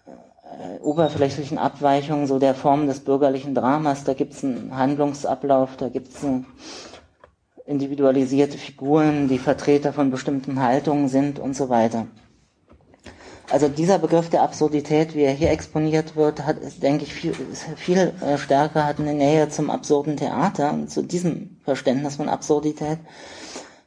äh, 0.06 0.80
oberflächlichen 0.80 1.58
Abweichungen 1.58 2.26
so 2.26 2.38
der 2.38 2.54
Form 2.54 2.86
des 2.86 3.00
bürgerlichen 3.00 3.54
Dramas. 3.54 4.04
Da 4.04 4.14
gibt 4.14 4.34
es 4.34 4.44
einen 4.44 4.76
Handlungsablauf, 4.76 5.76
da 5.76 5.88
gibt 5.88 6.08
es 6.08 6.24
individualisierte 7.66 8.56
Figuren, 8.56 9.28
die 9.28 9.38
Vertreter 9.38 9.92
von 9.92 10.10
bestimmten 10.10 10.60
Haltungen 10.62 11.08
sind 11.08 11.38
und 11.38 11.54
so 11.54 11.68
weiter. 11.68 12.06
Also 13.50 13.68
dieser 13.68 13.98
Begriff 13.98 14.28
der 14.28 14.42
Absurdität, 14.42 15.14
wie 15.14 15.22
er 15.22 15.32
hier 15.32 15.50
exponiert 15.50 16.16
wird, 16.16 16.44
hat, 16.44 16.58
ist, 16.58 16.82
denke 16.82 17.04
ich, 17.04 17.14
viel, 17.14 17.32
viel 17.76 18.12
äh, 18.20 18.36
stärker, 18.36 18.84
hat 18.84 18.98
eine 18.98 19.14
Nähe 19.14 19.48
zum 19.48 19.70
absurden 19.70 20.18
Theater 20.18 20.72
und 20.72 20.90
zu 20.90 21.02
diesem 21.02 21.58
Verständnis 21.64 22.16
von 22.16 22.28
Absurdität. 22.28 22.98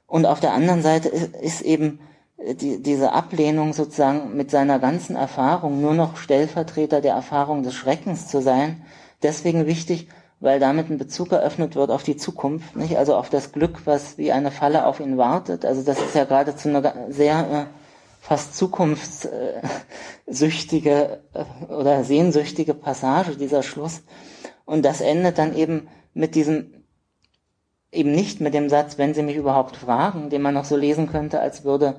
Und 0.07 0.25
auf 0.25 0.39
der 0.39 0.53
anderen 0.53 0.81
Seite 0.81 1.09
ist, 1.09 1.35
ist 1.35 1.61
eben 1.61 1.99
äh, 2.37 2.55
die, 2.55 2.81
diese 2.81 3.11
Ablehnung 3.11 3.73
sozusagen 3.73 4.35
mit 4.35 4.49
seiner 4.49 4.79
ganzen 4.79 5.15
Erfahrung 5.15 5.79
nur 5.79 5.93
noch 5.93 6.17
Stellvertreter 6.17 6.99
der 6.99 7.13
Erfahrung 7.13 7.61
des 7.61 7.75
Schreckens 7.75 8.27
zu 8.27 8.41
sein, 8.41 8.83
deswegen 9.21 9.67
wichtig, 9.67 10.07
weil 10.39 10.59
damit 10.59 10.89
ein 10.89 10.97
Bezug 10.97 11.31
eröffnet 11.31 11.75
wird 11.75 11.91
auf 11.91 12.01
die 12.01 12.17
Zukunft, 12.17 12.75
nicht? 12.75 12.97
Also 12.97 13.15
auf 13.15 13.29
das 13.29 13.51
Glück, 13.51 13.81
was 13.85 14.17
wie 14.17 14.31
eine 14.31 14.49
Falle 14.49 14.87
auf 14.87 14.99
ihn 14.99 15.19
wartet. 15.19 15.65
Also 15.65 15.83
das 15.83 15.99
ist 15.99 16.15
ja 16.15 16.23
geradezu 16.25 16.69
eine 16.69 16.93
sehr 17.09 17.67
äh, 17.69 17.80
fast 18.21 18.55
zukunftssüchtige 18.55 21.19
äh, 21.33 21.43
oder 21.73 22.05
sehnsüchtige 22.05 22.75
Passage, 22.75 23.35
dieser 23.35 23.63
Schluss. 23.63 24.03
Und 24.63 24.85
das 24.85 25.01
endet 25.01 25.39
dann 25.39 25.55
eben 25.55 25.87
mit 26.13 26.35
diesem, 26.35 26.85
eben 27.91 28.11
nicht 28.11 28.39
mit 28.39 28.53
dem 28.53 28.69
Satz, 28.69 28.99
wenn 28.99 29.15
Sie 29.15 29.23
mich 29.23 29.35
überhaupt 29.35 29.75
fragen, 29.75 30.29
den 30.29 30.43
man 30.43 30.53
noch 30.53 30.65
so 30.65 30.77
lesen 30.77 31.09
könnte, 31.09 31.39
als 31.39 31.63
würde 31.65 31.95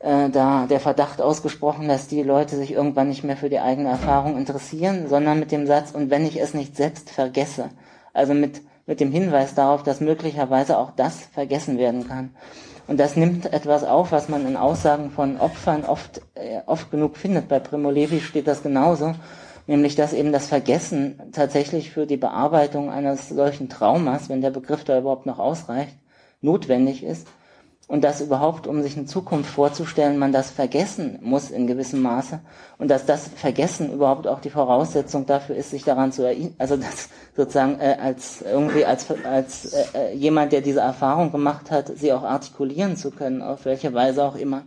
äh, 0.00 0.28
da 0.28 0.66
der 0.66 0.80
Verdacht 0.80 1.22
ausgesprochen, 1.22 1.86
dass 1.86 2.08
die 2.08 2.24
Leute 2.24 2.56
sich 2.56 2.72
irgendwann 2.72 3.08
nicht 3.08 3.22
mehr 3.22 3.36
für 3.36 3.48
die 3.48 3.60
eigene 3.60 3.90
Erfahrung 3.90 4.36
interessieren, 4.36 5.08
sondern 5.08 5.38
mit 5.38 5.52
dem 5.52 5.68
Satz, 5.68 5.92
und 5.92 6.10
wenn 6.10 6.26
ich 6.26 6.40
es 6.40 6.52
nicht 6.52 6.74
selbst 6.76 7.10
vergesse. 7.10 7.70
Also 8.12 8.34
mit, 8.34 8.60
mit 8.86 8.98
dem 8.98 9.12
Hinweis 9.12 9.54
darauf, 9.54 9.84
dass 9.84 10.00
möglicherweise 10.00 10.78
auch 10.78 10.90
das 10.90 11.20
vergessen 11.32 11.78
werden 11.78 12.08
kann. 12.08 12.34
Und 12.86 13.00
das 13.00 13.16
nimmt 13.16 13.52
etwas 13.52 13.82
auf, 13.84 14.12
was 14.12 14.28
man 14.28 14.46
in 14.46 14.56
Aussagen 14.56 15.10
von 15.10 15.40
Opfern 15.40 15.84
oft, 15.84 16.20
äh, 16.34 16.60
oft 16.66 16.90
genug 16.90 17.16
findet. 17.16 17.48
Bei 17.48 17.58
Primo 17.58 17.90
Levi 17.90 18.20
steht 18.20 18.46
das 18.46 18.62
genauso. 18.62 19.14
Nämlich, 19.66 19.94
dass 19.94 20.12
eben 20.12 20.32
das 20.32 20.48
Vergessen 20.48 21.18
tatsächlich 21.32 21.90
für 21.90 22.06
die 22.06 22.18
Bearbeitung 22.18 22.90
eines 22.90 23.30
solchen 23.30 23.70
Traumas, 23.70 24.28
wenn 24.28 24.42
der 24.42 24.50
Begriff 24.50 24.84
da 24.84 24.98
überhaupt 24.98 25.24
noch 25.24 25.38
ausreicht, 25.38 25.96
notwendig 26.42 27.02
ist 27.02 27.26
und 27.86 28.02
dass 28.02 28.20
überhaupt, 28.20 28.66
um 28.66 28.82
sich 28.82 28.96
eine 28.96 29.06
Zukunft 29.06 29.50
vorzustellen, 29.50 30.18
man 30.18 30.32
das 30.32 30.50
vergessen 30.50 31.18
muss 31.22 31.50
in 31.50 31.66
gewissem 31.66 32.00
Maße 32.00 32.40
und 32.78 32.88
dass 32.88 33.04
das 33.04 33.28
Vergessen 33.28 33.92
überhaupt 33.92 34.26
auch 34.26 34.40
die 34.40 34.50
Voraussetzung 34.50 35.26
dafür 35.26 35.56
ist, 35.56 35.70
sich 35.70 35.84
daran 35.84 36.10
zu 36.10 36.22
erinnern, 36.22 36.54
also 36.58 36.76
das 36.76 37.10
sozusagen 37.36 37.78
äh, 37.80 37.96
als 38.00 38.42
irgendwie 38.42 38.86
als 38.86 39.06
als 39.24 39.74
äh, 39.74 39.84
äh, 39.94 40.14
jemand, 40.14 40.52
der 40.52 40.62
diese 40.62 40.80
Erfahrung 40.80 41.30
gemacht 41.30 41.70
hat, 41.70 41.92
sie 41.96 42.12
auch 42.12 42.22
artikulieren 42.22 42.96
zu 42.96 43.10
können, 43.10 43.42
auf 43.42 43.66
welche 43.66 43.92
Weise 43.92 44.24
auch 44.24 44.36
immer. 44.36 44.62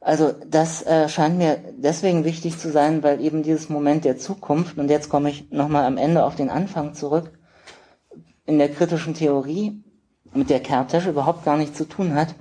Also 0.00 0.32
das 0.50 0.82
äh, 0.82 1.08
scheint 1.08 1.38
mir 1.38 1.58
deswegen 1.76 2.24
wichtig 2.24 2.58
zu 2.58 2.72
sein, 2.72 3.04
weil 3.04 3.20
eben 3.20 3.44
dieses 3.44 3.68
Moment 3.68 4.04
der 4.04 4.18
Zukunft 4.18 4.76
und 4.76 4.90
jetzt 4.90 5.08
komme 5.08 5.30
ich 5.30 5.52
nochmal 5.52 5.84
am 5.84 5.96
Ende 5.96 6.24
auf 6.24 6.34
den 6.34 6.50
Anfang 6.50 6.94
zurück 6.94 7.30
in 8.44 8.58
der 8.58 8.68
kritischen 8.68 9.14
Theorie 9.14 9.81
mit 10.34 10.50
der 10.50 10.60
Kertesch 10.60 11.06
überhaupt 11.06 11.44
gar 11.44 11.56
nichts 11.56 11.76
zu 11.76 11.84
tun 11.84 12.14
hat. 12.14 12.34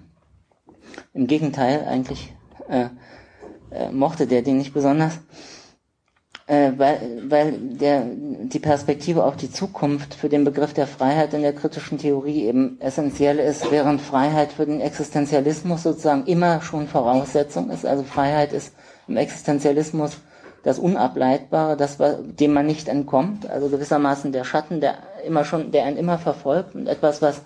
Im 1.13 1.27
Gegenteil, 1.27 1.85
eigentlich 1.87 2.33
äh, 2.69 2.87
äh, 3.71 3.91
mochte 3.91 4.27
der 4.27 4.41
den 4.41 4.57
nicht 4.57 4.73
besonders, 4.73 5.19
äh, 6.47 6.71
weil, 6.77 7.23
weil 7.27 7.51
der, 7.53 8.03
die 8.05 8.59
Perspektive 8.59 9.23
auf 9.23 9.37
die 9.37 9.51
Zukunft 9.51 10.13
für 10.13 10.29
den 10.29 10.43
Begriff 10.43 10.73
der 10.73 10.87
Freiheit 10.87 11.33
in 11.33 11.41
der 11.41 11.53
kritischen 11.53 11.97
Theorie 11.97 12.43
eben 12.43 12.79
essentiell 12.81 13.39
ist, 13.39 13.71
während 13.71 14.01
Freiheit 14.01 14.51
für 14.51 14.65
den 14.65 14.81
Existenzialismus 14.81 15.83
sozusagen 15.83 16.25
immer 16.25 16.61
schon 16.61 16.87
Voraussetzung 16.87 17.69
ist. 17.69 17.85
Also 17.85 18.03
Freiheit 18.03 18.51
ist 18.51 18.73
im 19.07 19.17
Existenzialismus 19.17 20.17
das 20.63 20.77
Unableitbare, 20.77 21.75
das, 21.75 21.97
dem 21.97 22.53
man 22.53 22.67
nicht 22.67 22.87
entkommt, 22.87 23.49
also 23.49 23.69
gewissermaßen 23.69 24.31
der 24.31 24.43
Schatten, 24.43 24.79
der 24.79 24.95
immer 25.25 25.43
schon, 25.43 25.71
der 25.71 25.85
einen 25.85 25.97
immer 25.97 26.19
verfolgt 26.19 26.75
und 26.75 26.87
etwas, 26.87 27.21
was 27.21 27.41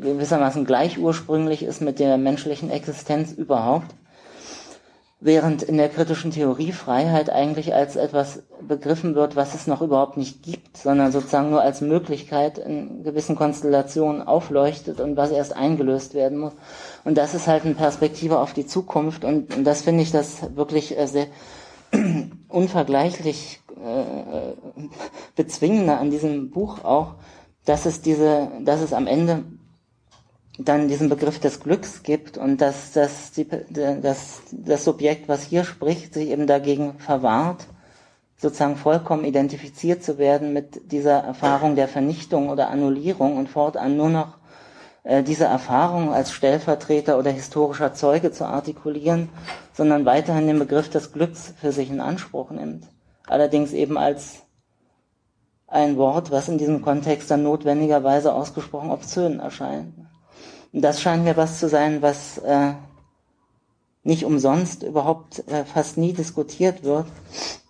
gewissermaßen 0.00 0.64
gleich 0.64 0.98
ursprünglich 0.98 1.62
ist 1.62 1.80
mit 1.80 1.98
der 1.98 2.18
menschlichen 2.18 2.70
Existenz 2.70 3.32
überhaupt, 3.32 3.94
während 5.20 5.62
in 5.62 5.76
der 5.76 5.88
kritischen 5.88 6.30
Theorie 6.30 6.70
Freiheit 6.70 7.30
eigentlich 7.30 7.74
als 7.74 7.96
etwas 7.96 8.42
begriffen 8.66 9.14
wird, 9.14 9.34
was 9.34 9.54
es 9.54 9.66
noch 9.66 9.82
überhaupt 9.82 10.16
nicht 10.16 10.42
gibt, 10.42 10.76
sondern 10.76 11.10
sozusagen 11.10 11.50
nur 11.50 11.60
als 11.60 11.80
Möglichkeit 11.80 12.58
in 12.58 13.02
gewissen 13.02 13.34
Konstellationen 13.34 14.22
aufleuchtet 14.22 15.00
und 15.00 15.16
was 15.16 15.30
erst 15.30 15.56
eingelöst 15.56 16.14
werden 16.14 16.38
muss. 16.38 16.52
Und 17.04 17.18
das 17.18 17.34
ist 17.34 17.48
halt 17.48 17.64
eine 17.64 17.74
Perspektive 17.74 18.38
auf 18.38 18.52
die 18.52 18.66
Zukunft 18.66 19.24
und, 19.24 19.66
das 19.66 19.82
finde 19.82 20.02
ich 20.02 20.12
das 20.12 20.54
wirklich 20.56 20.96
äh, 20.96 21.06
sehr 21.06 21.26
unvergleichlich 22.48 23.60
äh, 23.70 24.52
bezwingende 25.34 25.96
an 25.96 26.10
diesem 26.10 26.50
Buch 26.50 26.84
auch, 26.84 27.14
dass 27.64 27.86
es 27.86 28.02
diese, 28.02 28.48
dass 28.64 28.80
es 28.80 28.92
am 28.92 29.06
Ende 29.06 29.44
dann 30.58 30.88
diesen 30.88 31.08
Begriff 31.08 31.38
des 31.38 31.60
Glücks 31.60 32.02
gibt 32.02 32.36
und 32.36 32.60
dass, 32.60 32.92
dass 32.92 33.30
die, 33.32 33.46
dass 33.46 34.42
das 34.50 34.84
Subjekt, 34.84 35.28
was 35.28 35.44
hier 35.44 35.64
spricht, 35.64 36.14
sich 36.14 36.30
eben 36.30 36.48
dagegen 36.48 36.98
verwahrt, 36.98 37.66
sozusagen 38.36 38.76
vollkommen 38.76 39.24
identifiziert 39.24 40.02
zu 40.02 40.18
werden 40.18 40.52
mit 40.52 40.92
dieser 40.92 41.18
Erfahrung 41.18 41.76
der 41.76 41.88
Vernichtung 41.88 42.48
oder 42.50 42.70
Annullierung 42.70 43.36
und 43.36 43.48
fortan 43.48 43.96
nur 43.96 44.10
noch 44.10 44.38
äh, 45.04 45.22
diese 45.22 45.44
Erfahrung 45.44 46.12
als 46.12 46.32
Stellvertreter 46.32 47.18
oder 47.18 47.30
historischer 47.30 47.94
Zeuge 47.94 48.32
zu 48.32 48.44
artikulieren, 48.44 49.28
sondern 49.72 50.04
weiterhin 50.06 50.48
den 50.48 50.58
Begriff 50.58 50.90
des 50.90 51.12
Glücks 51.12 51.54
für 51.60 51.70
sich 51.70 51.90
in 51.90 52.00
Anspruch 52.00 52.50
nimmt. 52.50 52.84
Allerdings 53.26 53.72
eben 53.72 53.96
als 53.96 54.42
ein 55.68 55.96
Wort, 55.96 56.30
was 56.30 56.48
in 56.48 56.58
diesem 56.58 56.82
Kontext 56.82 57.30
dann 57.30 57.42
notwendigerweise 57.42 58.32
ausgesprochen 58.32 58.90
obszön 58.90 59.38
erscheint. 59.38 59.94
Das 60.72 61.00
scheint 61.00 61.24
mir 61.24 61.36
was 61.36 61.58
zu 61.58 61.68
sein, 61.68 62.02
was 62.02 62.38
äh, 62.38 62.72
nicht 64.02 64.24
umsonst 64.24 64.82
überhaupt 64.82 65.46
äh, 65.48 65.64
fast 65.64 65.96
nie 65.96 66.12
diskutiert 66.12 66.82
wird, 66.82 67.06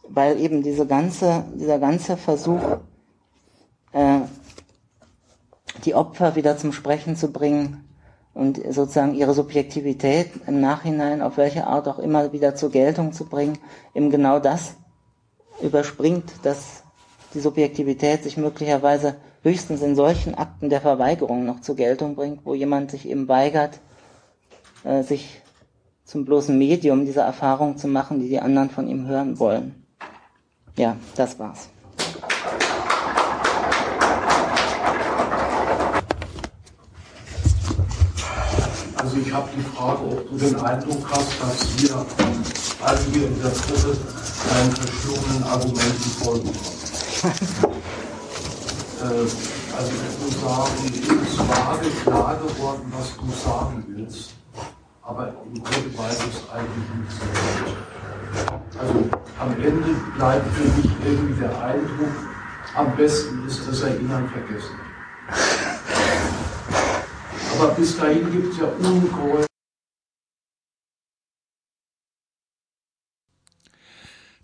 weil 0.09 0.40
eben 0.40 0.62
diese 0.62 0.86
ganze, 0.86 1.44
dieser 1.55 1.78
ganze 1.78 2.16
Versuch, 2.16 2.78
äh, 3.92 4.20
die 5.84 5.94
Opfer 5.94 6.34
wieder 6.34 6.57
zum 6.57 6.72
Sprechen 6.72 7.14
zu 7.16 7.32
bringen 7.32 7.88
und 8.34 8.61
sozusagen 8.72 9.14
ihre 9.14 9.34
Subjektivität 9.34 10.30
im 10.46 10.61
Nachhinein 10.61 11.22
auf 11.22 11.36
welche 11.36 11.66
Art 11.66 11.88
auch 11.88 11.99
immer 11.99 12.32
wieder 12.32 12.55
zur 12.55 12.70
Geltung 12.70 13.12
zu 13.12 13.24
bringen, 13.26 13.59
eben 13.94 14.11
genau 14.11 14.38
das 14.38 14.74
überspringt, 15.61 16.32
dass 16.42 16.84
die 17.39 17.43
Subjektivität 17.43 18.24
sich 18.24 18.36
möglicherweise 18.36 19.14
höchstens 19.45 19.80
in 19.80 19.95
solchen 19.95 20.34
Akten 20.34 20.70
der 20.70 20.80
Verweigerung 20.80 21.47
noch 21.47 21.61
zur 21.61 21.76
Geltung 21.76 22.16
bringt, 22.16 22.45
wo 22.45 22.53
jemand 22.53 22.91
sich 22.91 23.09
eben 23.09 23.28
weigert, 23.28 23.78
äh, 24.82 25.05
sich 25.05 25.41
zum 26.05 26.24
bloßen 26.24 26.59
Medium 26.59 27.07
dieser 27.07 27.22
Erfahrung 27.22 27.76
zu 27.76 27.86
machen, 27.86 28.18
die 28.18 28.28
die 28.28 28.41
anderen 28.41 28.70
von 28.70 28.89
ihm 28.89 29.07
hören 29.07 29.39
wollen. 29.39 29.86
Ja, 30.76 30.97
das 31.14 31.39
war's. 31.39 31.68
Also 38.97 39.16
ich 39.24 39.32
habe 39.32 39.49
die 39.57 39.62
Frage, 39.62 40.03
ob 40.03 40.28
du 40.28 40.36
den 40.39 40.57
Eindruck 40.57 41.09
hast, 41.09 41.41
dass 41.41 41.82
wir, 41.82 42.05
als 42.84 43.14
wir 43.14 43.28
in 43.28 43.41
der 43.41 43.53
Gruppe 43.53 43.97
deinen 44.51 44.72
verschlungenen 44.72 45.43
Argumenten 45.45 46.11
folgen 46.20 46.53
konnten. 46.53 46.88
Also 49.05 49.93
ich 49.93 50.16
muss 50.23 50.41
sagen, 50.41 50.81
es 51.25 51.35
vage 51.39 51.91
klar 52.03 52.37
geworden, 52.37 52.93
was 52.97 53.09
du 53.16 53.27
sagen 53.33 53.85
willst. 53.89 54.31
aber 55.09 55.33
im 55.47 55.62
Grunde 55.62 55.99
weiß 55.99 56.19
es 56.19 56.43
eigentlich 56.53 56.89
nicht 57.01 57.12
so 57.19 57.25
Also 58.79 59.09
am 59.41 59.53
Ende 59.55 59.95
bleibt 60.16 60.47
für 60.55 60.69
mich 60.81 60.91
irgendwie 61.05 61.41
der 61.41 61.62
Eindruck, 61.62 62.12
am 62.75 62.95
besten 62.95 63.47
ist 63.47 63.66
das 63.66 63.81
Erinnern 63.83 64.29
vergessen. 64.29 64.79
Aber 67.59 67.69
bis 67.73 67.97
dahin 67.97 68.31
gibt 68.31 68.53
es 68.53 68.59
ja 68.59 68.66
ungeheuer 68.66 69.47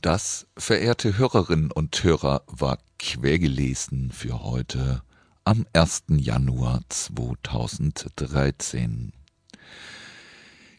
Das, 0.05 0.47
verehrte 0.59 1.17
Hörerinnen 1.17 1.73
und 1.73 2.05
Hörer, 2.05 2.43
war 2.47 2.79
Quergelesen 2.99 4.13
für 4.13 4.43
heute 4.43 5.03
am 5.45 5.65
1. 5.73 6.05
Januar 6.09 6.83
2013. 6.91 9.15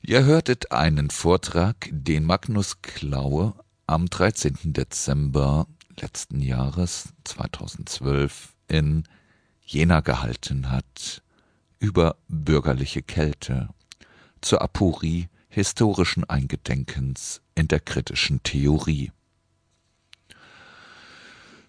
Ihr 0.04 0.26
hörtet 0.26 0.72
einen 0.72 1.10
Vortrag, 1.10 1.90
den 1.92 2.26
Magnus 2.26 2.84
Klaue 2.84 3.56
am 3.88 4.06
13. 4.06 4.74
Dezember 4.74 5.66
letzten 6.00 6.40
Jahres 6.40 7.10
2012 7.24 8.54
in 8.68 9.08
Jena 9.64 10.02
gehalten 10.02 10.70
hat 10.70 11.24
über 11.80 12.18
bürgerliche 12.28 13.02
Kälte 13.02 13.70
zur 14.42 14.62
Aporie 14.62 15.30
historischen 15.56 16.24
Eingedenkens 16.24 17.42
in 17.56 17.68
der 17.68 17.80
kritischen 17.80 18.44
Theorie. 18.44 19.12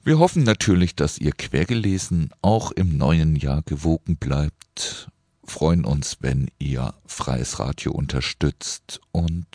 Wir 0.05 0.18
hoffen 0.18 0.43
natürlich, 0.43 0.95
dass 0.95 1.18
ihr 1.18 1.32
quergelesen 1.32 2.30
auch 2.43 2.70
im 2.72 2.97
neuen 2.97 3.34
Jahr 3.34 3.62
gewogen 3.62 4.16
bleibt 4.16 5.09
freuen 5.49 5.84
uns, 5.84 6.18
wenn 6.20 6.51
ihr 6.59 6.95
freies 7.07 7.59
Radio 7.59 7.93
unterstützt 7.93 9.01
und 9.12 9.47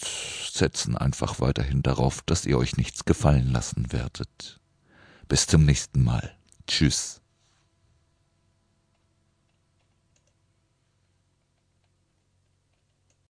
setzen 0.51 0.97
einfach 0.97 1.39
weiterhin 1.39 1.83
darauf, 1.83 2.21
dass 2.25 2.45
ihr 2.45 2.57
euch 2.57 2.77
nichts 2.77 3.05
gefallen 3.05 3.51
lassen 3.51 3.91
werdet. 3.91 4.59
Bis 5.27 5.47
zum 5.47 5.65
nächsten 5.65 6.03
Mal. 6.03 6.35
Tschüss. 6.67 7.20